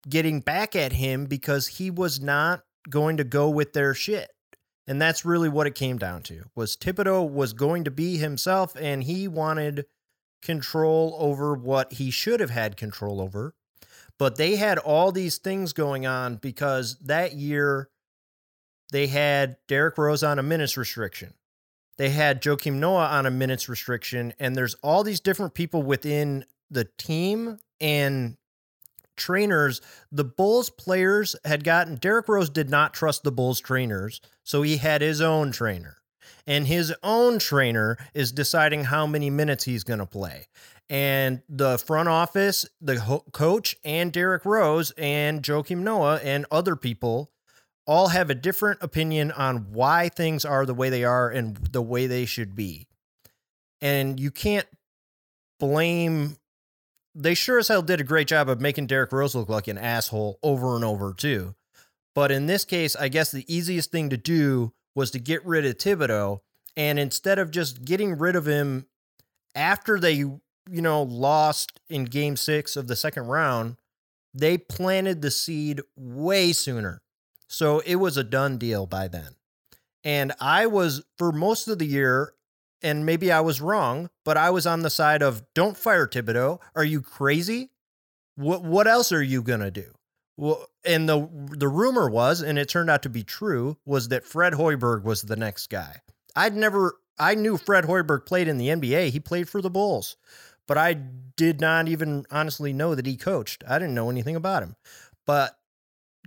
getting 0.10 0.40
back 0.42 0.76
at 0.76 0.94
him 0.94 1.26
because 1.26 1.68
he 1.68 1.90
was 1.90 2.20
not 2.20 2.64
going 2.90 3.18
to 3.18 3.24
go 3.24 3.50
with 3.50 3.74
their 3.74 3.94
shit. 3.94 4.33
And 4.88 5.02
that's 5.02 5.24
really 5.24 5.50
what 5.50 5.68
it 5.68 5.76
came 5.76 5.98
down 5.98 6.24
to. 6.24 6.46
Was 6.56 6.76
Thibodeau 6.76 7.30
was 7.30 7.54
going 7.54 7.86
to 7.86 7.92
be 7.92 8.18
himself 8.18 8.76
and 8.76 9.04
he 9.04 9.28
wanted 9.28 9.86
control 10.42 11.16
over 11.20 11.54
what 11.54 11.94
he 11.94 12.12
should 12.12 12.40
have 12.40 12.50
had 12.50 12.76
control 12.76 13.22
over. 13.22 13.56
But 14.20 14.36
they 14.36 14.58
had 14.58 14.78
all 14.78 15.12
these 15.12 15.38
things 15.38 15.74
going 15.74 16.06
on 16.06 16.36
because 16.36 16.98
that 17.00 17.34
year 17.34 17.90
they 18.92 19.08
had 19.08 19.58
Derrick 19.68 19.98
Rose 19.98 20.22
on 20.22 20.38
a 20.38 20.44
minutes 20.44 20.78
restriction. 20.78 21.34
They 21.98 22.10
had 22.10 22.42
Joakim 22.42 22.76
Noah 22.76 23.08
on 23.08 23.26
a 23.26 23.32
minutes 23.32 23.70
restriction. 23.70 24.34
And 24.40 24.56
there's 24.56 24.76
all 24.76 25.04
these 25.04 25.20
different 25.20 25.54
people 25.54 25.82
within 25.82 26.46
the 26.70 26.86
team 26.98 27.58
and 27.80 28.38
trainers. 29.16 29.82
The 30.11 30.24
Bulls 30.24 30.70
players 30.70 31.36
had 31.45 31.64
gotten 31.64 31.95
Derrick 31.95 32.28
Rose 32.28 32.49
did 32.49 32.70
not 32.70 32.93
trust 32.93 33.24
the 33.24 33.32
Bulls 33.32 33.59
trainers. 33.59 34.22
So 34.43 34.61
he 34.61 34.78
had 34.78 35.01
his 35.01 35.22
own 35.22 35.51
trainer. 35.51 35.97
and 36.45 36.68
his 36.68 36.93
own 37.03 37.39
trainer 37.39 37.97
is 38.14 38.32
deciding 38.34 38.84
how 38.86 39.07
many 39.07 39.30
minutes 39.30 39.64
he's 39.64 39.84
going 39.86 39.99
to 39.99 40.05
play. 40.05 40.47
And 40.89 41.41
the 41.47 41.78
front 41.78 42.09
office, 42.09 42.66
the 42.82 42.99
ho- 42.99 43.24
coach, 43.32 43.78
and 43.86 44.11
Derrick 44.11 44.43
Rose 44.45 44.91
and 44.97 45.41
Joakim 45.41 45.80
Noah 45.80 46.20
and 46.22 46.45
other 46.51 46.76
people 46.76 47.32
all 47.88 48.09
have 48.09 48.30
a 48.30 48.36
different 48.36 48.84
opinion 48.84 49.32
on 49.32 49.72
why 49.72 50.09
things 50.09 50.43
are 50.43 50.66
the 50.66 50.74
way 50.74 50.89
they 50.89 51.03
are 51.05 51.30
and 51.30 51.55
the 51.57 51.82
way 51.82 52.07
they 52.07 52.26
should 52.26 52.55
be. 52.55 52.88
And 53.82 54.20
you 54.20 54.32
can't 54.32 54.68
blame. 55.59 56.38
They 57.16 57.34
sure 57.36 57.59
as 57.59 57.68
hell 57.68 57.82
did 57.82 58.01
a 58.01 58.03
great 58.03 58.28
job 58.28 58.49
of 58.49 58.59
making 58.59 58.88
Derrick 58.88 59.11
Rose 59.11 59.36
look 59.36 59.49
like 59.49 59.68
an 59.68 59.78
asshole 59.78 60.39
over 60.41 60.76
and 60.76 60.84
over, 60.84 61.14
too. 61.14 61.55
But 62.16 62.32
in 62.32 62.45
this 62.47 62.66
case, 62.66 62.95
I 62.95 63.07
guess 63.07 63.32
the 63.32 63.45
easiest 63.53 63.91
thing 63.91 64.09
to 64.09 64.18
do 64.18 64.74
was 64.95 65.11
to 65.11 65.20
get 65.20 65.45
rid 65.45 65.66
of 65.66 65.78
Thibodeau. 65.78 66.41
And 66.76 66.97
instead 66.97 67.38
of 67.38 67.51
just 67.51 67.86
getting 67.86 68.18
rid 68.18 68.36
of 68.36 68.47
him 68.47 68.88
after 69.53 69.99
they, 69.99 70.14
you 70.14 70.41
know, 70.68 71.03
lost 71.03 71.80
in 71.89 72.05
game 72.05 72.36
six 72.36 72.76
of 72.76 72.88
the 72.88 72.95
second 72.95 73.28
round, 73.28 73.78
they 74.34 74.57
planted 74.57 75.22
the 75.22 75.32
seed 75.32 75.82
way 75.95 76.51
sooner. 76.51 77.01
So 77.47 77.80
it 77.80 77.95
was 77.95 78.18
a 78.18 78.24
done 78.24 78.57
deal 78.57 78.88
by 78.88 79.07
then. 79.07 79.36
And 80.03 80.34
I 80.39 80.66
was, 80.66 81.03
for 81.18 81.32
most 81.32 81.68
of 81.68 81.78
the 81.78 81.86
year, 81.86 82.34
and 82.84 83.06
maybe 83.06 83.32
I 83.32 83.40
was 83.40 83.62
wrong, 83.62 84.10
but 84.26 84.38
I 84.38 84.50
was 84.50 84.68
on 84.68 84.82
the 84.82 84.90
side 84.90 85.22
of 85.22 85.44
don't 85.54 85.78
fire 85.78 86.08
Thibodeau. 86.08 86.60
Are 86.76 86.84
you 86.84 87.02
crazy? 87.02 87.72
What 88.36 88.64
what 88.64 88.88
else 88.88 89.12
are 89.12 89.24
you 89.24 89.42
gonna 89.42 89.72
do? 89.72 89.94
Well, 90.38 90.68
and 90.86 91.08
the 91.08 91.30
the 91.52 91.68
rumor 91.68 92.10
was, 92.10 92.42
and 92.42 92.58
it 92.58 92.70
turned 92.70 92.90
out 92.90 93.04
to 93.04 93.10
be 93.10 93.24
true, 93.24 93.78
was 93.86 94.10
that 94.10 94.26
Fred 94.26 94.54
Hoiberg 94.54 95.04
was 95.04 95.24
the 95.24 95.36
next 95.36 95.68
guy. 95.68 96.02
I'd 96.36 96.56
never 96.56 96.98
I 97.18 97.36
knew 97.36 97.58
Fred 97.58 97.86
Hoiberg 97.86 98.26
played 98.26 98.48
in 98.48 98.58
the 98.58 98.70
NBA. 98.70 99.10
He 99.10 99.20
played 99.20 99.48
for 99.48 99.62
the 99.62 99.70
Bulls. 99.70 100.18
But 100.68 100.78
I 100.78 100.94
did 100.94 101.60
not 101.60 101.88
even 101.88 102.26
honestly 102.32 102.74
know 102.74 102.96
that 102.96 103.06
he 103.06 103.18
coached. 103.18 103.64
I 103.68 103.80
didn't 103.80 103.96
know 103.96 104.10
anything 104.10 104.36
about 104.36 104.64
him. 104.64 104.76
But 105.26 105.58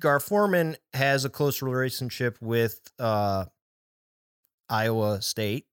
Gar 0.01 0.21
Forman 0.21 0.77
has 0.93 1.25
a 1.25 1.31
close 1.31 1.63
relationship 1.63 2.37
with 2.41 2.81
uh, 2.99 3.47
Iowa 4.69 5.23
State. 5.23 5.67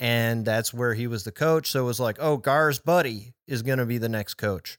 And 0.00 0.46
that's 0.46 0.72
where 0.72 0.94
he 0.94 1.06
was 1.06 1.24
the 1.24 1.30
coach. 1.30 1.70
So 1.70 1.82
it 1.82 1.86
was 1.86 2.00
like, 2.00 2.16
oh, 2.18 2.38
Gar's 2.38 2.78
buddy 2.78 3.34
is 3.46 3.62
going 3.62 3.78
to 3.78 3.86
be 3.86 3.98
the 3.98 4.08
next 4.08 4.34
coach. 4.34 4.78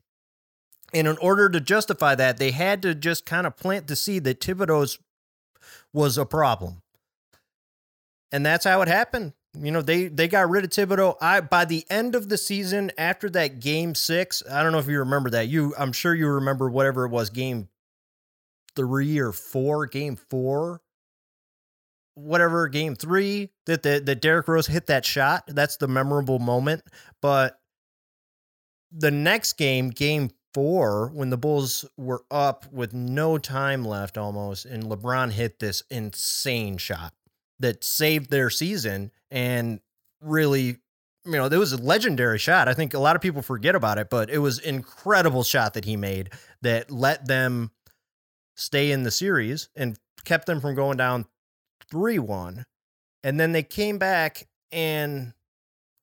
And 0.93 1.07
in 1.07 1.17
order 1.19 1.47
to 1.47 1.61
justify 1.61 2.15
that, 2.15 2.37
they 2.37 2.51
had 2.51 2.81
to 2.81 2.95
just 2.95 3.25
kind 3.25 3.45
of 3.45 3.55
plant 3.55 3.87
the 3.87 3.95
seed 3.95 4.23
that 4.23 4.41
Thibodeau's 4.41 4.97
was 5.93 6.17
a 6.17 6.25
problem. 6.25 6.81
And 8.31 8.45
that's 8.45 8.65
how 8.65 8.81
it 8.81 8.87
happened. 8.87 9.33
You 9.53 9.71
know, 9.71 9.81
they 9.81 10.07
they 10.07 10.29
got 10.29 10.49
rid 10.49 10.63
of 10.63 10.69
Thibodeau. 10.69 11.17
I 11.21 11.41
by 11.41 11.65
the 11.65 11.85
end 11.89 12.15
of 12.15 12.29
the 12.29 12.37
season, 12.37 12.91
after 12.97 13.29
that 13.31 13.59
game 13.59 13.95
six, 13.95 14.41
I 14.49 14.63
don't 14.63 14.71
know 14.71 14.79
if 14.79 14.87
you 14.87 14.99
remember 14.99 15.29
that. 15.31 15.49
You 15.49 15.75
I'm 15.77 15.91
sure 15.91 16.15
you 16.15 16.27
remember 16.27 16.69
whatever 16.69 17.05
it 17.05 17.09
was, 17.09 17.29
game 17.29 17.67
three 18.75 19.19
or 19.19 19.33
four, 19.33 19.85
game 19.87 20.15
four, 20.15 20.81
whatever, 22.21 22.67
game 22.67 22.95
three, 22.95 23.49
that 23.65 23.83
that, 23.83 24.05
that 24.05 24.21
Derrick 24.21 24.47
Rose 24.47 24.67
hit 24.67 24.87
that 24.87 25.05
shot. 25.05 25.43
That's 25.47 25.77
the 25.77 25.87
memorable 25.87 26.39
moment. 26.39 26.83
But 27.21 27.59
the 28.91 29.11
next 29.11 29.53
game, 29.53 29.89
game 29.89 30.31
four, 30.53 31.11
when 31.13 31.29
the 31.29 31.37
Bulls 31.37 31.85
were 31.97 32.23
up 32.29 32.71
with 32.71 32.93
no 32.93 33.37
time 33.37 33.85
left 33.85 34.17
almost, 34.17 34.65
and 34.65 34.83
LeBron 34.83 35.31
hit 35.31 35.59
this 35.59 35.83
insane 35.89 36.77
shot 36.77 37.13
that 37.59 37.83
saved 37.83 38.29
their 38.29 38.49
season 38.49 39.11
and 39.29 39.79
really 40.21 40.77
you 41.25 41.33
know, 41.33 41.45
it 41.45 41.55
was 41.55 41.71
a 41.71 41.77
legendary 41.77 42.39
shot. 42.39 42.67
I 42.67 42.73
think 42.73 42.93
a 42.93 42.99
lot 42.99 43.15
of 43.15 43.21
people 43.21 43.41
forget 43.41 43.75
about 43.75 43.99
it, 43.99 44.09
but 44.09 44.29
it 44.29 44.39
was 44.39 44.57
incredible 44.59 45.43
shot 45.43 45.75
that 45.75 45.85
he 45.85 45.95
made 45.95 46.31
that 46.63 46.89
let 46.89 47.27
them 47.27 47.71
stay 48.55 48.91
in 48.91 49.03
the 49.03 49.11
series 49.11 49.69
and 49.75 49.97
kept 50.25 50.47
them 50.47 50.59
from 50.59 50.75
going 50.75 50.97
down 50.97 51.25
3-1. 51.89 52.63
And 53.23 53.39
then 53.39 53.51
they 53.51 53.63
came 53.63 53.97
back 53.97 54.47
and 54.71 55.33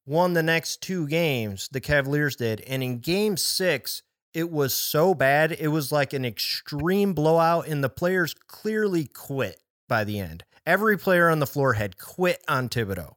won 0.06 0.32
the 0.32 0.42
next 0.42 0.80
two 0.80 1.06
games, 1.06 1.68
the 1.70 1.80
Cavaliers 1.80 2.36
did. 2.36 2.60
And 2.62 2.82
in 2.82 2.98
game 2.98 3.36
6, 3.36 4.02
it 4.34 4.50
was 4.50 4.72
so 4.72 5.14
bad. 5.14 5.52
It 5.52 5.68
was 5.68 5.90
like 5.92 6.12
an 6.12 6.24
extreme 6.24 7.12
blowout 7.12 7.66
and 7.66 7.82
the 7.82 7.88
players 7.88 8.34
clearly 8.34 9.06
quit 9.06 9.60
by 9.88 10.04
the 10.04 10.18
end. 10.18 10.44
Every 10.66 10.98
player 10.98 11.28
on 11.28 11.38
the 11.38 11.46
floor 11.46 11.74
had 11.74 11.98
quit 11.98 12.42
on 12.46 12.68
Thibodeau 12.68 13.14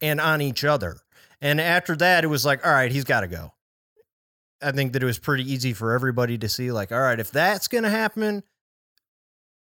and 0.00 0.20
on 0.20 0.40
each 0.40 0.64
other. 0.64 0.98
And 1.40 1.60
after 1.60 1.96
that, 1.96 2.24
it 2.24 2.28
was 2.28 2.44
like, 2.44 2.64
all 2.64 2.72
right, 2.72 2.92
he's 2.92 3.04
got 3.04 3.20
to 3.20 3.28
go. 3.28 3.52
I 4.62 4.72
think 4.72 4.92
that 4.92 5.02
it 5.02 5.06
was 5.06 5.18
pretty 5.18 5.50
easy 5.52 5.74
for 5.74 5.92
everybody 5.92 6.38
to 6.38 6.48
see, 6.48 6.72
like, 6.72 6.90
all 6.90 7.00
right, 7.00 7.20
if 7.20 7.30
that's 7.30 7.68
going 7.68 7.84
to 7.84 7.90
happen, 7.90 8.42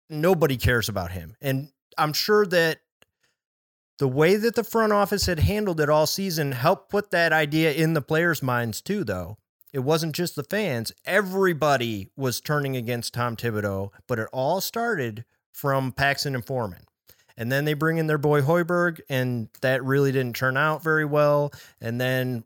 nobody 0.08 0.56
cares 0.56 0.88
about 0.88 1.12
him. 1.12 1.36
And 1.40 1.70
I'm 1.98 2.12
sure 2.12 2.46
that 2.46 2.80
the 3.98 4.08
way 4.08 4.36
that 4.36 4.54
the 4.54 4.64
front 4.64 4.92
office 4.92 5.26
had 5.26 5.40
handled 5.40 5.80
it 5.80 5.90
all 5.90 6.06
season 6.06 6.52
helped 6.52 6.90
put 6.90 7.10
that 7.10 7.32
idea 7.32 7.72
in 7.72 7.92
the 7.92 8.00
players' 8.00 8.42
minds 8.42 8.80
too, 8.80 9.04
though. 9.04 9.36
It 9.72 9.80
wasn't 9.80 10.14
just 10.14 10.36
the 10.36 10.42
fans. 10.42 10.90
Everybody 11.04 12.08
was 12.16 12.40
turning 12.40 12.76
against 12.76 13.14
Tom 13.14 13.36
Thibodeau, 13.36 13.90
but 14.06 14.18
it 14.18 14.28
all 14.32 14.60
started 14.60 15.24
from 15.52 15.92
Paxson 15.92 16.34
and 16.34 16.44
Forman. 16.44 16.84
And 17.36 17.52
then 17.52 17.64
they 17.64 17.74
bring 17.74 17.98
in 17.98 18.06
their 18.06 18.18
boy 18.18 18.42
Hoiberg, 18.42 19.00
and 19.08 19.48
that 19.60 19.84
really 19.84 20.12
didn't 20.12 20.36
turn 20.36 20.56
out 20.56 20.82
very 20.82 21.04
well. 21.04 21.52
And 21.80 22.00
then 22.00 22.44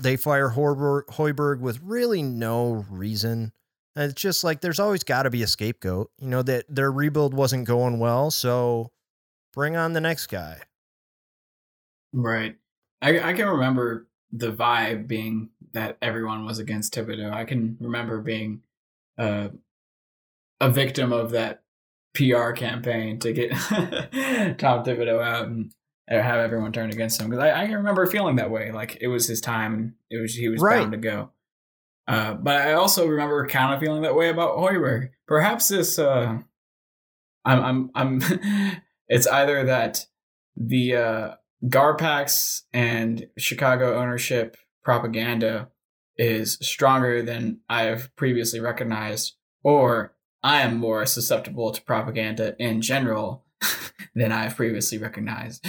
they 0.00 0.16
fire 0.16 0.50
Hoiberg, 0.50 1.60
with 1.60 1.80
really 1.82 2.22
no 2.22 2.84
reason. 2.90 3.52
And 3.98 4.12
it's 4.12 4.22
just 4.22 4.44
like 4.44 4.60
there's 4.60 4.78
always 4.78 5.02
got 5.02 5.24
to 5.24 5.30
be 5.30 5.42
a 5.42 5.46
scapegoat. 5.48 6.12
You 6.20 6.28
know 6.28 6.42
that 6.42 6.66
their 6.68 6.92
rebuild 6.92 7.34
wasn't 7.34 7.66
going 7.66 7.98
well, 7.98 8.30
so 8.30 8.92
bring 9.52 9.76
on 9.76 9.92
the 9.92 10.00
next 10.00 10.28
guy. 10.28 10.60
Right. 12.12 12.54
I 13.02 13.18
I 13.18 13.32
can 13.32 13.48
remember 13.48 14.06
the 14.30 14.52
vibe 14.52 15.08
being 15.08 15.48
that 15.72 15.98
everyone 16.00 16.44
was 16.44 16.60
against 16.60 16.94
Thibodeau. 16.94 17.32
I 17.32 17.44
can 17.44 17.76
remember 17.80 18.20
being 18.20 18.60
uh, 19.18 19.48
a 20.60 20.70
victim 20.70 21.12
of 21.12 21.32
that 21.32 21.64
PR 22.14 22.52
campaign 22.52 23.18
to 23.18 23.32
get 23.32 23.50
Tom 24.58 24.84
Thibodeau 24.84 25.20
out 25.20 25.48
and 25.48 25.72
have 26.08 26.38
everyone 26.38 26.70
turn 26.70 26.90
against 26.90 27.20
him 27.20 27.30
because 27.30 27.42
I, 27.42 27.62
I 27.62 27.66
can 27.66 27.74
remember 27.74 28.06
feeling 28.06 28.36
that 28.36 28.52
way. 28.52 28.70
Like 28.70 28.98
it 29.00 29.08
was 29.08 29.26
his 29.26 29.40
time. 29.40 29.96
It 30.08 30.18
was 30.18 30.36
he 30.36 30.48
was 30.48 30.60
Right. 30.62 30.78
bound 30.82 30.92
to 30.92 30.98
go. 30.98 31.30
Uh, 32.08 32.32
but 32.34 32.56
I 32.56 32.72
also 32.72 33.06
remember 33.06 33.46
kind 33.46 33.74
of 33.74 33.80
feeling 33.80 34.02
that 34.02 34.16
way 34.16 34.30
about 34.30 34.56
Hoiberg. 34.56 35.10
Perhaps 35.26 35.68
this. 35.68 35.98
Uh, 35.98 36.38
I'm. 37.44 37.90
I'm. 37.94 38.22
I'm. 38.22 38.80
it's 39.08 39.26
either 39.26 39.64
that 39.64 40.06
the 40.56 40.96
uh, 40.96 41.34
Garpax 41.66 42.62
and 42.72 43.26
Chicago 43.36 43.98
ownership 44.00 44.56
propaganda 44.82 45.68
is 46.16 46.54
stronger 46.62 47.22
than 47.22 47.60
I've 47.68 48.14
previously 48.16 48.58
recognized, 48.58 49.34
or 49.62 50.14
I 50.42 50.62
am 50.62 50.78
more 50.78 51.04
susceptible 51.04 51.72
to 51.72 51.82
propaganda 51.82 52.56
in 52.58 52.80
general 52.80 53.44
than 54.14 54.32
I've 54.32 54.56
previously 54.56 54.98
recognized. 54.98 55.64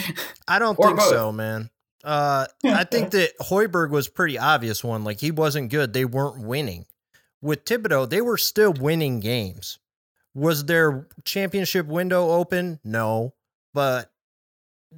I 0.48 0.58
don't 0.58 0.80
Or 0.80 0.86
think 0.88 1.00
both. 1.00 1.10
so, 1.10 1.32
man. 1.32 1.70
Uh, 2.04 2.46
I 2.64 2.84
think 2.92 3.12
that 3.12 3.38
Hoiberg 3.40 3.90
was 3.90 4.08
pretty 4.08 4.38
obvious 4.38 4.84
one. 4.84 5.04
Like 5.04 5.20
he 5.20 5.32
wasn't 5.32 5.70
good. 5.72 5.94
They 5.94 6.06
weren't 6.06 6.40
winning. 6.44 6.86
With 7.42 7.66
Thibodeau, 7.66 8.10
they 8.10 8.22
were 8.22 8.38
still 8.38 8.74
winning 8.74 9.20
games. 9.20 9.80
Was 10.34 10.66
their 10.66 11.08
championship 11.24 11.86
window 11.88 12.30
open? 12.32 12.80
No, 12.84 13.34
but 13.74 14.12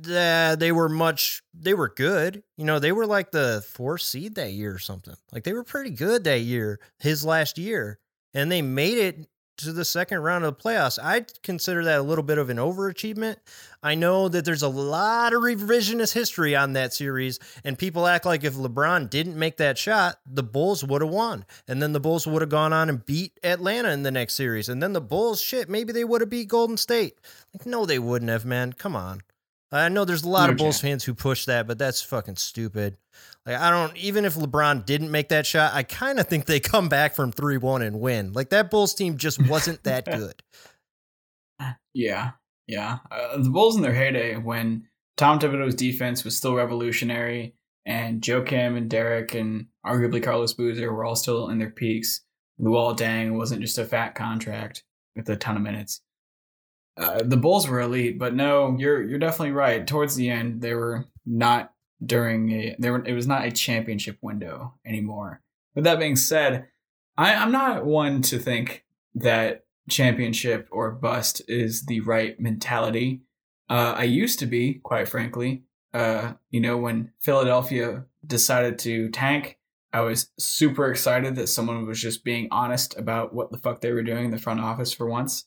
uh, 0.09 0.55
they 0.55 0.71
were 0.71 0.89
much. 0.89 1.43
They 1.53 1.73
were 1.73 1.89
good. 1.89 2.43
You 2.57 2.65
know, 2.65 2.79
they 2.79 2.91
were 2.91 3.05
like 3.05 3.31
the 3.31 3.63
fourth 3.67 4.01
seed 4.01 4.35
that 4.35 4.53
year 4.53 4.73
or 4.73 4.79
something. 4.79 5.15
Like 5.31 5.43
they 5.43 5.53
were 5.53 5.63
pretty 5.63 5.91
good 5.91 6.23
that 6.23 6.41
year. 6.41 6.79
His 6.99 7.25
last 7.25 7.57
year, 7.57 7.99
and 8.33 8.51
they 8.51 8.61
made 8.61 8.97
it 8.97 9.27
to 9.61 9.73
the 9.73 9.85
second 9.85 10.19
round 10.19 10.45
of 10.45 10.57
the 10.57 10.63
playoffs. 10.63 11.01
I'd 11.01 11.41
consider 11.43 11.83
that 11.85 11.99
a 11.99 12.03
little 12.03 12.23
bit 12.23 12.37
of 12.37 12.49
an 12.49 12.57
overachievement. 12.57 13.37
I 13.83 13.95
know 13.95 14.29
that 14.29 14.45
there's 14.45 14.61
a 14.61 14.67
lot 14.67 15.33
of 15.33 15.41
revisionist 15.41 16.13
history 16.13 16.55
on 16.55 16.73
that 16.73 16.93
series, 16.93 17.39
and 17.63 17.77
people 17.77 18.05
act 18.05 18.25
like 18.25 18.43
if 18.43 18.53
LeBron 18.53 19.09
didn't 19.09 19.39
make 19.39 19.57
that 19.57 19.77
shot, 19.77 20.19
the 20.25 20.43
Bulls 20.43 20.83
would 20.83 21.01
have 21.01 21.11
won. 21.11 21.45
And 21.67 21.81
then 21.81 21.93
the 21.93 21.99
Bulls 21.99 22.27
would 22.27 22.41
have 22.41 22.49
gone 22.49 22.73
on 22.73 22.89
and 22.89 23.05
beat 23.05 23.39
Atlanta 23.43 23.91
in 23.91 24.03
the 24.03 24.11
next 24.11 24.35
series. 24.35 24.69
And 24.69 24.83
then 24.83 24.93
the 24.93 25.01
Bulls, 25.01 25.41
shit, 25.41 25.69
maybe 25.69 25.93
they 25.93 26.03
would 26.03 26.21
have 26.21 26.29
beat 26.29 26.47
Golden 26.47 26.77
State. 26.77 27.17
Like, 27.53 27.65
no, 27.65 27.85
they 27.85 27.99
wouldn't 27.99 28.29
have, 28.29 28.45
man. 28.45 28.73
Come 28.73 28.95
on. 28.95 29.21
I 29.71 29.89
know 29.89 30.03
there's 30.05 30.23
a 30.23 30.29
lot 30.29 30.47
No 30.47 30.51
of 30.51 30.57
Bulls 30.57 30.75
chance. 30.75 30.81
fans 30.81 31.03
who 31.05 31.13
push 31.13 31.45
that, 31.45 31.67
but 31.67 31.77
that's 31.77 32.01
fucking 32.01 32.35
stupid. 32.35 32.97
Like, 33.45 33.57
I 33.57 33.69
don't, 33.71 33.95
even 33.97 34.25
if 34.25 34.35
LeBron 34.35 34.85
didn't 34.85 35.11
make 35.11 35.29
that 35.29 35.45
shot, 35.45 35.73
I 35.73 35.83
kind 35.83 36.19
of 36.19 36.27
think 36.27 36.45
they 36.45 36.59
come 36.59 36.89
back 36.89 37.15
from 37.15 37.31
3 37.31 37.57
1 37.57 37.81
and 37.81 37.99
win. 37.99 38.33
Like, 38.33 38.49
that 38.49 38.69
Bulls 38.69 38.93
team 38.93 39.17
just 39.17 39.45
wasn't 39.47 39.83
that 39.83 40.05
good. 40.17 40.43
Yeah, 41.93 42.31
yeah. 42.67 42.99
Uh, 43.09 43.37
the 43.37 43.49
Bulls 43.49 43.75
in 43.75 43.81
their 43.81 43.93
heyday, 43.93 44.35
when 44.37 44.87
Tom 45.17 45.39
Thibodeau's 45.39 45.75
defense 45.75 46.23
was 46.23 46.35
still 46.35 46.55
revolutionary, 46.55 47.55
and 47.85 48.21
Joakim 48.21 48.77
and 48.77 48.89
Derrick 48.89 49.33
and 49.33 49.67
arguably 49.85 50.21
Carlos 50.21 50.53
Boozer 50.53 50.93
were 50.93 51.03
all 51.03 51.15
still 51.15 51.49
in 51.49 51.57
their 51.59 51.71
peaks. 51.71 52.21
Luol 52.59 52.95
Deng 52.95 53.37
wasn't 53.37 53.61
just 53.61 53.77
a 53.79 53.85
fat 53.85 54.13
contract 54.13 54.83
with 55.15 55.27
a 55.29 55.35
ton 55.35 55.55
of 55.57 55.63
minutes. 55.63 56.01
Uh, 56.97 57.23
the 57.23 57.37
Bulls 57.37 57.67
were 57.67 57.79
elite, 57.79 58.19
but 58.19 58.35
no, 58.35 58.75
you're 58.77 59.01
you're 59.03 59.19
definitely 59.19 59.51
right. 59.51 59.85
Towards 59.87 60.15
the 60.15 60.29
end, 60.29 60.61
they 60.61 60.73
were 60.73 61.05
not 61.25 61.73
during 62.05 62.51
a 62.51 62.75
they 62.79 62.89
were 62.89 63.03
it 63.05 63.13
was 63.13 63.27
not 63.27 63.45
a 63.45 63.51
championship 63.51 64.17
window 64.21 64.73
anymore. 64.85 65.41
With 65.75 65.85
that 65.85 65.99
being 65.99 66.15
said, 66.15 66.67
I, 67.17 67.35
I'm 67.35 67.51
not 67.51 67.85
one 67.85 68.21
to 68.23 68.39
think 68.39 68.85
that 69.15 69.65
championship 69.89 70.67
or 70.71 70.91
bust 70.91 71.41
is 71.47 71.85
the 71.85 72.01
right 72.01 72.39
mentality. 72.39 73.21
Uh, 73.69 73.93
I 73.97 74.03
used 74.03 74.39
to 74.39 74.45
be, 74.45 74.75
quite 74.75 75.07
frankly. 75.07 75.63
Uh, 75.93 76.33
you 76.49 76.59
know, 76.59 76.77
when 76.77 77.11
Philadelphia 77.19 78.05
decided 78.25 78.79
to 78.79 79.09
tank, 79.09 79.59
I 79.93 80.01
was 80.01 80.31
super 80.39 80.89
excited 80.89 81.35
that 81.35 81.47
someone 81.47 81.85
was 81.85 82.01
just 82.01 82.23
being 82.23 82.47
honest 82.49 82.97
about 82.97 83.33
what 83.33 83.51
the 83.51 83.57
fuck 83.57 83.81
they 83.81 83.91
were 83.91 84.03
doing 84.03 84.25
in 84.25 84.31
the 84.31 84.37
front 84.37 84.61
office 84.61 84.93
for 84.93 85.05
once. 85.05 85.45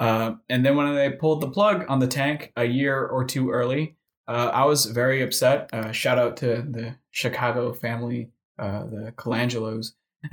Uh, 0.00 0.32
and 0.48 0.64
then 0.64 0.76
when 0.76 0.94
they 0.94 1.10
pulled 1.10 1.42
the 1.42 1.50
plug 1.50 1.84
on 1.88 2.00
the 2.00 2.06
tank 2.06 2.52
a 2.56 2.64
year 2.64 3.06
or 3.06 3.24
two 3.24 3.50
early, 3.50 3.96
uh, 4.26 4.50
I 4.52 4.64
was 4.64 4.86
very 4.86 5.22
upset. 5.22 5.68
Uh, 5.72 5.92
shout 5.92 6.18
out 6.18 6.38
to 6.38 6.64
the 6.68 6.96
Chicago 7.10 7.72
family, 7.72 8.30
uh, 8.58 8.84
the 8.86 9.12
Colangelos. 9.16 9.92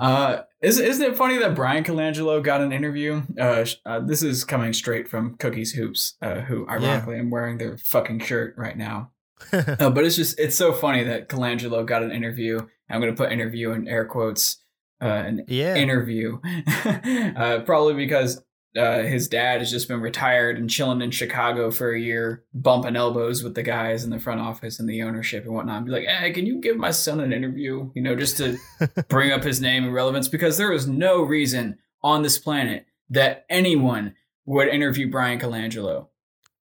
uh, 0.00 0.42
isn't, 0.62 0.84
isn't 0.84 1.12
it 1.12 1.16
funny 1.16 1.38
that 1.38 1.54
Bryan 1.54 1.84
Colangelo 1.84 2.42
got 2.42 2.60
an 2.60 2.72
interview? 2.72 3.22
Uh, 3.38 3.66
uh, 3.84 4.00
this 4.00 4.22
is 4.22 4.44
coming 4.44 4.72
straight 4.72 5.08
from 5.08 5.36
Cookies 5.36 5.72
Hoops, 5.72 6.14
uh, 6.22 6.40
who 6.40 6.68
ironically 6.68 7.14
yeah. 7.16 7.20
I'm 7.20 7.30
wearing 7.30 7.58
their 7.58 7.78
fucking 7.78 8.20
shirt 8.20 8.54
right 8.56 8.76
now. 8.76 9.10
but 9.50 10.04
it's 10.04 10.16
just 10.16 10.38
it's 10.38 10.56
so 10.56 10.72
funny 10.72 11.02
that 11.04 11.28
Colangelo 11.28 11.84
got 11.84 12.02
an 12.02 12.12
interview. 12.12 12.60
I'm 12.90 13.00
going 13.00 13.14
to 13.14 13.16
put 13.16 13.32
interview 13.32 13.72
in 13.72 13.88
air 13.88 14.04
quotes. 14.04 14.58
Uh, 15.02 15.06
an 15.26 15.44
yeah. 15.48 15.74
interview, 15.76 16.38
uh, 16.84 17.60
probably 17.64 17.94
because 17.94 18.42
uh, 18.76 19.02
his 19.02 19.28
dad 19.28 19.60
has 19.60 19.70
just 19.70 19.88
been 19.88 20.00
retired 20.00 20.56
and 20.56 20.70
chilling 20.70 21.02
in 21.02 21.10
Chicago 21.10 21.70
for 21.70 21.92
a 21.92 22.00
year, 22.00 22.44
bumping 22.54 22.96
elbows 22.96 23.42
with 23.42 23.54
the 23.54 23.62
guys 23.62 24.04
in 24.04 24.10
the 24.10 24.20
front 24.20 24.40
office 24.40 24.78
and 24.78 24.88
the 24.88 25.02
ownership 25.02 25.44
and 25.44 25.54
whatnot. 25.54 25.78
And 25.78 25.86
be 25.86 25.92
like, 25.92 26.06
hey, 26.06 26.30
can 26.32 26.46
you 26.46 26.60
give 26.60 26.76
my 26.76 26.92
son 26.92 27.20
an 27.20 27.32
interview? 27.32 27.90
You 27.94 28.02
know, 28.02 28.14
just 28.14 28.36
to 28.36 28.58
bring 29.08 29.32
up 29.32 29.42
his 29.42 29.60
name 29.60 29.84
and 29.84 29.94
relevance 29.94 30.28
because 30.28 30.56
there 30.56 30.72
is 30.72 30.86
no 30.86 31.22
reason 31.22 31.78
on 32.02 32.22
this 32.22 32.38
planet 32.38 32.86
that 33.08 33.44
anyone 33.50 34.14
would 34.46 34.68
interview 34.68 35.10
Bryan 35.10 35.40
Colangelo 35.40 36.08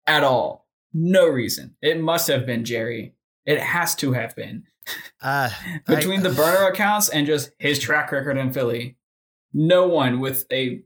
at 0.08 0.24
all. 0.24 0.68
No 0.94 1.28
reason. 1.28 1.76
It 1.82 2.00
must 2.00 2.28
have 2.28 2.46
been 2.46 2.64
Jerry. 2.64 3.16
It 3.46 3.60
has 3.60 3.94
to 3.96 4.14
have 4.14 4.36
been. 4.36 4.64
Uh, 5.22 5.50
Between 5.86 6.22
I, 6.22 6.24
the 6.24 6.30
burner 6.30 6.68
accounts 6.68 7.10
and 7.10 7.28
just 7.28 7.52
his 7.58 7.80
track 7.80 8.12
record 8.12 8.38
in 8.38 8.54
Philly, 8.54 8.96
no 9.54 9.88
one 9.88 10.20
with 10.20 10.46
a 10.52 10.82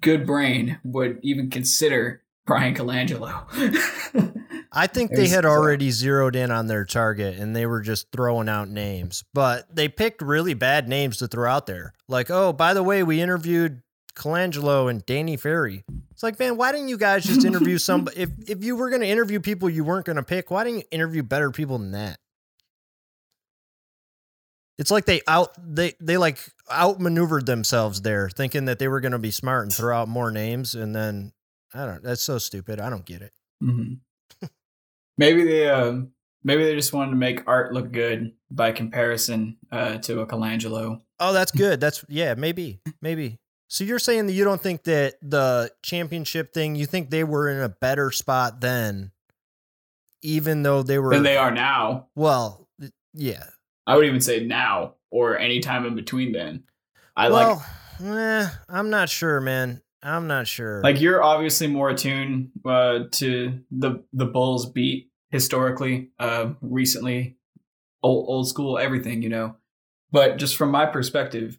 good 0.00 0.26
brain 0.26 0.78
would 0.84 1.20
even 1.22 1.50
consider 1.50 2.22
Bryan 2.46 2.74
Colangelo. 2.74 3.44
I 4.72 4.86
think 4.86 5.10
they 5.14 5.28
had 5.28 5.44
already 5.44 5.90
zeroed 5.90 6.36
in 6.36 6.50
on 6.50 6.66
their 6.66 6.84
target 6.84 7.38
and 7.38 7.54
they 7.54 7.66
were 7.66 7.80
just 7.80 8.10
throwing 8.12 8.48
out 8.48 8.68
names, 8.68 9.24
but 9.34 9.74
they 9.74 9.88
picked 9.88 10.22
really 10.22 10.54
bad 10.54 10.88
names 10.88 11.18
to 11.18 11.28
throw 11.28 11.50
out 11.50 11.66
there. 11.66 11.92
Like, 12.08 12.30
oh, 12.30 12.52
by 12.52 12.74
the 12.74 12.82
way, 12.82 13.02
we 13.02 13.20
interviewed 13.20 13.82
Colangelo 14.14 14.90
and 14.90 15.04
Danny 15.04 15.36
Ferry. 15.36 15.84
It's 16.10 16.22
like, 16.22 16.38
man, 16.38 16.56
why 16.56 16.72
didn't 16.72 16.88
you 16.88 16.96
guys 16.96 17.24
just 17.24 17.44
interview 17.44 17.78
some? 17.78 18.08
if 18.16 18.30
if 18.48 18.64
you 18.64 18.76
were 18.76 18.90
going 18.90 19.02
to 19.02 19.08
interview 19.08 19.40
people 19.40 19.68
you 19.68 19.84
weren't 19.84 20.06
going 20.06 20.16
to 20.16 20.22
pick, 20.22 20.50
why 20.50 20.64
didn't 20.64 20.78
you 20.78 20.84
interview 20.90 21.22
better 21.22 21.50
people 21.50 21.78
than 21.78 21.92
that? 21.92 22.18
It's 24.78 24.90
like 24.90 25.06
they 25.06 25.22
out 25.26 25.54
they 25.58 25.94
they 26.00 26.18
like 26.18 26.38
outmaneuvered 26.70 27.46
themselves 27.46 28.02
there, 28.02 28.28
thinking 28.28 28.66
that 28.66 28.78
they 28.78 28.88
were 28.88 29.00
going 29.00 29.12
to 29.12 29.18
be 29.18 29.30
smart 29.30 29.64
and 29.64 29.72
throw 29.72 29.96
out 29.96 30.08
more 30.08 30.30
names, 30.30 30.74
and 30.74 30.94
then 30.94 31.32
I 31.72 31.86
don't. 31.86 32.02
That's 32.02 32.22
so 32.22 32.38
stupid. 32.38 32.80
I 32.80 32.90
don't 32.90 33.06
get 33.06 33.22
it. 33.22 33.32
Mm-hmm. 33.62 34.46
maybe 35.18 35.44
they 35.44 35.68
uh, 35.68 36.00
maybe 36.44 36.64
they 36.64 36.74
just 36.74 36.92
wanted 36.92 37.10
to 37.10 37.16
make 37.16 37.42
art 37.46 37.72
look 37.72 37.90
good 37.90 38.32
by 38.50 38.72
comparison 38.72 39.56
uh, 39.72 39.98
to 39.98 40.20
a 40.20 40.26
Colangelo. 40.26 41.00
Oh, 41.18 41.32
that's 41.32 41.52
good. 41.52 41.80
That's 41.80 42.04
yeah, 42.08 42.34
maybe 42.34 42.80
maybe. 43.00 43.38
So 43.68 43.82
you're 43.82 43.98
saying 43.98 44.26
that 44.26 44.32
you 44.32 44.44
don't 44.44 44.60
think 44.60 44.84
that 44.84 45.14
the 45.22 45.72
championship 45.82 46.54
thing, 46.54 46.76
you 46.76 46.86
think 46.86 47.10
they 47.10 47.24
were 47.24 47.48
in 47.48 47.60
a 47.60 47.68
better 47.68 48.10
spot 48.12 48.60
then, 48.60 49.10
even 50.22 50.62
though 50.62 50.82
they 50.82 50.98
were 50.98 51.12
than 51.14 51.24
they 51.24 51.36
are 51.36 51.50
now. 51.50 52.08
Well, 52.14 52.68
yeah, 53.12 53.44
I 53.86 53.96
would 53.96 54.06
even 54.06 54.20
say 54.20 54.44
now 54.44 54.94
or 55.10 55.38
any 55.38 55.60
time 55.60 55.86
in 55.86 55.94
between 55.94 56.32
then. 56.32 56.64
I 57.16 57.30
well, 57.30 57.64
like. 58.00 58.08
Eh, 58.08 58.48
I'm 58.68 58.90
not 58.90 59.08
sure, 59.08 59.40
man. 59.40 59.80
I'm 60.02 60.26
not 60.26 60.46
sure. 60.46 60.82
Like 60.82 61.00
you're 61.00 61.22
obviously 61.22 61.66
more 61.66 61.90
attuned 61.90 62.50
uh, 62.64 63.04
to 63.12 63.60
the 63.70 64.04
the 64.12 64.26
Bulls 64.26 64.66
beat 64.66 65.10
historically, 65.30 66.10
uh, 66.18 66.50
recently, 66.60 67.36
old 68.02 68.28
old 68.28 68.48
school, 68.48 68.78
everything, 68.78 69.22
you 69.22 69.28
know. 69.28 69.56
But 70.12 70.36
just 70.36 70.56
from 70.56 70.70
my 70.70 70.86
perspective, 70.86 71.58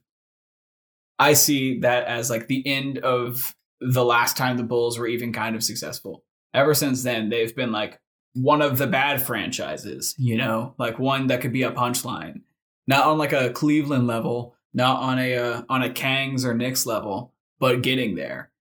I 1.20 1.34
see 1.34 1.80
that 1.80 2.06
as 2.06 2.30
like 2.30 2.48
the 2.48 2.66
end 2.66 3.00
of 3.00 3.56
the 3.82 4.06
last 4.06 4.38
time 4.38 4.58
the 4.58 4.64
Bulls 4.64 4.98
were 4.98 5.08
even 5.08 5.34
kind 5.34 5.56
of 5.56 5.64
successful. 5.64 6.24
Ever 6.54 6.74
since 6.74 7.04
then, 7.04 7.30
they've 7.30 7.56
been 7.56 7.72
like 7.72 8.00
one 8.38 8.62
of 8.62 8.78
the 8.78 8.88
bad 8.88 9.22
franchises, 9.22 10.16
you 10.18 10.38
know, 10.38 10.76
like 10.78 11.00
one 11.00 11.28
that 11.28 11.42
could 11.42 11.54
be 11.54 11.64
a 11.64 11.72
punchline, 11.72 12.42
not 12.86 13.06
on 13.06 13.18
like 13.18 13.34
a 13.34 13.50
Cleveland 13.50 14.08
level, 14.08 14.56
not 14.74 15.02
on 15.02 15.20
a 15.20 15.36
uh, 15.36 15.62
on 15.70 15.84
a 15.84 15.90
Kangs 15.90 16.46
or 16.46 16.54
Knicks 16.54 16.86
level, 16.86 17.34
but 17.60 17.82
getting 17.82 18.16
there. 18.16 18.52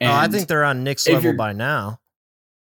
And 0.00 0.10
oh, 0.10 0.14
I 0.14 0.28
think 0.28 0.48
they're 0.48 0.64
on 0.64 0.84
Knicks 0.84 1.08
level 1.08 1.34
by 1.34 1.52
now. 1.52 2.00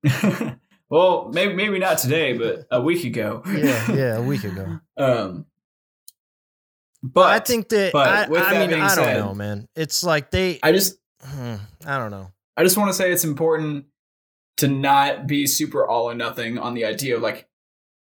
well, 0.88 1.30
maybe 1.32 1.55
maybe 1.55 1.78
not 1.78 1.98
today, 1.98 2.36
but 2.36 2.66
a 2.70 2.80
week 2.80 3.05
ago. 3.05 3.42
yeah, 3.46 3.92
yeah, 3.92 4.16
a 4.16 4.22
week 4.22 4.44
ago. 4.44 4.80
Um, 4.96 5.46
but 7.03 7.30
I 7.30 7.38
think 7.38 7.70
that 7.70 7.94
I, 7.94 8.24
I 8.24 8.66
mean 8.66 8.78
I 8.78 8.94
don't 8.94 9.14
know, 9.14 9.34
man. 9.34 9.66
It's 9.74 10.05
like 10.05 10.30
they. 10.30 10.59
I 10.62 10.72
just 10.72 10.98
hmm, 11.22 11.55
I 11.86 11.96
don't 11.96 12.11
know. 12.11 12.30
I 12.55 12.64
just 12.64 12.76
want 12.76 12.90
to 12.90 12.94
say 12.94 13.11
it's 13.11 13.24
important 13.24 13.86
to 14.61 14.69
not 14.69 15.27
be 15.27 15.47
super 15.47 15.87
all 15.87 16.11
or 16.11 16.15
nothing 16.15 16.59
on 16.59 16.75
the 16.75 16.85
idea 16.85 17.17
of 17.17 17.23
like 17.23 17.49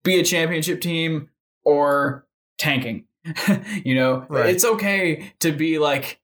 be 0.03 0.21
a 0.21 0.25
championship 0.25 0.83
team 0.83 1.31
or 1.65 2.27
tanking. 2.59 3.07
you 3.83 3.95
know, 3.95 4.27
right. 4.29 4.51
it's 4.51 4.65
okay 4.65 5.33
to 5.41 5.53
be 5.53 5.79
like 5.79 6.21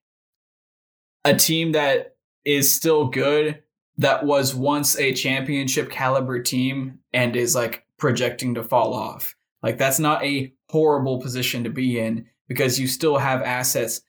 a 1.24 1.34
team 1.34 1.72
that 1.72 2.16
is 2.44 2.72
still 2.72 3.06
good 3.06 3.62
that 3.96 4.26
was 4.26 4.54
once 4.54 4.98
a 4.98 5.14
championship 5.14 5.90
caliber 5.90 6.42
team 6.42 6.98
and 7.14 7.34
is 7.34 7.54
like 7.54 7.86
projecting 7.96 8.54
to 8.54 8.62
fall 8.62 8.92
off. 8.92 9.34
Like 9.62 9.78
that's 9.78 9.98
not 9.98 10.22
a 10.22 10.52
horrible 10.68 11.18
position 11.18 11.64
to 11.64 11.70
be 11.70 11.98
in 11.98 12.26
because 12.46 12.78
you 12.78 12.86
still 12.86 13.16
have 13.16 13.40
assets 13.40 14.02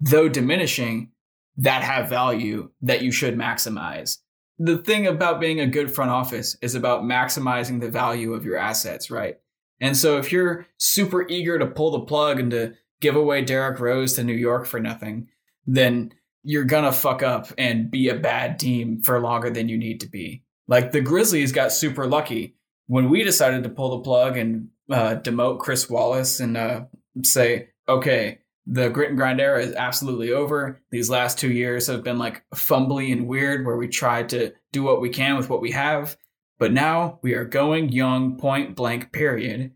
though 0.00 0.28
diminishing 0.28 1.10
that 1.58 1.82
have 1.82 2.08
value 2.08 2.70
that 2.80 3.02
you 3.02 3.12
should 3.12 3.36
maximize 3.36 4.18
the 4.62 4.76
thing 4.76 5.06
about 5.06 5.40
being 5.40 5.58
a 5.58 5.66
good 5.66 5.90
front 5.90 6.10
office 6.10 6.54
is 6.60 6.74
about 6.74 7.02
maximizing 7.02 7.80
the 7.80 7.88
value 7.88 8.34
of 8.34 8.44
your 8.44 8.58
assets, 8.58 9.10
right? 9.10 9.38
And 9.80 9.96
so 9.96 10.18
if 10.18 10.30
you're 10.30 10.66
super 10.76 11.26
eager 11.28 11.58
to 11.58 11.66
pull 11.66 11.92
the 11.92 12.00
plug 12.00 12.38
and 12.38 12.50
to 12.50 12.74
give 13.00 13.16
away 13.16 13.42
Derrick 13.42 13.80
Rose 13.80 14.14
to 14.14 14.22
New 14.22 14.34
York 14.34 14.66
for 14.66 14.78
nothing, 14.78 15.28
then 15.66 16.12
you're 16.42 16.64
gonna 16.64 16.92
fuck 16.92 17.22
up 17.22 17.48
and 17.56 17.90
be 17.90 18.10
a 18.10 18.14
bad 18.14 18.58
team 18.58 19.00
for 19.00 19.18
longer 19.18 19.48
than 19.48 19.70
you 19.70 19.78
need 19.78 19.98
to 20.00 20.08
be. 20.08 20.42
Like 20.68 20.92
the 20.92 21.00
Grizzlies 21.00 21.52
got 21.52 21.72
super 21.72 22.06
lucky 22.06 22.54
when 22.86 23.08
we 23.08 23.24
decided 23.24 23.62
to 23.62 23.70
pull 23.70 23.96
the 23.96 24.04
plug 24.04 24.36
and 24.36 24.68
uh, 24.90 25.16
demote 25.22 25.60
Chris 25.60 25.88
Wallace 25.88 26.38
and 26.38 26.58
uh, 26.58 26.82
say, 27.24 27.70
okay, 27.88 28.39
the 28.66 28.88
grit 28.88 29.08
and 29.08 29.18
grind 29.18 29.40
era 29.40 29.62
is 29.62 29.74
absolutely 29.74 30.32
over. 30.32 30.80
These 30.90 31.10
last 31.10 31.38
two 31.38 31.50
years 31.50 31.86
have 31.86 32.04
been 32.04 32.18
like 32.18 32.44
fumbly 32.54 33.12
and 33.12 33.26
weird 33.26 33.66
where 33.66 33.76
we 33.76 33.88
tried 33.88 34.28
to 34.30 34.52
do 34.72 34.82
what 34.82 35.00
we 35.00 35.08
can 35.08 35.36
with 35.36 35.48
what 35.48 35.60
we 35.60 35.72
have. 35.72 36.16
But 36.58 36.72
now 36.72 37.18
we 37.22 37.34
are 37.34 37.44
going 37.44 37.90
young, 37.90 38.36
point 38.36 38.76
blank, 38.76 39.12
period. 39.12 39.72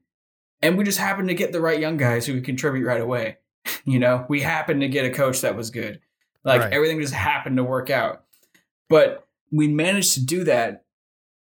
And 0.61 0.79
we 0.79 0.85
just 0.85 0.99
happen 0.99 1.27
to 1.29 1.35
get 1.35 1.53
the 1.53 1.61
right 1.61 1.81
young 1.81 1.97
guys 1.97 2.27
who 2.27 2.41
contribute 2.41 2.87
right 2.87 3.01
away. 3.01 3.39
you 3.85 3.99
know, 3.99 4.27
we 4.29 4.41
happened 4.41 4.83
to 4.83 4.89
get 4.89 5.07
a 5.07 5.11
coach 5.11 5.41
that 5.41 5.57
was 5.57 5.71
good. 5.71 6.01
Like 6.45 6.61
right. 6.61 6.73
everything 6.73 7.01
just 7.01 7.15
happened 7.15 7.57
to 7.57 7.65
work 7.65 7.91
out. 7.91 8.25
But 8.89 9.27
we 9.51 9.67
managed 9.69 10.13
to 10.15 10.25
do 10.25 10.45
that 10.45 10.85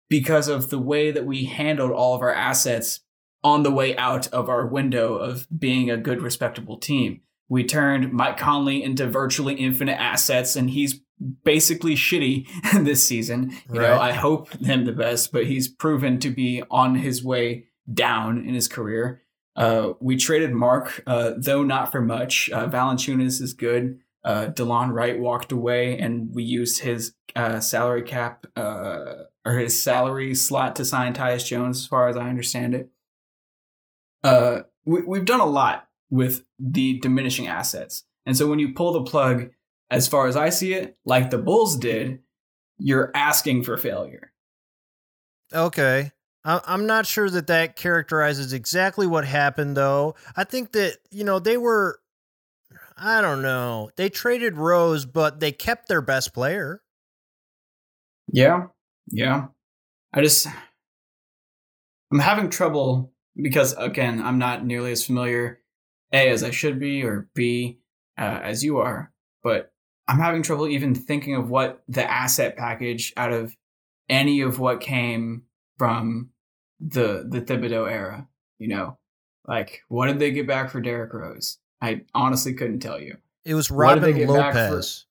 because 0.08 0.48
of 0.48 0.68
the 0.68 0.78
way 0.78 1.10
that 1.10 1.24
we 1.24 1.46
handled 1.46 1.90
all 1.90 2.14
of 2.14 2.20
our 2.20 2.34
assets 2.34 3.00
on 3.44 3.62
the 3.62 3.70
way 3.70 3.96
out 3.96 4.28
of 4.28 4.48
our 4.48 4.66
window 4.66 5.14
of 5.14 5.46
being 5.56 5.90
a 5.90 5.96
good, 5.96 6.22
respectable 6.22 6.78
team. 6.78 7.20
We 7.48 7.64
turned 7.64 8.12
Mike 8.12 8.38
Conley 8.38 8.82
into 8.82 9.06
virtually 9.06 9.54
infinite 9.54 10.00
assets, 10.00 10.56
and 10.56 10.70
he's 10.70 11.00
basically 11.44 11.94
shitty 11.94 12.46
this 12.84 13.06
season. 13.06 13.52
You 13.72 13.80
know, 13.80 14.00
I 14.00 14.12
hope 14.12 14.52
him 14.54 14.84
the 14.84 14.92
best, 14.92 15.32
but 15.32 15.46
he's 15.46 15.68
proven 15.68 16.18
to 16.20 16.30
be 16.30 16.62
on 16.70 16.94
his 16.96 17.22
way 17.22 17.66
down 17.92 18.46
in 18.46 18.54
his 18.54 18.68
career. 18.68 19.22
Uh, 19.54 19.92
we 20.00 20.16
traded 20.16 20.52
Mark, 20.52 21.02
uh, 21.06 21.32
though 21.36 21.62
not 21.62 21.92
for 21.92 22.00
much. 22.00 22.48
Uh, 22.50 22.68
Valanciunas 22.68 23.42
is 23.42 23.52
good. 23.52 23.98
Uh, 24.24 24.46
Delon 24.46 24.92
Wright 24.92 25.18
walked 25.18 25.52
away, 25.52 25.98
and 25.98 26.32
we 26.32 26.42
used 26.42 26.80
his 26.80 27.14
uh, 27.34 27.60
salary 27.60 28.02
cap 28.02 28.46
uh, 28.56 29.14
or 29.44 29.58
his 29.58 29.82
salary 29.82 30.34
slot 30.34 30.76
to 30.76 30.84
sign 30.84 31.12
Tyus 31.12 31.44
Jones, 31.44 31.80
as 31.80 31.86
far 31.86 32.08
as 32.08 32.16
I 32.16 32.28
understand 32.28 32.74
it. 32.74 32.90
Uh, 34.22 34.60
we, 34.84 35.02
we've 35.02 35.24
done 35.24 35.40
a 35.40 35.46
lot 35.46 35.88
with 36.10 36.44
the 36.58 36.98
diminishing 36.98 37.46
assets, 37.46 38.04
and 38.26 38.36
so 38.36 38.46
when 38.48 38.58
you 38.58 38.72
pull 38.72 38.92
the 38.92 39.02
plug, 39.02 39.50
as 39.90 40.08
far 40.08 40.26
as 40.26 40.36
I 40.36 40.48
see 40.50 40.74
it, 40.74 40.96
like 41.04 41.30
the 41.30 41.38
Bulls 41.38 41.76
did, 41.76 42.20
you're 42.78 43.10
asking 43.14 43.64
for 43.64 43.76
failure. 43.76 44.32
Okay. 45.52 46.12
I'm 46.44 46.86
not 46.86 47.06
sure 47.06 47.30
that 47.30 47.46
that 47.46 47.76
characterizes 47.76 48.52
exactly 48.52 49.06
what 49.06 49.24
happened, 49.24 49.76
though. 49.76 50.16
I 50.36 50.42
think 50.42 50.72
that, 50.72 50.96
you 51.10 51.22
know, 51.22 51.38
they 51.38 51.56
were, 51.56 52.00
I 52.96 53.20
don't 53.20 53.42
know, 53.42 53.90
they 53.96 54.08
traded 54.08 54.56
Rose, 54.56 55.04
but 55.04 55.38
they 55.38 55.52
kept 55.52 55.86
their 55.86 56.02
best 56.02 56.34
player. 56.34 56.82
Yeah, 58.32 58.66
yeah. 59.12 59.48
I 60.12 60.22
just 60.22 60.48
I'm 62.10 62.18
having 62.18 62.50
trouble 62.50 63.11
because 63.40 63.74
again, 63.78 64.20
I'm 64.22 64.38
not 64.38 64.64
nearly 64.64 64.92
as 64.92 65.04
familiar 65.04 65.60
a 66.12 66.28
as 66.28 66.42
I 66.42 66.50
should 66.50 66.78
be 66.78 67.02
or 67.02 67.28
b 67.34 67.78
uh, 68.18 68.40
as 68.42 68.62
you 68.62 68.78
are, 68.78 69.12
but 69.42 69.72
I'm 70.08 70.18
having 70.18 70.42
trouble 70.42 70.68
even 70.68 70.94
thinking 70.94 71.34
of 71.36 71.48
what 71.48 71.82
the 71.88 72.08
asset 72.08 72.56
package 72.56 73.12
out 73.16 73.32
of 73.32 73.56
any 74.08 74.40
of 74.40 74.58
what 74.58 74.80
came 74.80 75.44
from 75.78 76.30
the 76.80 77.26
the 77.28 77.40
Thibodeau 77.40 77.90
era. 77.90 78.28
You 78.58 78.68
know, 78.68 78.98
like 79.46 79.82
what 79.88 80.06
did 80.06 80.18
they 80.18 80.30
get 80.30 80.46
back 80.46 80.70
for 80.70 80.80
Derrick 80.80 81.12
Rose? 81.12 81.58
I 81.80 82.02
honestly 82.14 82.54
couldn't 82.54 82.80
tell 82.80 83.00
you. 83.00 83.16
It 83.44 83.54
was 83.54 83.70
What 83.70 83.94
did 83.94 84.04
they 84.04 84.12
Robin 84.12 84.26
get 84.26 84.36
back 84.36 84.52
for- 84.54 84.70
Lopez. 84.70 85.06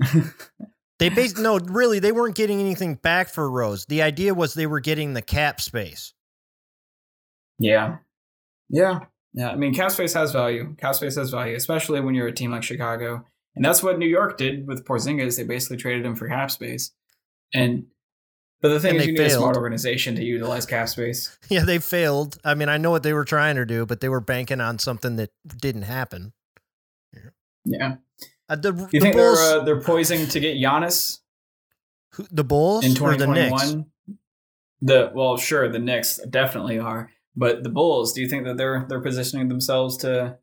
They 0.98 1.10
based 1.10 1.38
no, 1.38 1.58
really, 1.58 2.00
they 2.00 2.10
weren't 2.12 2.34
getting 2.34 2.60
anything 2.60 2.96
back 2.96 3.28
for 3.28 3.48
Rose. 3.48 3.86
The 3.86 4.02
idea 4.02 4.34
was 4.34 4.54
they 4.54 4.66
were 4.66 4.80
getting 4.80 5.14
the 5.14 5.22
cap 5.22 5.60
space. 5.60 6.12
Yeah. 7.58 7.96
Yeah. 8.68 9.00
Yeah. 9.34 9.50
I 9.50 9.56
mean, 9.56 9.74
cap 9.74 9.90
space 9.90 10.12
has 10.14 10.32
value. 10.32 10.74
Cap 10.78 10.94
space 10.94 11.16
has 11.16 11.30
value, 11.30 11.54
especially 11.56 12.00
when 12.00 12.14
you're 12.14 12.28
a 12.28 12.32
team 12.32 12.50
like 12.50 12.62
Chicago. 12.62 13.24
And 13.56 13.64
that's 13.64 13.82
what 13.82 13.98
New 13.98 14.06
York 14.06 14.38
did 14.38 14.66
with 14.68 14.84
Porzingis. 14.84 15.36
They 15.36 15.42
basically 15.44 15.76
traded 15.78 16.06
him 16.06 16.14
for 16.14 16.28
cap 16.28 16.50
space. 16.50 16.92
And 17.54 17.86
but 18.60 18.68
the 18.70 18.80
thing 18.80 18.90
And 18.92 18.98
is, 19.00 19.06
they 19.06 19.12
you 19.12 19.18
need 19.18 19.24
a 19.26 19.30
smart 19.30 19.54
failed. 19.54 19.56
organization 19.62 20.14
to 20.16 20.24
utilize 20.24 20.66
cap 20.66 20.88
space. 20.88 21.36
Yeah, 21.48 21.64
they 21.64 21.78
failed. 21.78 22.38
I 22.44 22.54
mean, 22.54 22.68
I 22.68 22.76
know 22.76 22.90
what 22.90 23.02
they 23.02 23.12
were 23.12 23.24
trying 23.24 23.56
to 23.56 23.64
do, 23.66 23.86
but 23.86 24.00
they 24.00 24.08
were 24.08 24.20
banking 24.20 24.60
on 24.60 24.78
something 24.78 25.16
that 25.16 25.30
didn't 25.60 25.82
happen. 25.82 26.32
Yeah. 27.64 27.96
Uh, 28.48 28.56
the 28.56 28.72
you 28.92 28.98
the 28.98 29.00
think 29.00 29.16
Bulls, 29.16 29.38
they're 29.38 29.60
uh, 29.60 29.64
they're 29.64 29.80
poising 29.80 30.26
to 30.28 30.40
get 30.40 30.56
Giannis 30.56 31.18
who- 32.14 32.26
the 32.30 32.44
Bulls 32.44 32.84
in 32.84 32.92
or 33.02 33.14
the 33.16 33.26
Knicks? 33.26 33.62
2021? 33.62 33.86
The 34.80 35.10
well, 35.14 35.36
sure, 35.36 35.68
the 35.68 35.78
Knicks 35.78 36.18
definitely 36.30 36.78
are, 36.78 37.10
but 37.38 37.62
the 37.62 37.68
Bulls. 37.70 38.12
Do 38.12 38.20
you 38.20 38.28
think 38.28 38.44
that 38.44 38.56
they're 38.56 38.84
they're 38.88 39.00
positioning 39.00 39.48
themselves 39.48 39.96
to 39.98 40.36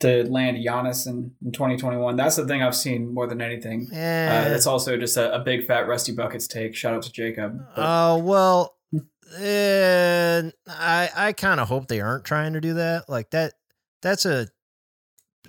to 0.00 0.22
land 0.30 0.56
Giannis 0.64 1.06
in, 1.08 1.32
in 1.44 1.50
2021? 1.52 2.14
That's 2.16 2.36
the 2.36 2.46
thing 2.46 2.62
I've 2.62 2.76
seen 2.76 3.12
more 3.12 3.26
than 3.26 3.40
anything. 3.42 3.88
Eh, 3.92 4.28
Uh, 4.28 4.54
it's 4.54 4.66
also 4.66 4.96
just 4.96 5.16
a, 5.16 5.34
a 5.34 5.40
big 5.40 5.66
fat 5.66 5.88
Rusty 5.88 6.12
Buckets 6.12 6.46
take. 6.46 6.74
Shout 6.76 6.94
out 6.94 7.02
to 7.02 7.12
Jacob. 7.12 7.60
Oh 7.76 8.18
well, 8.18 8.76
eh, 9.38 10.50
I 10.68 11.10
I 11.16 11.32
kind 11.32 11.60
of 11.60 11.68
hope 11.68 11.88
they 11.88 12.00
aren't 12.00 12.24
trying 12.24 12.52
to 12.54 12.60
do 12.60 12.74
that. 12.74 13.08
Like 13.08 13.30
that, 13.30 13.54
that's 14.02 14.24
a 14.24 14.48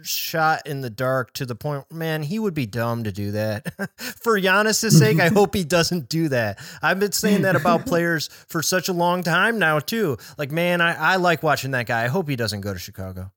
shot 0.04 0.66
in 0.66 0.82
the 0.82 0.90
dark 0.90 1.34
to 1.34 1.46
the 1.46 1.56
point. 1.56 1.92
Man, 1.92 2.24
he 2.24 2.40
would 2.40 2.54
be 2.54 2.66
dumb 2.66 3.04
to 3.04 3.12
do 3.12 3.32
that. 3.32 3.74
for 3.98 4.40
Giannis's 4.40 4.98
sake, 4.98 5.20
I 5.20 5.30
hope 5.34 5.56
he 5.56 5.64
doesn't 5.64 6.10
do 6.10 6.30
that. 6.30 6.60
I've 6.82 7.00
been 7.00 7.12
saying 7.12 7.44
that 7.44 7.56
about 7.56 7.86
players 7.88 8.28
for 8.48 8.62
such 8.62 8.90
a 8.90 8.94
long 8.94 9.24
time 9.24 9.60
now 9.60 9.80
too. 9.80 10.18
Like, 10.38 10.52
man, 10.52 10.82
I 10.82 11.14
I 11.14 11.16
like 11.18 11.44
watching 11.44 11.72
that 11.72 11.88
guy. 11.88 12.04
I 12.04 12.08
hope 12.08 12.30
he 12.30 12.36
doesn't 12.36 12.62
go 12.62 12.74
to 12.74 12.80
Chicago. 12.80 13.32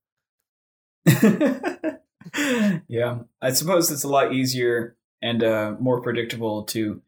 yeah, 2.89 3.21
I 3.41 3.53
suppose 3.53 3.91
it's 3.91 4.05
a 4.05 4.09
lot 4.09 4.33
easier 4.33 4.97
and 5.21 5.43
uh, 5.43 5.75
more 5.81 6.01
predictable 6.01 6.65
to 6.65 7.03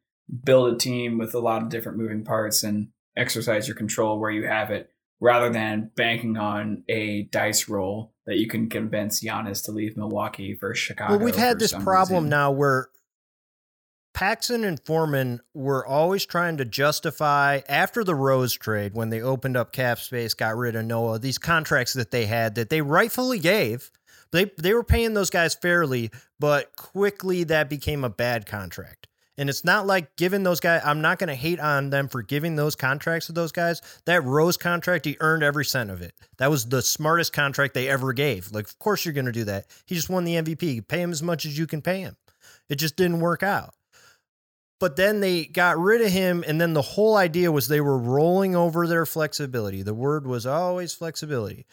build 0.44 0.74
a 0.74 0.78
team 0.78 1.18
with 1.18 1.34
a 1.34 1.38
lot 1.38 1.62
of 1.62 1.68
different 1.68 1.98
moving 1.98 2.24
parts 2.24 2.62
and 2.62 2.88
exercise 3.16 3.68
your 3.68 3.76
control 3.76 4.18
where 4.18 4.30
you 4.30 4.46
have 4.46 4.70
it, 4.70 4.90
rather 5.20 5.50
than 5.50 5.90
banking 5.96 6.36
on 6.36 6.82
a 6.88 7.22
dice 7.24 7.68
roll 7.68 8.13
that 8.26 8.38
you 8.38 8.46
can 8.46 8.68
convince 8.68 9.22
Giannis 9.22 9.64
to 9.64 9.72
leave 9.72 9.96
Milwaukee 9.96 10.54
for 10.54 10.74
Chicago. 10.74 11.16
Well, 11.16 11.24
we've 11.24 11.36
had 11.36 11.58
this 11.58 11.72
problem 11.72 12.24
reason. 12.24 12.30
now 12.30 12.50
where 12.50 12.88
Paxson 14.14 14.64
and 14.64 14.80
Forman 14.80 15.40
were 15.52 15.84
always 15.84 16.24
trying 16.24 16.56
to 16.58 16.64
justify 16.64 17.60
after 17.68 18.04
the 18.04 18.14
Rose 18.14 18.54
trade 18.54 18.94
when 18.94 19.10
they 19.10 19.20
opened 19.20 19.56
up 19.56 19.72
cap 19.72 19.98
space, 19.98 20.34
got 20.34 20.56
rid 20.56 20.76
of 20.76 20.84
Noah, 20.84 21.18
these 21.18 21.36
contracts 21.36 21.92
that 21.94 22.12
they 22.12 22.26
had 22.26 22.54
that 22.54 22.70
they 22.70 22.80
rightfully 22.80 23.40
gave. 23.40 23.90
They 24.30 24.50
they 24.58 24.72
were 24.72 24.84
paying 24.84 25.14
those 25.14 25.30
guys 25.30 25.54
fairly, 25.54 26.10
but 26.38 26.74
quickly 26.76 27.44
that 27.44 27.68
became 27.68 28.04
a 28.04 28.08
bad 28.08 28.46
contract. 28.46 29.08
And 29.36 29.50
it's 29.50 29.64
not 29.64 29.86
like 29.86 30.14
giving 30.16 30.44
those 30.44 30.60
guys, 30.60 30.82
I'm 30.84 31.00
not 31.00 31.18
going 31.18 31.28
to 31.28 31.34
hate 31.34 31.58
on 31.58 31.90
them 31.90 32.08
for 32.08 32.22
giving 32.22 32.54
those 32.54 32.76
contracts 32.76 33.26
to 33.26 33.32
those 33.32 33.52
guys. 33.52 33.82
That 34.06 34.22
Rose 34.24 34.56
contract, 34.56 35.04
he 35.04 35.16
earned 35.20 35.42
every 35.42 35.64
cent 35.64 35.90
of 35.90 36.02
it. 36.02 36.14
That 36.38 36.50
was 36.50 36.68
the 36.68 36.82
smartest 36.82 37.32
contract 37.32 37.74
they 37.74 37.88
ever 37.88 38.12
gave. 38.12 38.52
Like, 38.52 38.68
of 38.68 38.78
course 38.78 39.04
you're 39.04 39.14
going 39.14 39.26
to 39.26 39.32
do 39.32 39.44
that. 39.44 39.66
He 39.86 39.94
just 39.94 40.10
won 40.10 40.24
the 40.24 40.36
MVP. 40.36 40.86
Pay 40.86 41.00
him 41.00 41.10
as 41.10 41.22
much 41.22 41.46
as 41.46 41.58
you 41.58 41.66
can 41.66 41.82
pay 41.82 42.00
him. 42.00 42.16
It 42.68 42.76
just 42.76 42.96
didn't 42.96 43.20
work 43.20 43.42
out. 43.42 43.74
But 44.80 44.96
then 44.96 45.20
they 45.20 45.46
got 45.46 45.78
rid 45.78 46.00
of 46.00 46.10
him, 46.10 46.44
and 46.46 46.60
then 46.60 46.74
the 46.74 46.82
whole 46.82 47.16
idea 47.16 47.50
was 47.50 47.68
they 47.68 47.80
were 47.80 47.96
rolling 47.96 48.54
over 48.54 48.86
their 48.86 49.06
flexibility. 49.06 49.82
The 49.82 49.94
word 49.94 50.26
was 50.26 50.46
always 50.46 50.92
flexibility. 50.92 51.64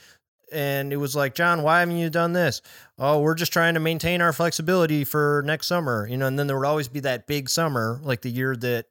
And 0.51 0.91
it 0.91 0.97
was 0.97 1.15
like, 1.15 1.35
John, 1.35 1.63
why 1.63 1.79
haven't 1.79 1.97
you 1.97 2.09
done 2.09 2.33
this? 2.33 2.61
Oh, 2.97 3.21
we're 3.21 3.35
just 3.35 3.53
trying 3.53 3.73
to 3.75 3.79
maintain 3.79 4.21
our 4.21 4.33
flexibility 4.33 5.03
for 5.03 5.43
next 5.45 5.67
summer. 5.67 6.07
You 6.07 6.17
know, 6.17 6.27
and 6.27 6.37
then 6.37 6.47
there 6.47 6.57
would 6.57 6.67
always 6.67 6.87
be 6.87 6.99
that 7.01 7.27
big 7.27 7.49
summer, 7.49 7.99
like 8.03 8.21
the 8.21 8.29
year 8.29 8.55
that 8.57 8.87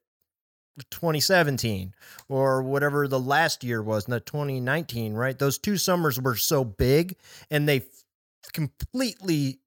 2017 0.91 1.95
or 2.29 2.63
whatever 2.63 3.07
the 3.07 3.21
last 3.21 3.63
year 3.65 3.83
was, 3.83 4.09
not 4.09 4.27
2019, 4.27 5.15
right? 5.15 5.39
Those 5.39 5.59
two 5.59 5.77
summers 5.77 6.21
were 6.21 6.37
so 6.37 6.65
big 6.65 7.17
and 7.51 7.69
they 7.69 7.79
f- 7.79 8.05
completely 8.53 9.61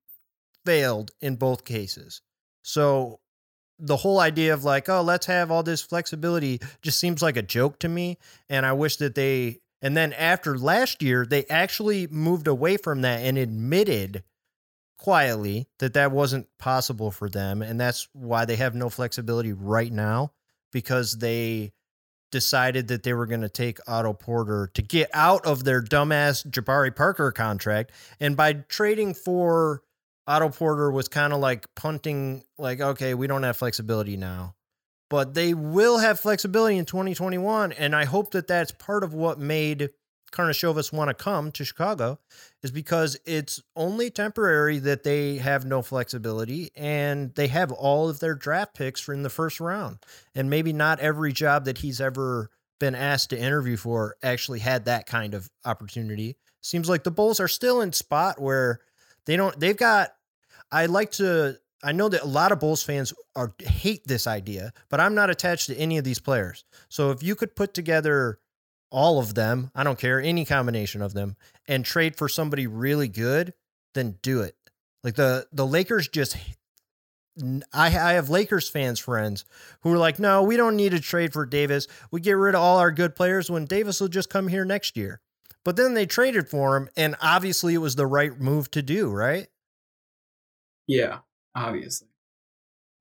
failed 0.65 1.11
in 1.21 1.35
both 1.35 1.65
cases. 1.65 2.21
So 2.63 3.19
the 3.79 3.97
whole 3.97 4.19
idea 4.19 4.53
of 4.53 4.63
like, 4.63 4.87
oh, 4.89 5.01
let's 5.01 5.25
have 5.25 5.51
all 5.51 5.63
this 5.63 5.81
flexibility 5.81 6.59
just 6.81 6.99
seems 6.99 7.21
like 7.21 7.37
a 7.37 7.41
joke 7.41 7.79
to 7.79 7.89
me. 7.89 8.17
And 8.49 8.65
I 8.65 8.73
wish 8.73 8.97
that 8.97 9.15
they, 9.15 9.59
and 9.83 9.97
then 9.97 10.13
after 10.13 10.57
last 10.57 11.03
year, 11.03 11.25
they 11.25 11.43
actually 11.45 12.07
moved 12.07 12.47
away 12.47 12.77
from 12.77 13.01
that 13.01 13.19
and 13.19 13.37
admitted 13.37 14.23
quietly 14.97 15.67
that 15.79 15.93
that 15.93 16.13
wasn't 16.13 16.47
possible 16.57 17.11
for 17.11 17.29
them. 17.29 17.61
And 17.61 17.79
that's 17.79 18.07
why 18.13 18.45
they 18.45 18.55
have 18.55 18.73
no 18.73 18.89
flexibility 18.89 19.51
right 19.51 19.91
now 19.91 20.31
because 20.71 21.17
they 21.17 21.73
decided 22.31 22.87
that 22.87 23.03
they 23.03 23.13
were 23.13 23.25
going 23.25 23.41
to 23.41 23.49
take 23.49 23.77
Otto 23.85 24.13
Porter 24.13 24.71
to 24.73 24.81
get 24.81 25.09
out 25.13 25.45
of 25.45 25.65
their 25.65 25.81
dumbass 25.81 26.47
Jabari 26.49 26.95
Parker 26.95 27.33
contract. 27.33 27.91
And 28.21 28.37
by 28.37 28.53
trading 28.53 29.13
for 29.13 29.83
Otto 30.25 30.47
Porter 30.47 30.91
was 30.91 31.09
kind 31.09 31.33
of 31.33 31.39
like 31.39 31.67
punting, 31.75 32.45
like, 32.57 32.79
okay, 32.79 33.13
we 33.13 33.27
don't 33.27 33.43
have 33.43 33.57
flexibility 33.57 34.15
now. 34.15 34.55
But 35.13 35.35
they 35.35 35.53
will 35.53 35.99
have 35.99 36.19
flexibility 36.19 36.75
in 36.75 36.85
2021. 36.85 37.71
And 37.73 37.95
I 37.95 38.05
hope 38.05 38.31
that 38.31 38.47
that's 38.47 38.71
part 38.71 39.03
of 39.03 39.13
what 39.13 39.37
made 39.37 39.91
Karnisovas 40.31 40.91
want 40.91 41.09
to 41.09 41.13
come 41.13 41.51
to 41.51 41.63
Chicago, 41.63 42.17
is 42.63 42.71
because 42.71 43.15
it's 43.23 43.61
only 43.75 44.09
temporary 44.09 44.79
that 44.79 45.03
they 45.03 45.35
have 45.35 45.67
no 45.67 45.83
flexibility 45.83 46.71
and 46.75 47.31
they 47.35 47.45
have 47.45 47.71
all 47.71 48.09
of 48.09 48.21
their 48.21 48.33
draft 48.33 48.73
picks 48.73 49.07
in 49.07 49.21
the 49.21 49.29
first 49.29 49.59
round. 49.59 49.99
And 50.33 50.49
maybe 50.49 50.73
not 50.73 50.99
every 50.99 51.31
job 51.31 51.65
that 51.65 51.77
he's 51.77 52.01
ever 52.01 52.49
been 52.79 52.95
asked 52.95 53.29
to 53.29 53.39
interview 53.39 53.77
for 53.77 54.15
actually 54.23 54.61
had 54.61 54.85
that 54.85 55.05
kind 55.05 55.35
of 55.35 55.47
opportunity. 55.63 56.37
Seems 56.61 56.89
like 56.89 57.03
the 57.03 57.11
Bulls 57.11 57.39
are 57.39 57.47
still 57.47 57.81
in 57.81 57.93
spot 57.93 58.41
where 58.41 58.79
they 59.27 59.35
don't 59.35 59.59
they've 59.59 59.77
got 59.77 60.09
I 60.71 60.87
like 60.87 61.11
to 61.11 61.59
I 61.83 61.91
know 61.91 62.09
that 62.09 62.23
a 62.23 62.27
lot 62.27 62.51
of 62.51 62.59
Bulls 62.59 62.81
fans 62.81 63.13
are 63.35 63.53
hate 63.59 64.07
this 64.07 64.25
idea, 64.25 64.73
but 64.89 64.99
I'm 64.99 65.15
not 65.15 65.29
attached 65.29 65.67
to 65.67 65.77
any 65.77 65.97
of 65.97 66.03
these 66.03 66.19
players. 66.19 66.63
So 66.89 67.11
if 67.11 67.21
you 67.21 67.35
could 67.35 67.55
put 67.55 67.73
together 67.73 68.39
all 68.89 69.19
of 69.19 69.35
them, 69.35 69.71
I 69.75 69.83
don't 69.83 69.99
care, 69.99 70.21
any 70.21 70.45
combination 70.45 71.01
of 71.01 71.13
them, 71.13 71.35
and 71.67 71.83
trade 71.83 72.15
for 72.15 72.29
somebody 72.29 72.67
really 72.67 73.07
good, 73.07 73.53
then 73.93 74.17
do 74.21 74.41
it. 74.41 74.55
Like 75.03 75.15
the 75.15 75.47
the 75.51 75.67
Lakers 75.67 76.07
just 76.07 76.37
I, 77.73 77.87
I 77.87 78.13
have 78.13 78.29
Lakers 78.29 78.69
fans 78.69 78.99
friends 78.99 79.43
who 79.81 79.91
are 79.91 79.97
like, 79.97 80.19
no, 80.19 80.43
we 80.43 80.55
don't 80.55 80.75
need 80.75 80.91
to 80.91 80.99
trade 80.99 81.33
for 81.33 81.45
Davis. 81.45 81.87
We 82.11 82.21
get 82.21 82.33
rid 82.33 82.55
of 82.55 82.61
all 82.61 82.77
our 82.77 82.91
good 82.91 83.15
players 83.15 83.49
when 83.49 83.65
Davis 83.65 83.99
will 83.99 84.07
just 84.07 84.29
come 84.29 84.47
here 84.47 84.65
next 84.65 84.95
year. 84.95 85.19
But 85.65 85.75
then 85.75 85.93
they 85.93 86.05
traded 86.05 86.49
for 86.49 86.75
him, 86.75 86.89
and 86.95 87.15
obviously 87.21 87.73
it 87.73 87.79
was 87.79 87.95
the 87.95 88.05
right 88.05 88.37
move 88.39 88.69
to 88.71 88.81
do, 88.81 89.09
right? 89.09 89.47
Yeah, 90.87 91.19
obviously. 91.55 92.07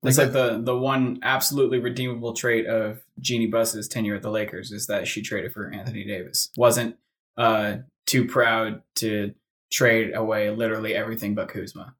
It's 0.03 0.17
like, 0.17 0.27
like 0.27 0.33
the 0.33 0.61
the 0.61 0.77
one 0.77 1.19
absolutely 1.23 1.79
redeemable 1.79 2.33
trait 2.33 2.65
of 2.65 3.01
Jeanie 3.21 3.47
Buss's 3.47 3.87
tenure 3.87 4.15
at 4.15 4.21
the 4.21 4.29
Lakers 4.29 4.71
is 4.71 4.87
that 4.87 5.07
she 5.07 5.21
traded 5.21 5.53
for 5.53 5.71
Anthony 5.71 6.03
Davis. 6.03 6.49
Wasn't 6.57 6.97
uh, 7.37 7.77
too 8.05 8.25
proud 8.27 8.81
to 8.95 9.33
trade 9.71 10.13
away 10.13 10.49
literally 10.49 10.93
everything 10.93 11.35
but 11.35 11.47
Kuzma. 11.47 11.95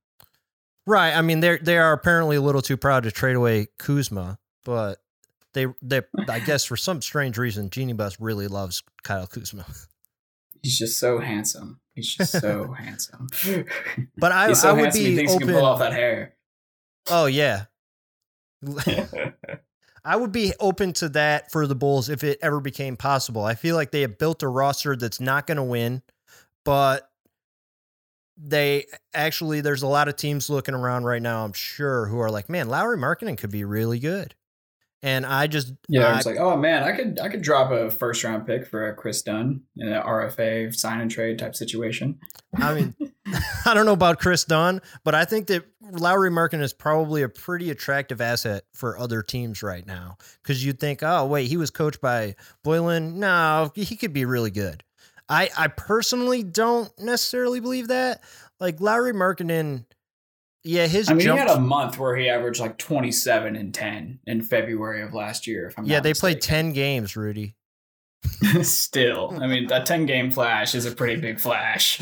Right. 0.85 1.15
I 1.15 1.21
mean, 1.21 1.39
they 1.39 1.57
they 1.57 1.77
are 1.77 1.93
apparently 1.93 2.35
a 2.35 2.41
little 2.41 2.61
too 2.61 2.75
proud 2.75 3.03
to 3.03 3.11
trade 3.11 3.37
away 3.37 3.67
Kuzma, 3.77 4.37
but 4.65 4.99
they 5.53 5.67
they 5.81 6.01
I 6.27 6.39
guess 6.45 6.65
for 6.65 6.75
some 6.75 7.01
strange 7.01 7.37
reason, 7.37 7.69
Jeanie 7.69 7.93
Buss 7.93 8.19
really 8.19 8.47
loves 8.47 8.83
Kyle 9.03 9.27
Kuzma. 9.27 9.65
He's 10.61 10.77
just 10.77 10.97
so 10.97 11.19
handsome. 11.19 11.79
He's 11.95 12.13
just 12.13 12.31
so 12.33 12.71
handsome. 12.77 13.27
But 14.17 14.31
I, 14.31 14.53
so 14.53 14.69
I 14.69 14.73
would 14.73 14.93
be 14.93 15.05
he 15.05 15.15
thinks 15.15 15.33
open. 15.33 15.47
He 15.47 15.53
can 15.53 15.59
pull 15.59 15.65
off 15.65 15.79
that 15.79 15.93
hair. 15.93 16.35
Oh 17.09 17.25
yeah. 17.25 17.65
I 20.05 20.15
would 20.15 20.31
be 20.31 20.53
open 20.59 20.93
to 20.93 21.09
that 21.09 21.51
for 21.51 21.65
the 21.65 21.75
Bulls 21.75 22.09
if 22.09 22.23
it 22.23 22.39
ever 22.41 22.59
became 22.59 22.97
possible. 22.97 23.43
I 23.43 23.55
feel 23.55 23.75
like 23.75 23.91
they 23.91 24.01
have 24.01 24.17
built 24.17 24.43
a 24.43 24.47
roster 24.47 24.95
that's 24.95 25.21
not 25.21 25.47
going 25.47 25.57
to 25.57 25.63
win, 25.63 26.01
but 26.65 27.09
they 28.37 28.85
actually 29.13 29.61
there's 29.61 29.83
a 29.83 29.87
lot 29.87 30.07
of 30.07 30.15
teams 30.15 30.49
looking 30.49 30.75
around 30.75 31.05
right 31.05 31.21
now, 31.21 31.45
I'm 31.45 31.53
sure, 31.53 32.07
who 32.07 32.19
are 32.19 32.31
like, 32.31 32.49
man, 32.49 32.67
Lauri 32.67 32.97
Markkanen 32.97 33.37
could 33.37 33.51
be 33.51 33.63
really 33.63 33.99
good. 33.99 34.35
And 35.01 35.25
I 35.25 35.47
just 35.47 35.73
yeah, 35.89 36.13
I, 36.13 36.17
it's 36.17 36.25
like, 36.25 36.37
oh 36.37 36.55
man, 36.55 36.83
I 36.83 36.93
could 36.93 37.19
I 37.19 37.27
could 37.27 37.41
drop 37.41 37.71
a 37.71 37.91
first 37.91 38.23
round 38.23 38.47
pick 38.47 38.65
for 38.65 38.87
a 38.87 38.95
Kris 38.95 39.21
Dunn 39.21 39.61
in 39.75 39.89
an 39.89 40.01
RFA 40.01 40.73
sign 40.73 41.01
and 41.01 41.11
trade 41.11 41.39
type 41.39 41.55
situation. 41.55 42.19
I 42.55 42.73
mean, 42.73 42.95
I 43.65 43.73
don't 43.73 43.85
know 43.85 43.93
about 43.93 44.19
Kris 44.19 44.45
Dunn, 44.45 44.81
but 45.03 45.13
I 45.13 45.25
think 45.25 45.47
that 45.47 45.65
Lauri 45.93 46.29
Markkanen 46.29 46.61
is 46.61 46.73
probably 46.73 47.21
a 47.21 47.29
pretty 47.29 47.69
attractive 47.69 48.19
asset 48.19 48.63
for 48.73 48.97
other 48.97 49.21
teams 49.21 49.61
right 49.61 49.85
now. 49.85 50.17
Because 50.41 50.65
you'd 50.65 50.79
think, 50.79 51.01
oh 51.03 51.25
wait, 51.25 51.47
he 51.47 51.57
was 51.57 51.69
coached 51.69 52.01
by 52.01 52.35
Boylen. 52.65 53.15
No, 53.15 53.71
he 53.75 53.95
could 53.95 54.13
be 54.13 54.25
really 54.25 54.51
good. 54.51 54.83
I 55.29 55.49
I 55.57 55.67
personally 55.67 56.43
don't 56.43 56.91
necessarily 56.99 57.59
believe 57.59 57.87
that. 57.89 58.21
Like 58.59 58.81
Lauri 58.81 59.13
Markkanen 59.13 59.85
yeah, 60.63 60.87
his. 60.87 61.09
I 61.09 61.13
mean, 61.13 61.25
jump... 61.25 61.39
he 61.39 61.47
had 61.47 61.57
a 61.57 61.59
month 61.59 61.99
where 61.99 62.15
he 62.15 62.29
averaged 62.29 62.61
like 62.61 62.77
twenty 62.77 63.11
seven 63.11 63.55
and 63.55 63.73
ten 63.73 64.19
in 64.25 64.41
February 64.41 65.01
of 65.01 65.13
last 65.13 65.45
year. 65.45 65.67
If 65.67 65.77
I'm 65.77 65.85
yeah, 65.85 65.99
they 65.99 66.11
mistaken. 66.11 66.35
played 66.35 66.41
ten 66.41 66.73
games, 66.73 67.15
Rudy. 67.17 67.55
Still, 68.61 69.37
I 69.41 69.47
mean, 69.47 69.67
that 69.67 69.85
ten 69.85 70.05
game 70.05 70.31
flash 70.31 70.73
is 70.73 70.85
a 70.85 70.91
pretty 70.91 71.19
big 71.19 71.41
flash. 71.41 72.01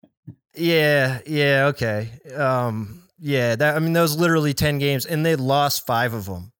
yeah, 0.54 1.20
yeah, 1.26 1.66
okay, 1.66 2.10
um, 2.34 3.01
yeah. 3.22 3.56
That 3.56 3.76
I 3.76 3.78
mean, 3.78 3.92
those 3.92 4.16
literally 4.16 4.52
ten 4.52 4.78
games, 4.78 5.06
and 5.06 5.24
they 5.24 5.36
lost 5.36 5.86
five 5.86 6.12
of 6.12 6.26
them. 6.26 6.52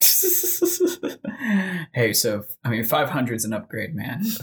hey, 1.94 2.12
so 2.12 2.44
I 2.64 2.68
mean, 2.68 2.84
five 2.84 3.10
hundred 3.10 3.34
is 3.34 3.44
an 3.44 3.52
upgrade, 3.52 3.94
man. 3.94 4.22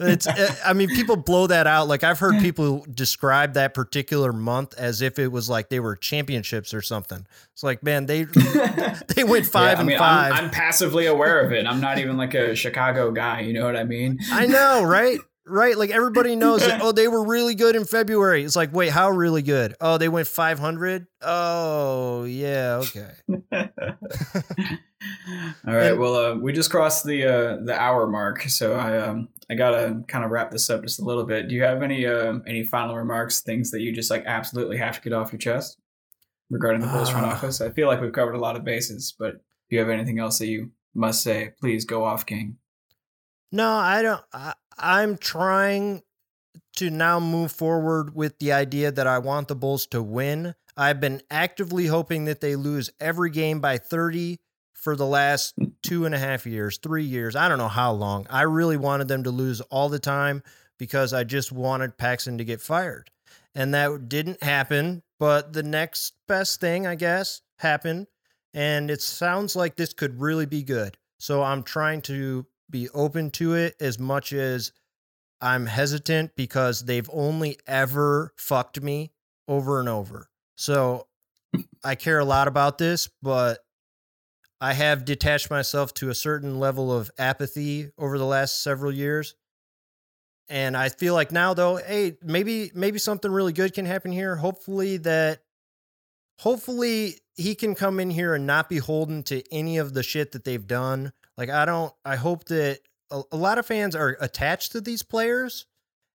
It's, 0.00 0.26
uh, 0.26 0.54
I 0.64 0.72
mean, 0.72 0.88
people 0.88 1.16
blow 1.16 1.46
that 1.46 1.66
out. 1.66 1.88
Like 1.88 2.02
I've 2.02 2.18
heard 2.18 2.40
people 2.40 2.84
describe 2.92 3.54
that 3.54 3.74
particular 3.74 4.32
month 4.32 4.74
as 4.76 5.02
if 5.02 5.18
it 5.18 5.28
was 5.28 5.48
like 5.48 5.68
they 5.68 5.80
were 5.80 5.96
championships 5.96 6.74
or 6.74 6.82
something. 6.82 7.24
It's 7.52 7.62
like, 7.62 7.82
man, 7.82 8.06
they 8.06 8.24
they 9.14 9.24
went 9.24 9.46
five 9.46 9.78
yeah, 9.78 9.80
I 9.80 9.84
mean, 9.84 9.92
and 9.92 9.98
5 9.98 10.32
I'm, 10.32 10.44
I'm 10.44 10.50
passively 10.50 11.06
aware 11.06 11.40
of 11.40 11.52
it. 11.52 11.66
I'm 11.66 11.80
not 11.80 11.98
even 11.98 12.16
like 12.16 12.34
a 12.34 12.54
Chicago 12.56 13.12
guy. 13.12 13.40
You 13.40 13.52
know 13.52 13.64
what 13.64 13.76
I 13.76 13.84
mean? 13.84 14.18
I 14.32 14.46
know, 14.46 14.82
right? 14.82 15.20
Right, 15.46 15.76
like 15.76 15.90
everybody 15.90 16.36
knows 16.36 16.64
that. 16.66 16.80
Oh, 16.82 16.92
they 16.92 17.06
were 17.06 17.24
really 17.24 17.54
good 17.54 17.76
in 17.76 17.84
February. 17.84 18.44
It's 18.44 18.56
like, 18.56 18.72
wait, 18.72 18.90
how 18.90 19.10
really 19.10 19.42
good? 19.42 19.74
Oh, 19.80 19.98
they 19.98 20.08
went 20.08 20.26
500. 20.26 21.06
Oh, 21.20 22.24
yeah, 22.24 22.82
okay. 22.82 23.10
All 25.66 25.74
right. 25.74 25.96
well, 25.98 26.14
uh, 26.16 26.34
we 26.36 26.52
just 26.52 26.70
crossed 26.70 27.04
the 27.04 27.24
uh, 27.24 27.56
the 27.64 27.78
hour 27.78 28.06
mark, 28.06 28.42
so 28.42 28.74
I 28.74 28.96
um 28.98 29.28
I 29.50 29.54
gotta 29.54 30.02
kind 30.08 30.24
of 30.24 30.30
wrap 30.30 30.50
this 30.50 30.70
up 30.70 30.82
just 30.82 30.98
a 30.98 31.04
little 31.04 31.24
bit. 31.24 31.48
Do 31.48 31.54
you 31.54 31.62
have 31.62 31.82
any 31.82 32.06
um 32.06 32.42
any 32.46 32.64
final 32.64 32.96
remarks, 32.96 33.40
things 33.40 33.70
that 33.72 33.80
you 33.80 33.92
just 33.92 34.10
like 34.10 34.24
absolutely 34.26 34.78
have 34.78 34.96
to 34.96 35.00
get 35.02 35.12
off 35.12 35.32
your 35.32 35.38
chest 35.38 35.78
regarding 36.50 36.80
the 36.80 36.86
Bulls 36.86 37.10
front 37.10 37.26
uh, 37.26 37.30
office? 37.30 37.60
I 37.60 37.70
feel 37.70 37.86
like 37.86 38.00
we've 38.00 38.12
covered 38.12 38.34
a 38.34 38.40
lot 38.40 38.56
of 38.56 38.64
bases, 38.64 39.14
but 39.18 39.32
do 39.32 39.76
you 39.76 39.78
have 39.78 39.90
anything 39.90 40.18
else 40.18 40.38
that 40.38 40.46
you 40.46 40.70
must 40.94 41.22
say? 41.22 41.52
Please 41.60 41.84
go 41.84 42.04
off, 42.04 42.24
King. 42.24 42.56
No, 43.52 43.70
I 43.70 44.02
don't. 44.02 44.22
I, 44.32 44.54
I'm 44.78 45.16
trying 45.16 46.02
to 46.76 46.90
now 46.90 47.20
move 47.20 47.52
forward 47.52 48.14
with 48.14 48.38
the 48.38 48.52
idea 48.52 48.90
that 48.90 49.06
I 49.06 49.18
want 49.18 49.48
the 49.48 49.54
Bulls 49.54 49.86
to 49.88 50.02
win. 50.02 50.54
I've 50.76 51.00
been 51.00 51.22
actively 51.30 51.86
hoping 51.86 52.24
that 52.24 52.40
they 52.40 52.56
lose 52.56 52.90
every 53.00 53.30
game 53.30 53.60
by 53.60 53.78
30 53.78 54.38
for 54.72 54.96
the 54.96 55.06
last 55.06 55.54
hmm. 55.56 55.68
two 55.82 56.04
and 56.04 56.14
a 56.14 56.18
half 56.18 56.46
years, 56.46 56.78
three 56.78 57.04
years. 57.04 57.36
I 57.36 57.48
don't 57.48 57.58
know 57.58 57.68
how 57.68 57.92
long. 57.92 58.26
I 58.28 58.42
really 58.42 58.76
wanted 58.76 59.08
them 59.08 59.24
to 59.24 59.30
lose 59.30 59.60
all 59.62 59.88
the 59.88 59.98
time 59.98 60.42
because 60.78 61.12
I 61.12 61.24
just 61.24 61.52
wanted 61.52 61.96
Paxson 61.96 62.38
to 62.38 62.44
get 62.44 62.60
fired. 62.60 63.10
And 63.54 63.72
that 63.72 64.08
didn't 64.08 64.42
happen. 64.42 65.02
But 65.18 65.52
the 65.52 65.62
next 65.62 66.14
best 66.26 66.60
thing, 66.60 66.86
I 66.86 66.96
guess, 66.96 67.40
happened. 67.60 68.08
And 68.52 68.90
it 68.90 69.00
sounds 69.00 69.56
like 69.56 69.76
this 69.76 69.92
could 69.92 70.20
really 70.20 70.46
be 70.46 70.62
good. 70.62 70.98
So 71.18 71.42
I'm 71.42 71.62
trying 71.62 72.02
to 72.02 72.46
be 72.70 72.88
open 72.90 73.30
to 73.32 73.54
it 73.54 73.74
as 73.80 73.98
much 73.98 74.32
as 74.32 74.72
I'm 75.40 75.66
hesitant 75.66 76.36
because 76.36 76.84
they've 76.84 77.08
only 77.12 77.58
ever 77.66 78.32
fucked 78.36 78.80
me 78.80 79.12
over 79.46 79.80
and 79.80 79.88
over. 79.88 80.28
So 80.56 81.06
I 81.84 81.94
care 81.94 82.18
a 82.18 82.24
lot 82.24 82.48
about 82.48 82.78
this, 82.78 83.10
but 83.22 83.58
I 84.60 84.72
have 84.72 85.04
detached 85.04 85.50
myself 85.50 85.92
to 85.94 86.08
a 86.08 86.14
certain 86.14 86.58
level 86.58 86.92
of 86.92 87.10
apathy 87.18 87.90
over 87.98 88.18
the 88.18 88.24
last 88.24 88.62
several 88.62 88.92
years. 88.92 89.34
And 90.48 90.76
I 90.76 90.88
feel 90.88 91.14
like 91.14 91.32
now 91.32 91.54
though, 91.54 91.76
hey, 91.76 92.16
maybe 92.22 92.70
maybe 92.74 92.98
something 92.98 93.30
really 93.30 93.52
good 93.52 93.74
can 93.74 93.86
happen 93.86 94.12
here. 94.12 94.36
Hopefully 94.36 94.98
that 94.98 95.40
hopefully 96.38 97.16
he 97.34 97.54
can 97.54 97.74
come 97.74 97.98
in 98.00 98.10
here 98.10 98.34
and 98.34 98.46
not 98.46 98.68
be 98.68 98.78
holden 98.78 99.22
to 99.24 99.42
any 99.52 99.78
of 99.78 99.94
the 99.94 100.02
shit 100.02 100.32
that 100.32 100.44
they've 100.44 100.66
done. 100.66 101.12
Like 101.36 101.50
I 101.50 101.64
don't 101.64 101.92
I 102.04 102.16
hope 102.16 102.44
that 102.46 102.80
a, 103.10 103.22
a 103.32 103.36
lot 103.36 103.58
of 103.58 103.66
fans 103.66 103.94
are 103.94 104.16
attached 104.20 104.72
to 104.72 104.80
these 104.80 105.02
players 105.02 105.66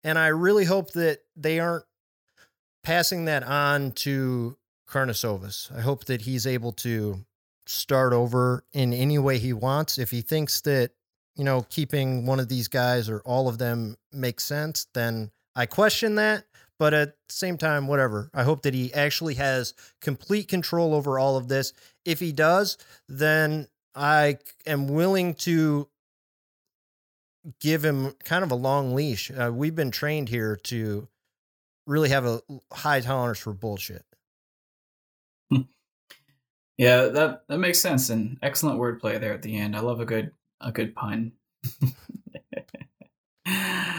and 0.04 0.18
I 0.18 0.28
really 0.28 0.64
hope 0.64 0.92
that 0.92 1.20
they 1.36 1.58
aren't 1.58 1.84
passing 2.84 3.24
that 3.24 3.42
on 3.42 3.90
to 3.90 4.56
Karnisovas. 4.88 5.76
I 5.76 5.80
hope 5.80 6.04
that 6.04 6.22
he's 6.22 6.46
able 6.46 6.72
to 6.72 7.24
start 7.66 8.12
over 8.12 8.64
in 8.72 8.92
any 8.92 9.18
way 9.18 9.38
he 9.38 9.52
wants. 9.52 9.98
If 9.98 10.12
he 10.12 10.20
thinks 10.20 10.60
that, 10.60 10.92
you 11.34 11.42
know, 11.42 11.66
keeping 11.68 12.24
one 12.24 12.38
of 12.38 12.48
these 12.48 12.68
guys 12.68 13.08
or 13.08 13.20
all 13.24 13.48
of 13.48 13.58
them 13.58 13.96
makes 14.12 14.44
sense, 14.44 14.86
then 14.94 15.32
I 15.56 15.66
question 15.66 16.14
that. 16.14 16.44
But 16.78 16.94
at 16.94 17.16
the 17.28 17.34
same 17.34 17.56
time, 17.56 17.88
whatever. 17.88 18.30
I 18.34 18.42
hope 18.42 18.62
that 18.62 18.74
he 18.74 18.92
actually 18.92 19.34
has 19.34 19.72
complete 20.00 20.46
control 20.46 20.94
over 20.94 21.18
all 21.18 21.36
of 21.36 21.48
this. 21.48 21.72
If 22.04 22.20
he 22.20 22.32
does, 22.32 22.76
then 23.08 23.66
I 23.96 24.38
am 24.66 24.88
willing 24.88 25.34
to 25.34 25.88
give 27.60 27.84
him 27.84 28.12
kind 28.24 28.44
of 28.44 28.50
a 28.50 28.56
long 28.56 28.94
leash. 28.94 29.30
Uh, 29.30 29.50
we've 29.52 29.74
been 29.74 29.90
trained 29.90 30.28
here 30.28 30.56
to 30.64 31.08
really 31.86 32.10
have 32.10 32.26
a 32.26 32.42
high 32.72 33.00
tolerance 33.00 33.38
for 33.38 33.52
bullshit. 33.52 34.04
Yeah, 36.78 37.06
that 37.06 37.48
that 37.48 37.58
makes 37.58 37.80
sense 37.80 38.10
and 38.10 38.38
excellent 38.42 38.78
wordplay 38.78 39.18
there 39.18 39.32
at 39.32 39.42
the 39.42 39.56
end. 39.56 39.74
I 39.74 39.80
love 39.80 40.00
a 40.00 40.04
good 40.04 40.32
a 40.60 40.70
good 40.70 40.94
pun. 40.94 41.32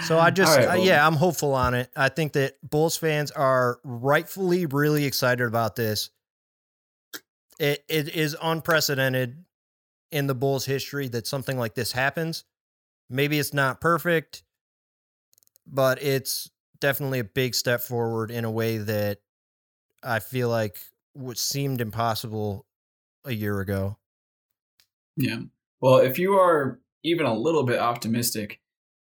so 0.04 0.20
I 0.20 0.30
just 0.34 0.56
right, 0.56 0.68
well, 0.68 0.82
uh, 0.82 0.84
yeah, 0.84 1.06
I'm 1.06 1.16
hopeful 1.16 1.54
on 1.54 1.74
it. 1.74 1.90
I 1.96 2.10
think 2.10 2.34
that 2.34 2.58
Bulls 2.62 2.96
fans 2.96 3.32
are 3.32 3.80
rightfully 3.84 4.68
really 4.68 5.06
excited 5.06 5.48
about 5.48 5.76
this. 5.76 6.12
It 7.60 7.84
it 7.90 8.10
is 8.10 8.38
unprecedented 8.40 9.44
in 10.12 10.28
the 10.28 10.36
Bulls 10.36 10.66
history 10.66 11.08
that 11.10 11.28
something 11.28 11.58
like 11.58 11.76
this 11.76 11.92
happens. 11.92 12.44
Maybe 13.10 13.40
it's 13.40 13.54
not 13.54 13.82
perfect, 13.82 14.44
but 15.66 16.02
it's 16.02 16.50
definitely 16.80 17.20
a 17.20 17.24
big 17.24 17.56
step 17.56 17.82
forward 17.82 18.32
in 18.32 18.46
a 18.46 18.52
way 18.52 18.78
that 18.78 19.20
I 20.04 20.20
feel 20.20 20.50
like 20.50 20.78
what 21.14 21.38
seemed 21.38 21.82
impossible 21.82 22.66
a 23.26 23.34
year 23.34 23.60
ago. 23.60 23.98
Yeah. 25.16 25.40
Well, 25.82 25.98
if 25.98 26.20
you 26.20 26.34
are 26.36 26.80
even 27.04 27.26
a 27.26 27.34
little 27.34 27.64
bit 27.64 27.80
optimistic, 27.80 28.60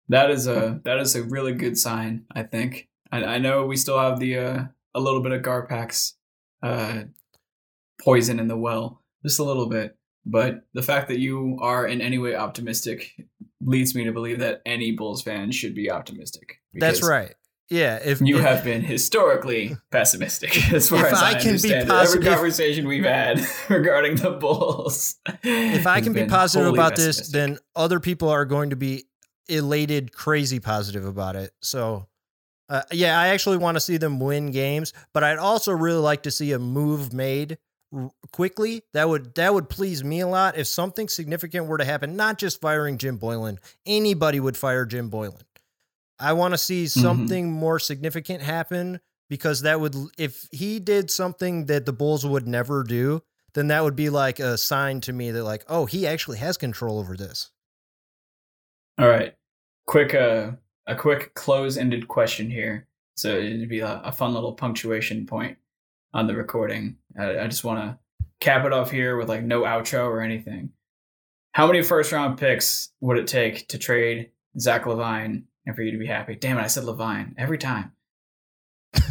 that 0.09 0.29
is 0.29 0.47
a 0.47 0.81
that 0.83 0.99
is 0.99 1.15
a 1.15 1.23
really 1.23 1.53
good 1.53 1.77
sign. 1.77 2.25
I 2.33 2.43
think. 2.43 2.89
I, 3.11 3.23
I 3.23 3.37
know 3.39 3.65
we 3.65 3.77
still 3.77 3.99
have 3.99 4.19
the 4.19 4.37
uh, 4.37 4.63
a 4.93 4.99
little 4.99 5.21
bit 5.21 5.31
of 5.31 5.41
Garpax 5.41 6.13
uh, 6.61 7.03
poison 8.01 8.39
in 8.39 8.47
the 8.47 8.57
well, 8.57 9.01
just 9.23 9.39
a 9.39 9.43
little 9.43 9.67
bit. 9.67 9.97
But 10.25 10.65
the 10.73 10.83
fact 10.83 11.07
that 11.07 11.19
you 11.19 11.57
are 11.61 11.87
in 11.87 12.01
any 12.01 12.17
way 12.17 12.35
optimistic 12.35 13.11
leads 13.59 13.95
me 13.95 14.03
to 14.05 14.11
believe 14.11 14.39
that 14.39 14.61
any 14.65 14.91
Bulls 14.91 15.21
fan 15.21 15.51
should 15.51 15.73
be 15.75 15.89
optimistic. 15.89 16.61
That's 16.73 17.03
right. 17.03 17.33
Yeah, 17.69 17.99
if 18.03 18.19
You 18.21 18.37
if- 18.37 18.43
have 18.43 18.63
been 18.65 18.81
historically 18.81 19.77
pessimistic 19.91 20.73
as 20.73 20.89
far 20.89 21.05
as 21.05 21.13
I, 21.13 21.31
I 21.31 21.33
can 21.35 21.53
be 21.53 21.69
positive- 21.85 22.23
Every 22.23 22.35
conversation 22.35 22.87
we've 22.87 23.05
had 23.05 23.41
regarding 23.69 24.15
the 24.17 24.31
Bulls. 24.31 25.15
if 25.43 25.87
I 25.87 26.01
can 26.01 26.11
be 26.13 26.25
positive 26.25 26.73
about 26.73 26.97
this, 26.97 27.29
then 27.29 27.57
other 27.75 27.99
people 27.99 28.29
are 28.29 28.45
going 28.45 28.71
to 28.71 28.75
be 28.75 29.05
elated, 29.47 30.11
crazy 30.13 30.59
positive 30.59 31.05
about 31.05 31.35
it. 31.37 31.51
So, 31.61 32.07
uh, 32.67 32.81
yeah, 32.91 33.17
I 33.19 33.29
actually 33.29 33.57
want 33.57 33.75
to 33.75 33.81
see 33.81 33.97
them 33.97 34.19
win 34.19 34.51
games, 34.51 34.91
but 35.13 35.23
I'd 35.23 35.37
also 35.37 35.71
really 35.71 35.99
like 35.99 36.23
to 36.23 36.31
see 36.31 36.51
a 36.51 36.59
move 36.59 37.13
made 37.13 37.57
quickly. 38.31 38.83
That 38.93 39.09
would 39.09 39.35
that 39.35 39.53
would 39.53 39.69
please 39.69 40.03
me 40.03 40.21
a 40.21 40.27
lot. 40.27 40.57
If 40.57 40.67
something 40.67 41.07
significant 41.07 41.67
were 41.67 41.77
to 41.77 41.85
happen, 41.85 42.15
not 42.15 42.37
just 42.37 42.61
firing 42.61 42.97
Jim 42.97 43.17
Boylen, 43.17 43.57
anybody 43.85 44.39
would 44.39 44.57
fire 44.57 44.85
Jim 44.85 45.09
Boylen. 45.09 45.43
I 46.19 46.33
want 46.33 46.53
to 46.53 46.57
see 46.57 46.87
something 46.87 47.51
more 47.51 47.79
significant 47.79 48.43
happen 48.43 48.99
because 49.29 49.61
that 49.61 49.79
would 49.79 49.95
if 50.17 50.47
he 50.51 50.79
did 50.79 51.09
something 51.09 51.65
that 51.65 51.85
the 51.85 51.93
Bulls 51.93 52.25
would 52.25 52.47
never 52.47 52.83
do, 52.83 53.23
then 53.53 53.67
that 53.67 53.83
would 53.83 53.95
be 53.95 54.09
like 54.09 54.39
a 54.39 54.57
sign 54.57 55.01
to 55.01 55.13
me 55.13 55.31
that 55.31 55.43
like, 55.43 55.63
oh, 55.67 55.85
he 55.85 56.05
actually 56.05 56.37
has 56.37 56.57
control 56.57 56.99
over 56.99 57.17
this. 57.17 57.49
All 58.99 59.09
right. 59.09 59.33
Quick 59.87 60.13
uh 60.13 60.51
a 60.87 60.95
quick 60.95 61.33
close-ended 61.33 62.07
question 62.07 62.49
here. 62.49 62.87
So 63.15 63.37
it'd 63.37 63.69
be 63.69 63.79
a, 63.79 64.01
a 64.03 64.11
fun 64.11 64.33
little 64.33 64.53
punctuation 64.53 65.25
point 65.25 65.57
on 66.13 66.27
the 66.27 66.35
recording. 66.35 66.97
I, 67.17 67.39
I 67.39 67.47
just 67.47 67.63
want 67.63 67.79
to 67.79 67.97
cap 68.39 68.65
it 68.65 68.73
off 68.73 68.91
here 68.91 69.17
with 69.17 69.29
like 69.29 69.43
no 69.43 69.61
outro 69.61 70.05
or 70.05 70.21
anything. 70.21 70.71
How 71.53 71.67
many 71.67 71.81
first 71.81 72.11
round 72.11 72.37
picks 72.37 72.89
would 73.01 73.17
it 73.17 73.27
take 73.27 73.67
to 73.69 73.77
trade 73.77 74.31
Zach 74.59 74.85
Levine 74.85 75.45
and 75.65 75.75
for 75.75 75.81
you 75.81 75.91
to 75.91 75.97
be 75.97 76.07
happy? 76.07 76.35
Damn 76.35 76.57
it, 76.57 76.61
I 76.61 76.67
said 76.67 76.85
Levine 76.85 77.35
every 77.37 77.57
time. 77.57 77.91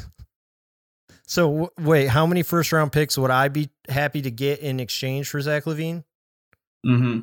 So 1.27 1.49
w- 1.49 1.69
wait, 1.79 2.09
how 2.09 2.27
many 2.27 2.43
first 2.43 2.73
round 2.73 2.91
picks 2.91 3.17
would 3.17 3.31
I 3.31 3.47
be 3.47 3.71
happy 3.89 4.21
to 4.21 4.33
get 4.33 4.59
in 4.59 4.81
exchange 4.81 5.29
for 5.29 5.41
Zach 5.41 5.65
Levine? 5.65 6.03
Mm-hmm. 6.85 7.21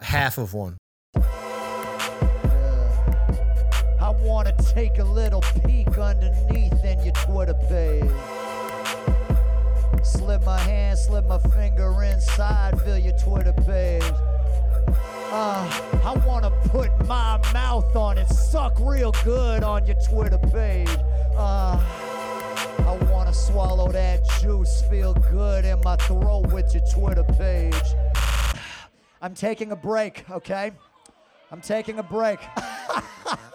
Half 0.00 0.38
of 0.38 0.54
one. 0.54 0.76
I 1.14 1.20
want 4.24 4.48
to 4.48 4.74
take 4.74 4.98
a 4.98 5.04
little 5.04 5.40
peek 5.64 5.96
underneath 5.96 6.84
in 6.84 7.04
your 7.04 7.14
Twitter 7.14 7.54
page. 7.68 8.41
Slip 10.02 10.44
my 10.44 10.58
hand, 10.58 10.98
slip 10.98 11.26
my 11.26 11.38
finger 11.38 12.02
inside, 12.02 12.80
feel 12.82 12.98
your 12.98 13.16
Twitter 13.18 13.52
page. 13.52 14.02
Uh, 15.34 16.00
I 16.04 16.22
want 16.26 16.44
to 16.44 16.50
put 16.70 16.90
my 17.06 17.40
mouth 17.52 17.94
on 17.94 18.18
it, 18.18 18.28
suck 18.28 18.76
real 18.80 19.12
good 19.24 19.62
on 19.62 19.86
your 19.86 19.96
Twitter 20.08 20.38
page. 20.38 20.88
Uh, 21.36 21.78
I 22.80 22.98
want 23.10 23.28
to 23.28 23.34
swallow 23.34 23.92
that 23.92 24.28
juice, 24.40 24.82
feel 24.90 25.14
good 25.14 25.64
in 25.64 25.80
my 25.84 25.96
throat 25.96 26.52
with 26.52 26.74
your 26.74 26.84
Twitter 26.92 27.24
page. 27.24 27.74
I'm 29.22 29.34
taking 29.34 29.70
a 29.70 29.76
break, 29.76 30.28
okay? 30.30 30.72
I'm 31.52 31.60
taking 31.60 32.00
a 32.00 32.02
break. 32.02 32.40